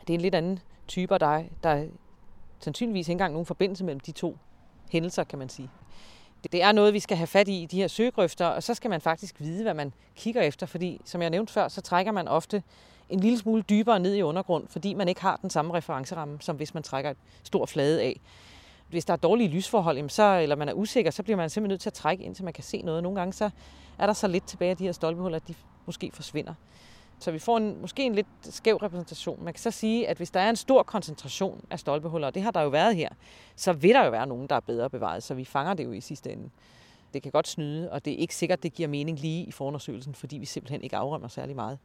det 0.00 0.10
er 0.10 0.14
en 0.14 0.20
lidt 0.20 0.34
anden 0.34 0.58
type, 0.88 1.18
der, 1.18 1.44
der 1.62 1.70
er 1.70 1.86
sandsynligvis 2.60 3.08
ikke 3.08 3.12
engang 3.12 3.32
nogen 3.32 3.46
forbindelse 3.46 3.84
mellem 3.84 4.00
de 4.00 4.12
to 4.12 4.38
hændelser, 4.90 5.24
kan 5.24 5.38
man 5.38 5.48
sige. 5.48 5.70
Det 6.52 6.62
er 6.62 6.72
noget, 6.72 6.94
vi 6.94 7.00
skal 7.00 7.16
have 7.16 7.26
fat 7.26 7.48
i 7.48 7.62
i 7.62 7.66
de 7.66 7.76
her 7.76 7.88
søgrøfter, 7.88 8.46
og 8.46 8.62
så 8.62 8.74
skal 8.74 8.90
man 8.90 9.00
faktisk 9.00 9.40
vide, 9.40 9.62
hvad 9.62 9.74
man 9.74 9.92
kigger 10.16 10.42
efter, 10.42 10.66
fordi 10.66 11.00
som 11.04 11.22
jeg 11.22 11.30
nævnte 11.30 11.52
før, 11.52 11.68
så 11.68 11.80
trækker 11.80 12.12
man 12.12 12.28
ofte 12.28 12.62
en 13.10 13.20
lille 13.20 13.38
smule 13.38 13.62
dybere 13.62 14.00
ned 14.00 14.14
i 14.14 14.22
undergrund, 14.22 14.68
fordi 14.68 14.94
man 14.94 15.08
ikke 15.08 15.20
har 15.20 15.38
den 15.42 15.50
samme 15.50 15.74
referenceramme, 15.74 16.38
som 16.40 16.56
hvis 16.56 16.74
man 16.74 16.82
trækker 16.82 17.10
et 17.10 17.16
stor 17.42 17.66
flade 17.66 18.02
af. 18.02 18.20
Hvis 18.88 19.04
der 19.04 19.12
er 19.12 19.16
dårlige 19.16 19.48
lysforhold, 19.48 20.08
så, 20.08 20.38
eller 20.42 20.56
man 20.56 20.68
er 20.68 20.72
usikker, 20.72 21.10
så 21.10 21.22
bliver 21.22 21.36
man 21.36 21.50
simpelthen 21.50 21.72
nødt 21.72 21.80
til 21.80 21.88
at 21.88 21.94
trække 21.94 22.24
ind, 22.24 22.34
så 22.34 22.44
man 22.44 22.52
kan 22.52 22.64
se 22.64 22.82
noget. 22.82 23.02
Nogle 23.02 23.18
gange 23.18 23.32
så 23.32 23.50
er 23.98 24.06
der 24.06 24.12
så 24.12 24.28
lidt 24.28 24.46
tilbage 24.46 24.70
af 24.70 24.76
de 24.76 24.84
her 24.84 24.92
stolpehuller, 24.92 25.36
at 25.36 25.48
de 25.48 25.54
måske 25.86 26.10
forsvinder. 26.14 26.54
Så 27.18 27.30
vi 27.30 27.38
får 27.38 27.56
en, 27.56 27.80
måske 27.80 28.04
en 28.04 28.14
lidt 28.14 28.26
skæv 28.42 28.76
repræsentation. 28.76 29.44
Man 29.44 29.54
kan 29.54 29.60
så 29.60 29.70
sige, 29.70 30.08
at 30.08 30.16
hvis 30.16 30.30
der 30.30 30.40
er 30.40 30.50
en 30.50 30.56
stor 30.56 30.82
koncentration 30.82 31.64
af 31.70 31.78
stolpehuller, 31.78 32.26
og 32.26 32.34
det 32.34 32.42
har 32.42 32.50
der 32.50 32.60
jo 32.60 32.68
været 32.68 32.96
her, 32.96 33.08
så 33.56 33.72
vil 33.72 33.90
der 33.90 34.04
jo 34.04 34.10
være 34.10 34.26
nogen, 34.26 34.46
der 34.46 34.56
er 34.56 34.60
bedre 34.60 34.90
bevaret, 34.90 35.22
så 35.22 35.34
vi 35.34 35.44
fanger 35.44 35.74
det 35.74 35.84
jo 35.84 35.92
i 35.92 36.00
sidste 36.00 36.32
ende. 36.32 36.50
Det 37.14 37.22
kan 37.22 37.32
godt 37.32 37.48
snyde, 37.48 37.92
og 37.92 38.04
det 38.04 38.12
er 38.12 38.16
ikke 38.16 38.34
sikkert, 38.34 38.62
det 38.62 38.72
giver 38.72 38.88
mening 38.88 39.20
lige 39.20 39.44
i 39.44 39.50
forundersøgelsen, 39.50 40.14
fordi 40.14 40.38
vi 40.38 40.46
simpelthen 40.46 40.82
ikke 40.82 40.96
afrømmer 40.96 41.28
særlig 41.28 41.56
meget. 41.56 41.78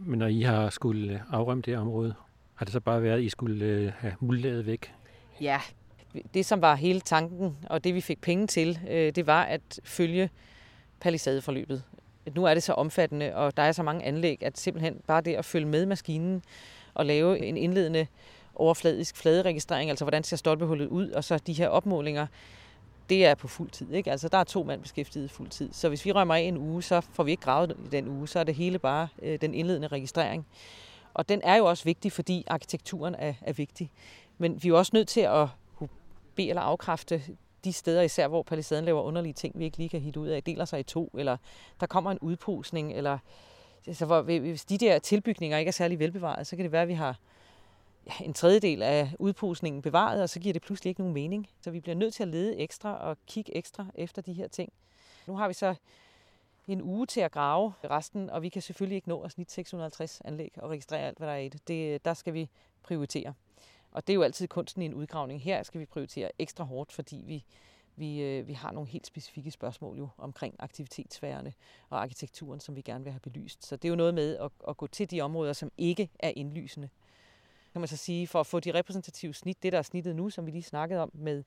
Men 0.00 0.18
når 0.18 0.26
I 0.26 0.40
har 0.40 0.70
skulle 0.70 1.12
øh, 1.12 1.20
afrømme 1.30 1.62
det 1.62 1.76
område, 1.76 2.14
har 2.54 2.64
det 2.64 2.72
så 2.72 2.80
bare 2.80 3.02
været, 3.02 3.16
at 3.16 3.22
I 3.22 3.28
skulle 3.28 3.64
øh, 3.64 3.92
have 3.98 4.14
muldlaget 4.20 4.66
væk? 4.66 4.92
Ja, 5.40 5.60
det 6.34 6.46
som 6.46 6.62
var 6.62 6.74
hele 6.74 7.00
tanken, 7.00 7.56
og 7.70 7.84
det 7.84 7.94
vi 7.94 8.00
fik 8.00 8.20
penge 8.20 8.46
til, 8.46 8.78
øh, 8.90 9.12
det 9.14 9.26
var 9.26 9.42
at 9.42 9.80
følge 9.84 10.30
palisadeforløbet. 11.00 11.82
Nu 12.34 12.44
er 12.44 12.54
det 12.54 12.62
så 12.62 12.72
omfattende, 12.72 13.34
og 13.34 13.56
der 13.56 13.62
er 13.62 13.72
så 13.72 13.82
mange 13.82 14.04
anlæg, 14.04 14.42
at 14.42 14.58
simpelthen 14.58 15.00
bare 15.06 15.20
det 15.20 15.34
at 15.34 15.44
følge 15.44 15.66
med 15.66 15.86
maskinen 15.86 16.42
og 16.94 17.06
lave 17.06 17.38
en 17.38 17.56
indledende 17.56 18.06
overfladisk 18.54 19.16
fladeregistrering, 19.16 19.90
altså 19.90 20.04
hvordan 20.04 20.24
ser 20.24 20.36
stolpehullet 20.36 20.86
ud, 20.86 21.10
og 21.10 21.24
så 21.24 21.38
de 21.38 21.52
her 21.52 21.68
opmålinger, 21.68 22.26
det 23.08 23.26
er 23.26 23.34
på 23.34 23.48
fuld 23.48 23.70
tid. 23.70 23.92
Ikke? 23.92 24.10
Altså, 24.10 24.28
der 24.28 24.38
er 24.38 24.44
to 24.44 24.62
mand 24.62 24.82
beskæftiget 24.82 25.30
fuld 25.30 25.48
tid. 25.48 25.72
Så 25.72 25.88
hvis 25.88 26.04
vi 26.04 26.12
rømmer 26.12 26.34
af 26.34 26.40
en 26.40 26.56
uge, 26.56 26.82
så 26.82 27.00
får 27.00 27.22
vi 27.22 27.30
ikke 27.30 27.42
gravet 27.42 27.76
i 27.84 27.88
den 27.88 28.08
uge. 28.08 28.28
Så 28.28 28.38
er 28.38 28.44
det 28.44 28.54
hele 28.54 28.78
bare 28.78 29.08
øh, 29.22 29.40
den 29.40 29.54
indledende 29.54 29.88
registrering. 29.88 30.46
Og 31.14 31.28
den 31.28 31.40
er 31.44 31.56
jo 31.56 31.64
også 31.64 31.84
vigtig, 31.84 32.12
fordi 32.12 32.44
arkitekturen 32.46 33.14
er, 33.14 33.34
er 33.40 33.52
vigtig. 33.52 33.90
Men 34.38 34.62
vi 34.62 34.68
er 34.68 34.70
jo 34.70 34.78
også 34.78 34.90
nødt 34.94 35.08
til 35.08 35.20
at 35.20 35.48
bede 36.34 36.48
eller 36.48 36.62
afkræfte 36.62 37.22
de 37.64 37.72
steder, 37.72 38.02
især 38.02 38.28
hvor 38.28 38.42
palisaden 38.42 38.84
laver 38.84 39.02
underlige 39.02 39.32
ting, 39.32 39.58
vi 39.58 39.64
ikke 39.64 39.76
lige 39.76 39.88
kan 39.88 40.00
hitte 40.00 40.20
ud 40.20 40.28
af, 40.28 40.42
deler 40.42 40.64
sig 40.64 40.80
i 40.80 40.82
to, 40.82 41.10
eller 41.18 41.36
der 41.80 41.86
kommer 41.86 42.10
en 42.10 42.18
udposning, 42.20 42.92
eller 42.92 43.18
altså, 43.86 44.06
hvor, 44.06 44.22
hvis 44.22 44.64
de 44.64 44.78
der 44.78 44.98
tilbygninger 44.98 45.58
ikke 45.58 45.68
er 45.68 45.72
særlig 45.72 45.98
velbevaret, 45.98 46.46
så 46.46 46.56
kan 46.56 46.62
det 46.62 46.72
være, 46.72 46.82
at 46.82 46.88
vi 46.88 46.94
har 46.94 47.18
en 48.20 48.34
tredjedel 48.34 48.82
af 48.82 49.10
udpusningen 49.18 49.82
bevaret, 49.82 50.22
og 50.22 50.28
så 50.28 50.40
giver 50.40 50.52
det 50.52 50.62
pludselig 50.62 50.88
ikke 50.88 51.00
nogen 51.00 51.14
mening. 51.14 51.48
Så 51.60 51.70
vi 51.70 51.80
bliver 51.80 51.94
nødt 51.94 52.14
til 52.14 52.22
at 52.22 52.28
lede 52.28 52.56
ekstra 52.56 52.98
og 52.98 53.16
kigge 53.26 53.56
ekstra 53.56 53.86
efter 53.94 54.22
de 54.22 54.32
her 54.32 54.48
ting. 54.48 54.72
Nu 55.26 55.36
har 55.36 55.48
vi 55.48 55.54
så 55.54 55.74
en 56.68 56.82
uge 56.82 57.06
til 57.06 57.20
at 57.20 57.32
grave 57.32 57.72
resten, 57.90 58.30
og 58.30 58.42
vi 58.42 58.48
kan 58.48 58.62
selvfølgelig 58.62 58.96
ikke 58.96 59.08
nå 59.08 59.20
at 59.20 59.32
snit 59.32 59.52
650 59.52 60.20
anlæg 60.24 60.52
og 60.56 60.70
registrere 60.70 61.00
alt, 61.00 61.18
hvad 61.18 61.28
der 61.28 61.34
er 61.34 61.38
i 61.38 61.48
det. 61.48 61.68
det 61.68 62.04
der 62.04 62.14
skal 62.14 62.34
vi 62.34 62.48
prioritere. 62.82 63.34
Og 63.92 64.06
det 64.06 64.12
er 64.12 64.14
jo 64.14 64.22
altid 64.22 64.48
kunsten 64.48 64.82
i 64.82 64.84
en 64.84 64.94
udgravning. 64.94 65.42
Her 65.42 65.62
skal 65.62 65.80
vi 65.80 65.86
prioritere 65.86 66.30
ekstra 66.38 66.64
hårdt, 66.64 66.92
fordi 66.92 67.22
vi, 67.26 67.44
vi, 67.96 68.22
øh, 68.22 68.48
vi 68.48 68.52
har 68.52 68.72
nogle 68.72 68.88
helt 68.88 69.06
specifikke 69.06 69.50
spørgsmål 69.50 69.98
jo 69.98 70.08
omkring 70.18 70.54
aktivitetsværende 70.58 71.52
og 71.90 72.02
arkitekturen, 72.02 72.60
som 72.60 72.76
vi 72.76 72.80
gerne 72.80 73.04
vil 73.04 73.12
have 73.12 73.20
belyst. 73.20 73.66
Så 73.66 73.76
det 73.76 73.84
er 73.84 73.88
jo 73.88 73.96
noget 73.96 74.14
med 74.14 74.36
at, 74.36 74.50
at 74.68 74.76
gå 74.76 74.86
til 74.86 75.10
de 75.10 75.20
områder, 75.20 75.52
som 75.52 75.72
ikke 75.78 76.10
er 76.18 76.32
indlysende 76.36 76.88
kan 77.72 77.80
man 77.80 77.88
så 77.88 77.96
sige, 77.96 78.26
for 78.26 78.40
at 78.40 78.46
få 78.46 78.60
de 78.60 78.74
repræsentative 78.74 79.34
snit, 79.34 79.62
det 79.62 79.72
der 79.72 79.78
er 79.78 79.82
snittet 79.82 80.16
nu, 80.16 80.30
som 80.30 80.46
vi 80.46 80.50
lige 80.50 80.62
snakkede 80.62 81.00
om 81.00 81.10
med 81.14 81.44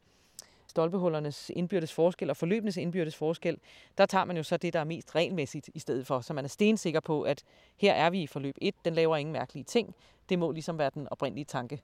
stolpehullernes 0.67 1.51
indbyrdes 1.55 1.93
forskel 1.93 2.30
og 2.30 2.38
forløbenes 2.38 2.78
indbyrdes 2.78 3.15
forskel, 3.15 3.57
der 3.97 4.05
tager 4.05 4.26
man 4.26 4.38
jo 4.38 4.43
så 4.43 4.57
det, 4.57 4.74
der 4.74 4.80
er 4.80 4.84
mest 4.84 5.15
regelmæssigt 5.15 5.69
i 5.74 5.80
stedet 5.80 6.07
for, 6.07 6.22
så 6.22 6.34
man 6.34 6.43
er 6.45 6.49
stensikker 6.49 6.99
på, 6.99 7.22
at 7.22 7.43
her 7.78 7.93
er 7.93 8.09
vi 8.09 8.22
i 8.22 8.28
forløb 8.28 8.55
1, 8.61 8.76
den 8.86 8.93
laver 8.93 9.17
ingen 9.17 9.34
mærkelige 9.34 9.63
ting. 9.63 9.95
Det 10.30 10.39
må 10.39 10.51
ligesom 10.51 10.78
være 10.78 10.91
den 10.93 11.07
oprindelige 11.11 11.45
tanke 11.45 11.82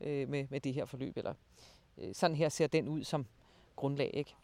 øh, 0.00 0.28
med, 0.28 0.46
med 0.50 0.60
det 0.60 0.74
her 0.74 0.84
forløb, 0.84 1.16
eller 1.16 1.34
øh, 1.98 2.14
sådan 2.14 2.36
her 2.36 2.48
ser 2.48 2.66
den 2.66 2.88
ud 2.88 3.04
som 3.04 3.26
grundlag, 3.76 4.10
ikke? 4.14 4.34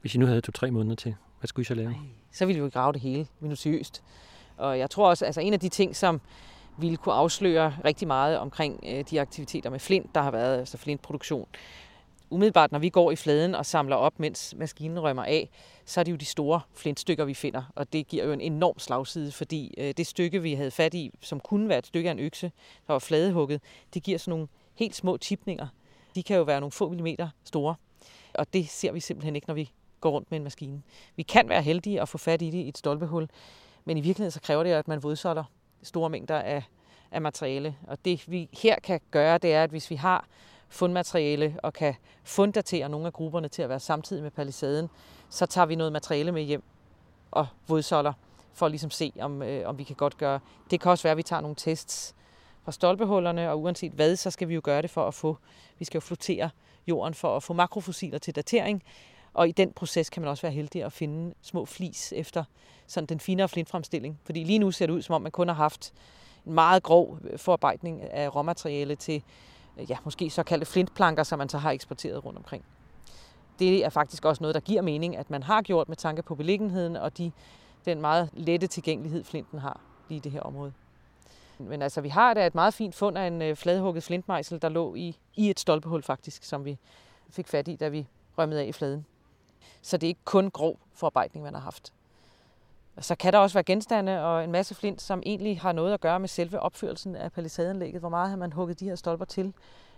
Hvis 0.00 0.14
I 0.14 0.18
nu 0.18 0.26
havde 0.26 0.40
to-tre 0.40 0.70
måneder 0.70 0.96
til, 0.96 1.14
hvad 1.40 1.48
skulle 1.48 1.62
I 1.62 1.66
så 1.66 1.74
lave? 1.74 1.94
Så 2.32 2.46
ville 2.46 2.60
vi 2.60 2.64
jo 2.64 2.70
grave 2.72 2.92
det 2.92 3.00
hele 3.00 3.26
minutiøst. 3.40 4.02
Og 4.56 4.78
jeg 4.78 4.90
tror 4.90 5.08
også, 5.08 5.24
altså 5.24 5.40
en 5.40 5.52
af 5.52 5.60
de 5.60 5.68
ting, 5.68 5.96
som 5.96 6.20
ville 6.78 6.96
kunne 6.96 7.14
afsløre 7.14 7.76
rigtig 7.84 8.08
meget 8.08 8.38
omkring 8.38 8.84
øh, 8.86 9.04
de 9.10 9.20
aktiviteter 9.20 9.70
med 9.70 9.78
flint, 9.78 10.14
der 10.14 10.22
har 10.22 10.30
været, 10.30 10.58
altså 10.58 10.78
flintproduktion. 10.78 11.48
Umiddelbart, 12.30 12.72
når 12.72 12.78
vi 12.78 12.88
går 12.88 13.10
i 13.10 13.16
fladen 13.16 13.54
og 13.54 13.66
samler 13.66 13.96
op, 13.96 14.20
mens 14.20 14.54
maskinen 14.58 15.00
rømmer 15.00 15.24
af, 15.24 15.50
så 15.84 16.00
er 16.00 16.04
det 16.04 16.12
jo 16.12 16.16
de 16.16 16.24
store 16.24 16.60
flintstykker, 16.74 17.24
vi 17.24 17.34
finder. 17.34 17.62
Og 17.74 17.92
det 17.92 18.08
giver 18.08 18.24
jo 18.24 18.32
en 18.32 18.40
enorm 18.40 18.78
slagside, 18.78 19.32
fordi 19.32 19.74
øh, 19.78 19.94
det 19.96 20.06
stykke, 20.06 20.42
vi 20.42 20.54
havde 20.54 20.70
fat 20.70 20.94
i, 20.94 21.10
som 21.20 21.40
kunne 21.40 21.68
være 21.68 21.78
et 21.78 21.86
stykke 21.86 22.08
af 22.08 22.12
en 22.12 22.18
økse, 22.18 22.52
der 22.86 22.92
var 22.92 22.98
fladehugget, 22.98 23.60
det 23.94 24.02
giver 24.02 24.18
sådan 24.18 24.30
nogle 24.30 24.48
helt 24.74 24.96
små 24.96 25.16
tipninger. 25.16 25.66
De 26.14 26.22
kan 26.22 26.36
jo 26.36 26.42
være 26.42 26.60
nogle 26.60 26.72
få 26.72 26.88
millimeter 26.88 27.28
store. 27.44 27.74
Og 28.34 28.52
det 28.52 28.68
ser 28.68 28.92
vi 28.92 29.00
simpelthen 29.00 29.36
ikke, 29.36 29.46
når 29.46 29.54
vi 29.54 29.70
går 30.00 30.10
rundt 30.10 30.30
med 30.30 30.38
en 30.38 30.44
maskine. 30.44 30.82
Vi 31.16 31.22
kan 31.22 31.48
være 31.48 31.62
heldige 31.62 32.02
at 32.02 32.08
få 32.08 32.18
fat 32.18 32.42
i 32.42 32.50
det 32.50 32.58
i 32.58 32.68
et 32.68 32.78
stolpehul, 32.78 33.28
men 33.84 33.96
i 33.96 34.00
virkeligheden 34.00 34.30
så 34.30 34.40
kræver 34.40 34.62
det, 34.62 34.70
at 34.70 34.88
man 34.88 35.02
vådsolder 35.02 35.44
store 35.86 36.10
mængder 36.10 36.38
af, 36.38 36.62
af 37.10 37.20
materiale. 37.20 37.76
Og 37.86 37.98
det 38.04 38.24
vi 38.30 38.48
her 38.52 38.76
kan 38.78 39.00
gøre, 39.10 39.38
det 39.38 39.54
er, 39.54 39.62
at 39.62 39.70
hvis 39.70 39.90
vi 39.90 39.94
har 39.94 40.26
fundmateriale 40.68 41.56
og 41.62 41.72
kan 41.72 41.94
funddatere 42.24 42.88
nogle 42.88 43.06
af 43.06 43.12
grupperne 43.12 43.48
til 43.48 43.62
at 43.62 43.68
være 43.68 43.80
samtidig 43.80 44.22
med 44.22 44.30
palisaden, 44.30 44.88
så 45.30 45.46
tager 45.46 45.66
vi 45.66 45.74
noget 45.74 45.92
materiale 45.92 46.32
med 46.32 46.42
hjem 46.42 46.62
og 47.30 47.46
vådsolder 47.68 48.12
for 48.54 48.68
ligesom 48.68 48.86
at 48.86 48.90
ligesom 48.90 48.90
se, 48.90 49.12
om, 49.20 49.42
øh, 49.42 49.68
om 49.68 49.78
vi 49.78 49.84
kan 49.84 49.96
godt 49.96 50.18
gøre. 50.18 50.40
Det 50.70 50.80
kan 50.80 50.90
også 50.90 51.02
være, 51.02 51.10
at 51.10 51.16
vi 51.16 51.22
tager 51.22 51.40
nogle 51.40 51.56
tests 51.56 52.14
fra 52.64 52.72
stolpehullerne, 52.72 53.50
og 53.50 53.62
uanset 53.62 53.92
hvad, 53.92 54.16
så 54.16 54.30
skal 54.30 54.48
vi 54.48 54.54
jo 54.54 54.60
gøre 54.64 54.82
det 54.82 54.90
for 54.90 55.08
at 55.08 55.14
få, 55.14 55.36
vi 55.78 55.84
skal 55.84 55.98
jo 55.98 56.00
flotere 56.00 56.50
jorden 56.86 57.14
for 57.14 57.36
at 57.36 57.42
få 57.42 57.52
makrofossiler 57.52 58.18
til 58.18 58.36
datering. 58.36 58.82
Og 59.36 59.48
i 59.48 59.52
den 59.52 59.72
proces 59.72 60.10
kan 60.10 60.22
man 60.22 60.30
også 60.30 60.42
være 60.42 60.52
heldig 60.52 60.84
at 60.84 60.92
finde 60.92 61.34
små 61.42 61.64
flis 61.64 62.12
efter 62.16 62.44
sådan 62.86 63.06
den 63.06 63.20
finere 63.20 63.48
flintfremstilling. 63.48 64.20
Fordi 64.24 64.44
lige 64.44 64.58
nu 64.58 64.70
ser 64.70 64.86
det 64.86 64.92
ud, 64.92 65.02
som 65.02 65.14
om 65.14 65.22
man 65.22 65.32
kun 65.32 65.48
har 65.48 65.54
haft 65.54 65.92
en 66.46 66.52
meget 66.52 66.82
grov 66.82 67.18
øh, 67.24 67.38
forarbejdning 67.38 68.02
af 68.02 68.36
råmateriale 68.36 68.94
til 68.94 69.22
øh, 69.78 69.90
ja, 69.90 69.96
måske 70.04 70.30
såkaldte 70.30 70.66
flintplanker, 70.66 71.22
som 71.22 71.38
man 71.38 71.48
så 71.48 71.58
har 71.58 71.70
eksporteret 71.70 72.24
rundt 72.24 72.38
omkring. 72.38 72.64
Det 73.58 73.84
er 73.84 73.88
faktisk 73.88 74.24
også 74.24 74.42
noget, 74.42 74.54
der 74.54 74.60
giver 74.60 74.82
mening, 74.82 75.16
at 75.16 75.30
man 75.30 75.42
har 75.42 75.62
gjort 75.62 75.88
med 75.88 75.96
tanke 75.96 76.22
på 76.22 76.34
beliggenheden 76.34 76.96
og 76.96 77.18
de, 77.18 77.32
den 77.84 78.00
meget 78.00 78.30
lette 78.32 78.66
tilgængelighed, 78.66 79.24
flinten 79.24 79.58
har 79.58 79.80
lige 80.08 80.16
i 80.16 80.20
det 80.20 80.32
her 80.32 80.40
område. 80.40 80.72
Men 81.58 81.82
altså, 81.82 82.00
vi 82.00 82.08
har 82.08 82.34
da 82.34 82.46
et 82.46 82.54
meget 82.54 82.74
fint 82.74 82.94
fund 82.94 83.18
af 83.18 83.26
en 83.26 83.42
øh, 83.42 83.56
fladhugget 83.56 84.02
flintmejsel, 84.02 84.62
der 84.62 84.68
lå 84.68 84.94
i, 84.94 85.16
i 85.34 85.50
et 85.50 85.60
stolpehul 85.60 86.02
faktisk, 86.02 86.44
som 86.44 86.64
vi 86.64 86.78
fik 87.30 87.48
fat 87.48 87.68
i, 87.68 87.76
da 87.76 87.88
vi 87.88 88.06
rømmede 88.38 88.60
af 88.60 88.66
i 88.66 88.72
fladen. 88.72 89.06
Så 89.82 89.96
det 89.96 90.06
er 90.06 90.08
ikke 90.08 90.24
kun 90.24 90.50
grov 90.50 90.78
forarbejdning, 90.94 91.44
man 91.44 91.54
har 91.54 91.60
haft. 91.60 91.92
Så 93.00 93.14
kan 93.14 93.32
der 93.32 93.38
også 93.38 93.54
være 93.54 93.64
genstande 93.64 94.24
og 94.24 94.44
en 94.44 94.52
masse 94.52 94.74
flint, 94.74 95.02
som 95.02 95.22
egentlig 95.26 95.60
har 95.60 95.72
noget 95.72 95.94
at 95.94 96.00
gøre 96.00 96.20
med 96.20 96.28
selve 96.28 96.60
opførelsen 96.60 97.16
af 97.16 97.32
palisadeanlægget. 97.32 98.00
Hvor 98.00 98.08
meget 98.08 98.30
har 98.30 98.36
man 98.36 98.52
hugget 98.52 98.80
de 98.80 98.84
her 98.84 98.94
stolper 98.94 99.24
til? 99.24 99.54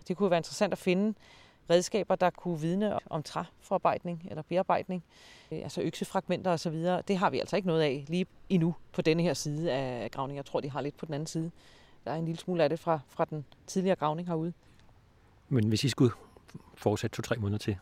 Det 0.09 0.17
kunne 0.17 0.31
være 0.31 0.39
interessant 0.39 0.73
at 0.73 0.79
finde 0.79 1.15
redskaber, 1.71 2.15
der 2.15 2.31
kunne 2.31 2.61
vidne 2.61 2.99
om 3.11 3.23
træforarbejdning 3.23 4.27
eller 4.31 4.43
bearbejdning, 4.43 5.05
øh, 5.53 5.59
altså 5.59 5.81
øksefragmenter 5.81 6.51
osv. 6.51 6.85
Det 7.09 7.17
har 7.17 7.31
vi 7.31 7.41
altså 7.41 7.57
ikke 7.57 7.69
noget 7.69 7.83
af 7.83 8.05
lige 8.09 8.27
endnu 8.49 8.75
på 8.93 9.03
denne 9.03 9.23
her 9.23 9.35
side 9.35 9.73
af 9.73 10.11
gravningen. 10.11 10.37
Jeg 10.37 10.45
tror, 10.45 10.61
de 10.61 10.71
har 10.71 10.81
lidt 10.81 10.97
på 10.97 11.07
den 11.07 11.15
anden 11.15 11.27
side. 11.27 11.51
Der 12.05 12.11
er 12.11 12.17
en 12.17 12.25
lille 12.25 12.39
smule 12.39 12.63
af 12.63 12.69
det 12.69 12.79
fra, 12.79 13.01
fra 13.09 13.25
den 13.25 13.45
tidligere 13.67 13.97
gravning 13.97 14.29
herude. 14.29 14.53
Men 15.49 15.69
hvis 15.69 15.85
I 15.85 15.89
skulle 15.89 16.13
fortsætte 16.75 17.17
to-tre 17.17 17.37
måneder 17.37 17.59
til, 17.59 17.77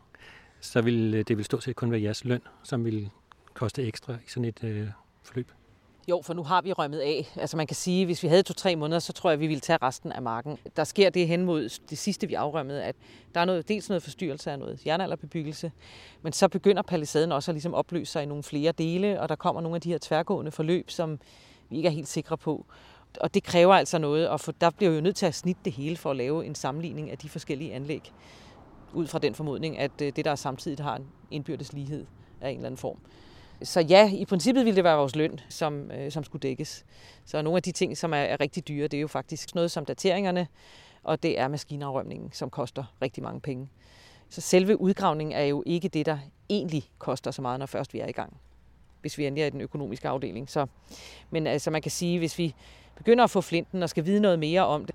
så 0.66 0.80
vil 0.80 1.14
øh, 1.14 1.24
det 1.28 1.36
vil 1.36 1.44
stort 1.44 1.62
set 1.62 1.76
kun 1.76 1.90
være 1.90 2.02
jeres 2.02 2.24
løn, 2.24 2.40
som 2.62 2.84
vil 2.84 3.10
koste 3.54 3.82
ekstra 3.82 4.12
i 4.12 4.28
sådan 4.28 4.44
et 4.44 4.64
øh, 4.64 4.88
forløb? 5.22 5.50
Jo, 6.08 6.22
for 6.24 6.34
nu 6.34 6.42
har 6.42 6.62
vi 6.62 6.72
rømmet 6.72 6.98
af. 6.98 7.32
Altså 7.36 7.56
man 7.56 7.66
kan 7.66 7.76
sige, 7.76 8.00
at 8.00 8.06
hvis 8.06 8.22
vi 8.22 8.28
havde 8.28 8.42
to-tre 8.42 8.76
måneder, 8.76 8.98
så 8.98 9.12
tror 9.12 9.30
jeg, 9.30 9.34
at 9.34 9.40
vi 9.40 9.46
ville 9.46 9.60
tage 9.60 9.78
resten 9.82 10.12
af 10.12 10.22
marken. 10.22 10.58
Der 10.76 10.84
sker 10.84 11.10
det 11.10 11.28
hen 11.28 11.42
mod 11.42 11.78
det 11.90 11.98
sidste, 11.98 12.26
vi 12.26 12.34
afrømmede, 12.34 12.84
at 12.84 12.96
der 13.34 13.40
er 13.40 13.44
noget, 13.44 13.68
dels 13.68 13.88
noget 13.88 14.02
forstyrrelse 14.02 14.50
af 14.50 14.58
noget 14.58 14.86
jernalderbebyggelse, 14.86 15.72
men 16.22 16.32
så 16.32 16.48
begynder 16.48 16.82
palisaden 16.82 17.32
også 17.32 17.50
at 17.50 17.54
ligesom 17.54 17.74
opløse 17.74 18.12
sig 18.12 18.22
i 18.22 18.26
nogle 18.26 18.42
flere 18.42 18.72
dele, 18.72 19.20
og 19.20 19.28
der 19.28 19.36
kommer 19.36 19.60
nogle 19.60 19.74
af 19.74 19.80
de 19.80 19.90
her 19.90 19.98
tværgående 20.00 20.50
forløb, 20.50 20.90
som 20.90 21.18
vi 21.70 21.76
ikke 21.76 21.86
er 21.86 21.92
helt 21.92 22.08
sikre 22.08 22.38
på. 22.38 22.66
Og 23.20 23.34
det 23.34 23.42
kræver 23.42 23.74
altså 23.74 23.98
noget, 23.98 24.28
og 24.28 24.40
for 24.40 24.52
der 24.52 24.70
bliver 24.70 24.92
jo 24.92 25.00
nødt 25.00 25.16
til 25.16 25.26
at 25.26 25.34
snitte 25.34 25.60
det 25.64 25.72
hele 25.72 25.96
for 25.96 26.10
at 26.10 26.16
lave 26.16 26.46
en 26.46 26.54
sammenligning 26.54 27.10
af 27.10 27.18
de 27.18 27.28
forskellige 27.28 27.74
anlæg, 27.74 28.12
ud 28.92 29.06
fra 29.06 29.18
den 29.18 29.34
formodning, 29.34 29.78
at 29.78 29.90
øh, 30.02 30.12
det, 30.16 30.24
der 30.24 30.34
samtidig 30.34 30.84
har 30.84 30.96
en 30.96 31.06
indbyrdes 31.30 31.72
lighed 31.72 32.06
af 32.40 32.50
en 32.50 32.56
eller 32.56 32.66
anden 32.66 32.78
form. 32.78 32.98
Så 33.62 33.80
ja, 33.80 34.12
i 34.12 34.24
princippet 34.24 34.64
ville 34.64 34.76
det 34.76 34.84
være 34.84 34.96
vores 34.96 35.16
løn, 35.16 35.40
som, 35.48 35.90
øh, 35.90 36.12
som 36.12 36.24
skulle 36.24 36.40
dækkes. 36.40 36.84
Så 37.24 37.42
nogle 37.42 37.56
af 37.56 37.62
de 37.62 37.72
ting, 37.72 37.96
som 37.96 38.12
er, 38.12 38.16
er 38.16 38.40
rigtig 38.40 38.68
dyre, 38.68 38.88
det 38.88 38.96
er 38.96 39.00
jo 39.00 39.08
faktisk 39.08 39.54
noget 39.54 39.70
som 39.70 39.84
dateringerne, 39.84 40.46
og 41.02 41.22
det 41.22 41.38
er 41.38 41.48
maskinafrømningen, 41.48 42.32
som 42.32 42.50
koster 42.50 42.84
rigtig 43.02 43.22
mange 43.22 43.40
penge. 43.40 43.68
Så 44.28 44.40
selve 44.40 44.80
udgravningen 44.80 45.36
er 45.36 45.44
jo 45.44 45.62
ikke 45.66 45.88
det, 45.88 46.06
der 46.06 46.18
egentlig 46.48 46.90
koster 46.98 47.30
så 47.30 47.42
meget, 47.42 47.58
når 47.58 47.66
først 47.66 47.94
vi 47.94 48.00
er 48.00 48.06
i 48.06 48.12
gang. 48.12 48.36
Hvis 49.00 49.18
vi 49.18 49.26
endelig 49.26 49.42
er 49.42 49.46
i 49.46 49.50
den 49.50 49.60
økonomiske 49.60 50.08
afdeling. 50.08 50.50
Så, 50.50 50.66
men 51.30 51.46
altså 51.46 51.70
man 51.70 51.82
kan 51.82 51.90
sige, 51.90 52.18
hvis 52.18 52.38
vi 52.38 52.54
begynder 52.96 53.24
at 53.24 53.30
få 53.30 53.40
flinten 53.40 53.82
og 53.82 53.90
skal 53.90 54.06
vide 54.06 54.20
noget 54.20 54.38
mere 54.38 54.66
om 54.66 54.84
det, 54.84 54.94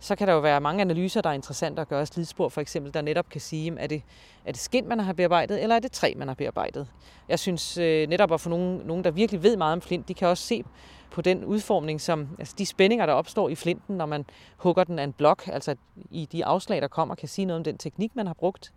så 0.00 0.16
kan 0.16 0.28
der 0.28 0.34
jo 0.34 0.40
være 0.40 0.60
mange 0.60 0.80
analyser, 0.80 1.20
der 1.20 1.30
er 1.30 1.34
interessante 1.34 1.80
at 1.80 1.88
gøre. 1.88 2.06
Slidspor 2.06 2.48
for 2.48 2.60
eksempel, 2.60 2.94
der 2.94 3.02
netop 3.02 3.28
kan 3.28 3.40
sige, 3.40 3.74
er 3.78 3.86
det, 3.86 4.02
er 4.44 4.52
det 4.52 4.60
skind, 4.60 4.86
man 4.86 5.00
har 5.00 5.12
bearbejdet, 5.12 5.62
eller 5.62 5.76
er 5.76 5.80
det 5.80 5.92
træ, 5.92 6.12
man 6.16 6.28
har 6.28 6.34
bearbejdet. 6.34 6.88
Jeg 7.28 7.38
synes 7.38 7.78
øh, 7.78 8.08
netop 8.08 8.32
at 8.32 8.40
få 8.40 8.48
nogen, 8.48 8.82
nogen, 8.84 9.04
der 9.04 9.10
virkelig 9.10 9.42
ved 9.42 9.56
meget 9.56 9.72
om 9.72 9.80
flint, 9.80 10.08
de 10.08 10.14
kan 10.14 10.28
også 10.28 10.44
se 10.44 10.64
på 11.10 11.22
den 11.22 11.44
udformning, 11.44 12.00
som 12.00 12.28
altså 12.38 12.54
de 12.58 12.66
spændinger, 12.66 13.06
der 13.06 13.12
opstår 13.12 13.48
i 13.48 13.54
flinten, 13.54 13.96
når 13.96 14.06
man 14.06 14.24
hugger 14.56 14.84
den 14.84 14.98
af 14.98 15.04
en 15.04 15.12
blok, 15.12 15.42
altså 15.46 15.76
i 16.10 16.28
de 16.32 16.44
afslag, 16.44 16.82
der 16.82 16.88
kommer, 16.88 17.14
kan 17.14 17.28
sige 17.28 17.44
noget 17.44 17.60
om 17.60 17.64
den 17.64 17.78
teknik, 17.78 18.16
man 18.16 18.26
har 18.26 18.34
brugt. 18.34 18.72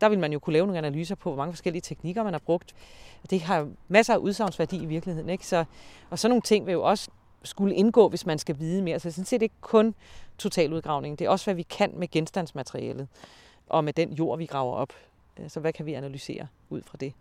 Der 0.00 0.08
vil 0.08 0.18
man 0.18 0.32
jo 0.32 0.38
kunne 0.38 0.52
lave 0.52 0.66
nogle 0.66 0.78
analyser 0.78 1.14
på, 1.14 1.30
hvor 1.30 1.36
mange 1.36 1.52
forskellige 1.52 1.82
teknikker 1.82 2.22
man 2.22 2.32
har 2.32 2.40
brugt. 2.46 2.74
Det 3.30 3.40
har 3.40 3.68
masser 3.88 4.14
af 4.14 4.18
udsagnsværdi 4.18 4.76
i 4.76 4.86
virkeligheden. 4.86 5.30
Ikke? 5.30 5.46
Så, 5.46 5.64
og 6.10 6.18
sådan 6.18 6.30
nogle 6.30 6.42
ting 6.42 6.66
vil 6.66 6.72
jo 6.72 6.82
også 6.82 7.10
skulle 7.44 7.74
indgå, 7.74 8.08
hvis 8.08 8.26
man 8.26 8.38
skal 8.38 8.58
vide 8.58 8.82
mere. 8.82 8.98
Så 8.98 9.08
det 9.08 9.12
er 9.12 9.14
sådan 9.14 9.24
set 9.24 9.42
ikke 9.42 9.54
kun 9.60 9.94
totaludgravningen. 10.38 11.18
Det 11.18 11.24
er 11.24 11.28
også, 11.30 11.46
hvad 11.46 11.54
vi 11.54 11.62
kan 11.62 11.92
med 11.96 12.10
genstandsmaterialet 12.10 13.08
og 13.66 13.84
med 13.84 13.92
den 13.92 14.12
jord, 14.12 14.38
vi 14.38 14.46
graver 14.46 14.74
op. 14.74 14.92
Øh, 15.38 15.50
så 15.50 15.60
hvad 15.60 15.72
kan 15.72 15.86
vi 15.86 15.94
analysere 15.94 16.46
ud 16.70 16.82
fra 16.82 16.96
det? 17.00 17.12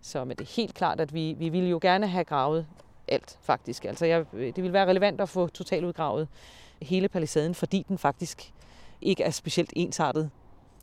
Så 0.00 0.24
men 0.24 0.36
det 0.36 0.44
er 0.44 0.52
helt 0.56 0.74
klart, 0.74 1.00
at 1.00 1.14
vi, 1.14 1.32
vi 1.32 1.48
ville 1.48 1.68
jo 1.68 1.78
gerne 1.82 2.06
have 2.06 2.24
gravet 2.24 2.66
alt, 3.08 3.38
faktisk. 3.42 3.84
Altså, 3.84 4.06
jeg, 4.06 4.24
øh, 4.32 4.46
det 4.46 4.56
ville 4.56 4.72
være 4.72 4.86
relevant 4.86 5.20
at 5.20 5.28
få 5.28 5.48
totaludgravet 5.48 6.28
hele 6.82 7.08
palisaden, 7.08 7.54
fordi 7.54 7.84
den 7.88 7.98
faktisk 7.98 8.52
ikke 9.00 9.22
er 9.22 9.30
specielt 9.30 9.72
ensartet. 9.76 10.30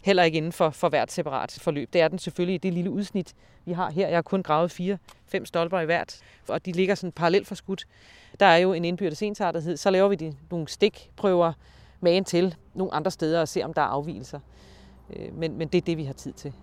Heller 0.03 0.23
ikke 0.23 0.37
inden 0.37 0.51
for, 0.51 0.69
for 0.69 0.89
hvert 0.89 1.11
separat 1.11 1.57
forløb. 1.61 1.93
Det 1.93 2.01
er 2.01 2.07
den 2.07 2.19
selvfølgelig 2.19 2.55
i 2.55 2.57
det 2.57 2.73
lille 2.73 2.89
udsnit, 2.91 3.33
vi 3.65 3.71
har 3.71 3.91
her. 3.91 4.07
Jeg 4.07 4.17
har 4.17 4.21
kun 4.21 4.43
gravet 4.43 4.71
fire, 4.71 4.97
fem 5.25 5.45
stolper 5.45 5.79
i 5.79 5.85
hvert, 5.85 6.19
og 6.47 6.65
de 6.65 6.71
ligger 6.71 6.95
sådan 6.95 7.11
parallelt 7.11 7.47
for 7.47 7.55
skudt. 7.55 7.87
Der 8.39 8.45
er 8.45 8.57
jo 8.57 8.73
en 8.73 8.85
indbyrdes 8.85 9.21
ensartethed. 9.21 9.77
Så 9.77 9.89
laver 9.91 10.07
vi 10.09 10.15
de, 10.15 10.35
nogle 10.51 10.67
stikprøver 10.67 11.53
med 12.01 12.17
en 12.17 12.23
til 12.23 12.55
nogle 12.73 12.93
andre 12.93 13.11
steder 13.11 13.41
og 13.41 13.47
se, 13.47 13.63
om 13.63 13.73
der 13.73 13.81
er 13.81 13.85
afvielser. 13.85 14.39
Øh, 15.15 15.35
men, 15.37 15.57
men 15.57 15.67
det 15.67 15.77
er 15.77 15.81
det, 15.81 15.97
vi 15.97 16.03
har 16.03 16.13
tid 16.13 16.33
til. 16.33 16.53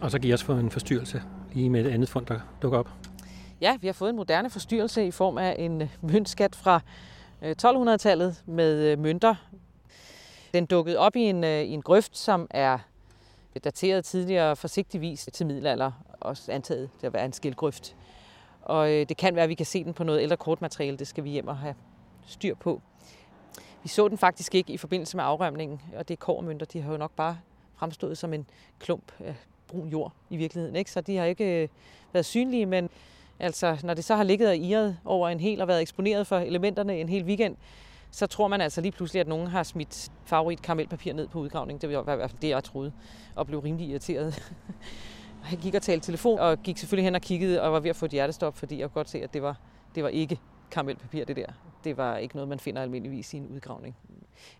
Og 0.00 0.10
så 0.10 0.18
giver 0.18 0.34
også 0.34 0.44
få 0.44 0.52
en 0.52 0.70
forstyrrelse 0.70 1.22
lige 1.52 1.70
med 1.70 1.86
et 1.86 1.90
andet 1.90 2.08
fund, 2.08 2.26
der 2.26 2.40
dukker 2.62 2.78
op. 2.78 2.90
Ja, 3.60 3.76
vi 3.80 3.86
har 3.86 3.94
fået 3.94 4.10
en 4.10 4.16
moderne 4.16 4.50
forstyrrelse 4.50 5.06
i 5.06 5.10
form 5.10 5.38
af 5.38 5.56
en 5.58 5.90
møntskat 6.02 6.56
fra 6.56 6.80
1200-tallet 7.42 8.42
øh, 8.48 8.54
med 8.54 8.92
øh, 8.92 8.98
mønter. 8.98 9.34
Den 10.54 10.66
dukkede 10.66 10.98
op 10.98 11.16
i 11.16 11.20
en, 11.20 11.44
øh, 11.44 11.62
i 11.62 11.70
en 11.70 11.82
grøft, 11.82 12.18
som 12.18 12.46
er 12.50 12.78
dateret 13.64 14.04
tidligere 14.04 14.56
forsigtigvis 14.56 15.28
til 15.32 15.46
middelalder, 15.46 15.92
også 16.20 16.52
antaget 16.52 16.90
til 17.00 17.06
at 17.06 17.12
være 17.12 17.24
en 17.24 17.32
skildgrøft. 17.32 17.96
Og 18.62 18.92
øh, 18.92 19.08
det 19.08 19.16
kan 19.16 19.34
være, 19.34 19.42
at 19.42 19.48
vi 19.48 19.54
kan 19.54 19.66
se 19.66 19.84
den 19.84 19.94
på 19.94 20.04
noget 20.04 20.22
ældre 20.22 20.36
kortmateriale. 20.36 20.96
Det 20.96 21.06
skal 21.06 21.24
vi 21.24 21.30
hjem 21.30 21.48
og 21.48 21.56
have 21.56 21.74
styr 22.26 22.54
på. 22.54 22.80
Vi 23.82 23.88
så 23.88 24.08
den 24.08 24.18
faktisk 24.18 24.54
ikke 24.54 24.72
i 24.72 24.76
forbindelse 24.76 25.16
med 25.16 25.24
afrømningen, 25.24 25.80
og 25.96 26.08
det 26.08 26.14
er 26.14 26.18
kårmønter, 26.18 26.66
de 26.66 26.80
har 26.80 26.92
jo 26.92 26.98
nok 26.98 27.12
bare 27.16 27.38
fremstået 27.76 28.18
som 28.18 28.34
en 28.34 28.46
klump 28.78 29.12
af 29.20 29.34
brun 29.68 29.88
jord 29.88 30.12
i 30.30 30.36
virkeligheden. 30.36 30.76
Ikke? 30.76 30.90
Så 30.90 31.00
de 31.00 31.16
har 31.16 31.24
ikke 31.24 31.62
øh, 31.62 31.68
været 32.12 32.26
synlige, 32.26 32.66
men 32.66 32.90
altså, 33.40 33.78
når 33.82 33.94
det 33.94 34.04
så 34.04 34.16
har 34.16 34.24
ligget 34.24 34.48
og 34.48 34.56
irret 34.56 34.98
over 35.04 35.28
en 35.28 35.40
hel 35.40 35.60
og 35.60 35.68
været 35.68 35.82
eksponeret 35.82 36.26
for 36.26 36.38
elementerne 36.38 37.00
en 37.00 37.08
hel 37.08 37.24
weekend, 37.24 37.56
så 38.14 38.26
tror 38.26 38.48
man 38.48 38.60
altså 38.60 38.80
lige 38.80 38.92
pludselig, 38.92 39.20
at 39.20 39.28
nogen 39.28 39.46
har 39.46 39.62
smidt 39.62 40.12
favorit 40.24 40.62
karamelpapir 40.62 41.12
ned 41.12 41.28
på 41.28 41.38
udgravningen. 41.38 41.80
Det 41.80 41.96
var 41.96 42.00
i 42.00 42.16
hvert 42.16 42.30
fald 42.30 42.40
det, 42.42 42.48
jeg 42.48 42.64
troede, 42.64 42.92
og 43.34 43.46
blev 43.46 43.58
rimelig 43.58 43.88
irriteret. 43.88 44.52
jeg 45.50 45.58
gik 45.58 45.74
og 45.74 45.82
talte 45.82 46.06
telefon, 46.06 46.38
og 46.38 46.62
gik 46.62 46.78
selvfølgelig 46.78 47.04
hen 47.04 47.14
og 47.14 47.20
kiggede, 47.20 47.62
og 47.62 47.72
var 47.72 47.80
ved 47.80 47.90
at 47.90 47.96
få 47.96 48.06
et 48.06 48.10
hjertestop, 48.10 48.56
fordi 48.56 48.78
jeg 48.78 48.88
kunne 48.88 48.94
godt 48.94 49.10
se, 49.10 49.22
at 49.22 49.34
det 49.34 49.42
var, 49.42 49.60
det 49.94 50.02
var 50.02 50.08
ikke 50.08 50.40
karamelpapir, 50.70 51.24
det 51.24 51.36
der. 51.36 51.46
Det 51.84 51.96
var 51.96 52.16
ikke 52.16 52.34
noget, 52.34 52.48
man 52.48 52.60
finder 52.60 52.82
almindeligvis 52.82 53.34
i 53.34 53.36
en 53.36 53.46
udgravning. 53.46 53.96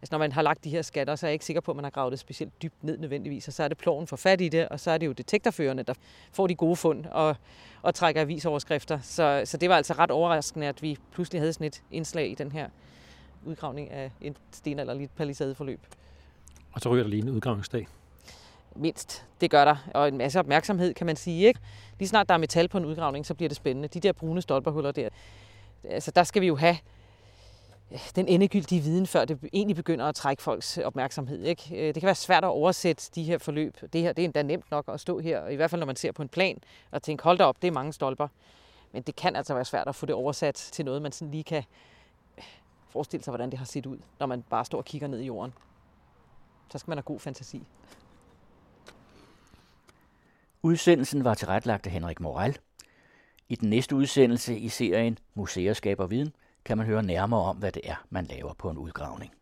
Altså, 0.03 0.09
når 0.11 0.19
man 0.19 0.33
har 0.33 0.43
lagt 0.43 0.65
de 0.65 0.71
her 0.71 0.83
skatter, 0.83 1.17
så 1.17 1.27
er 1.27 1.29
jeg 1.29 1.33
ikke 1.33 1.45
sikker 1.45 1.61
på, 1.61 1.73
at 1.73 1.77
man 1.77 1.85
har 1.85 1.91
gravet 1.91 2.11
det 2.11 2.19
specielt 2.19 2.63
dybt 2.63 2.85
ned 2.85 2.99
nødvendigvis. 2.99 3.49
Og 3.49 3.55
så 3.55 3.63
er 3.63 3.69
det 3.69 3.79
ploven 3.79 4.07
for 4.07 4.17
fat 4.17 4.41
i 4.41 4.49
det, 4.49 4.69
og 4.69 4.81
så 4.81 4.91
er 4.91 4.99
det 4.99 5.07
jo 5.07 5.13
detektorførende, 5.13 5.83
der 5.83 5.95
får 6.33 6.47
de 6.47 6.55
gode 6.55 6.77
fund 6.77 7.07
og, 7.07 7.37
og 7.83 7.95
trækker 7.95 8.21
avisoverskrifter. 8.21 8.99
Så, 9.01 9.43
så 9.45 9.57
det 9.57 9.69
var 9.69 9.77
altså 9.77 9.93
ret 9.93 10.11
overraskende, 10.11 10.67
at 10.67 10.83
vi 10.83 10.99
pludselig 11.13 11.41
havde 11.41 11.53
sådan 11.53 11.67
et 11.67 11.83
indslag 11.91 12.31
i 12.31 12.35
den 12.35 12.53
her 12.53 12.69
udgravning 13.47 13.91
af 13.91 14.11
en 14.21 14.37
stenalderligt 14.53 15.17
palisadeforløb. 15.17 15.81
Og 16.73 16.81
så 16.81 16.89
ryger 16.89 17.03
der 17.03 17.11
lige 17.11 17.23
en 17.23 17.29
udgravningsdag. 17.29 17.89
Mindst. 18.77 19.25
Det 19.41 19.51
gør 19.51 19.65
der. 19.65 19.77
Og 19.95 20.09
en 20.09 20.19
masse 20.19 20.39
opmærksomhed, 20.39 20.95
kan 20.95 21.07
man 21.07 21.17
sige. 21.17 21.47
Ikke? 21.47 21.61
Lige 21.99 22.09
snart 22.09 22.29
der 22.29 22.35
er 22.35 22.39
metal 22.39 22.69
på 22.69 22.79
en 22.79 22.85
udgravning, 22.85 23.27
så 23.27 23.35
bliver 23.35 23.49
det 23.49 23.57
spændende. 23.57 23.89
De 23.89 24.01
der 24.01 24.13
brune 24.13 24.43
stolperhuller 24.43 24.93
der, 24.93 25.09
altså 25.85 26.11
der 26.11 26.25
skal 26.25 26.43
vi 26.43 26.47
jo 26.47 26.57
have 26.57 26.77
den 28.17 28.29
endegyldige 28.29 28.81
viden, 28.81 29.07
før 29.07 29.25
det 29.25 29.39
egentlig 29.53 29.77
begynder 29.77 30.07
at 30.07 30.15
trække 30.15 30.43
folks 30.43 30.79
opmærksomhed. 30.79 31.45
Ikke? 31.45 31.63
Øh, 31.73 31.87
det 31.87 31.95
kan 31.95 32.07
være 32.07 32.15
svært 32.15 32.45
at 32.45 32.49
oversætte 32.49 33.11
de 33.15 33.23
her 33.23 33.39
forløb. 33.39 33.77
Det 33.93 34.01
her 34.01 34.13
det 34.13 34.23
er 34.23 34.25
endda 34.25 34.43
nemt 34.43 34.71
nok 34.71 34.85
at 34.89 35.01
stå 35.01 35.19
her, 35.19 35.49
i 35.49 35.57
hvert 35.57 35.71
fald 35.71 35.79
når 35.79 35.87
man 35.87 35.97
ser 35.97 36.13
på 36.13 36.23
en 36.23 36.29
plan, 36.29 36.59
og 36.91 37.03
tænke, 37.03 37.25
hold 37.25 37.39
da 37.39 37.45
op, 37.45 37.63
det 37.63 37.69
er 37.69 37.73
mange 37.73 37.93
stolper. 37.93 38.29
Men 38.93 39.03
det 39.03 39.17
kan 39.17 39.37
altså 39.37 39.55
være 39.55 39.65
svært 39.65 39.89
at 39.89 39.95
få 39.95 40.07
det 40.07 40.15
oversat 40.15 40.55
til 40.55 40.85
noget, 40.85 41.03
man 41.03 41.13
sådan 41.13 41.31
lige 41.31 41.45
kan 41.45 41.63
forestille 42.95 43.25
sig, 43.25 43.31
hvordan 43.31 43.51
det 43.51 43.59
har 43.59 43.67
set 43.67 43.87
ud, 43.87 43.99
når 44.19 44.27
man 44.27 44.43
bare 44.43 44.65
står 44.65 44.79
og 44.79 44.85
kigger 44.85 45.09
ned 45.09 45.21
i 45.21 45.27
jorden. 45.27 45.53
Så 46.73 46.79
skal 46.79 46.91
man 46.91 46.99
have 46.99 47.03
god 47.03 47.21
fantasi. 47.21 47.67
Udsendelsen 50.63 51.25
var 51.25 51.35
tilrettelagt 51.35 51.87
af 51.87 51.93
Henrik 51.93 52.21
Moral. 52.21 52.59
I 53.49 53.57
den 53.57 53.71
næste 53.71 53.97
udsendelse 53.97 54.59
i 54.59 54.69
serien 54.69 55.19
Museer 55.35 55.73
skaber 55.73 56.07
viden 56.07 56.33
kan 56.65 56.79
man 56.79 56.87
høre 56.87 57.03
nærmere 57.03 57.41
om, 57.41 57.57
hvad 57.57 57.73
det 57.73 57.83
er, 57.85 58.05
man 58.11 58.25
laver 58.25 58.55
på 58.55 58.71
en 58.71 58.79
udgravning. 58.79 59.33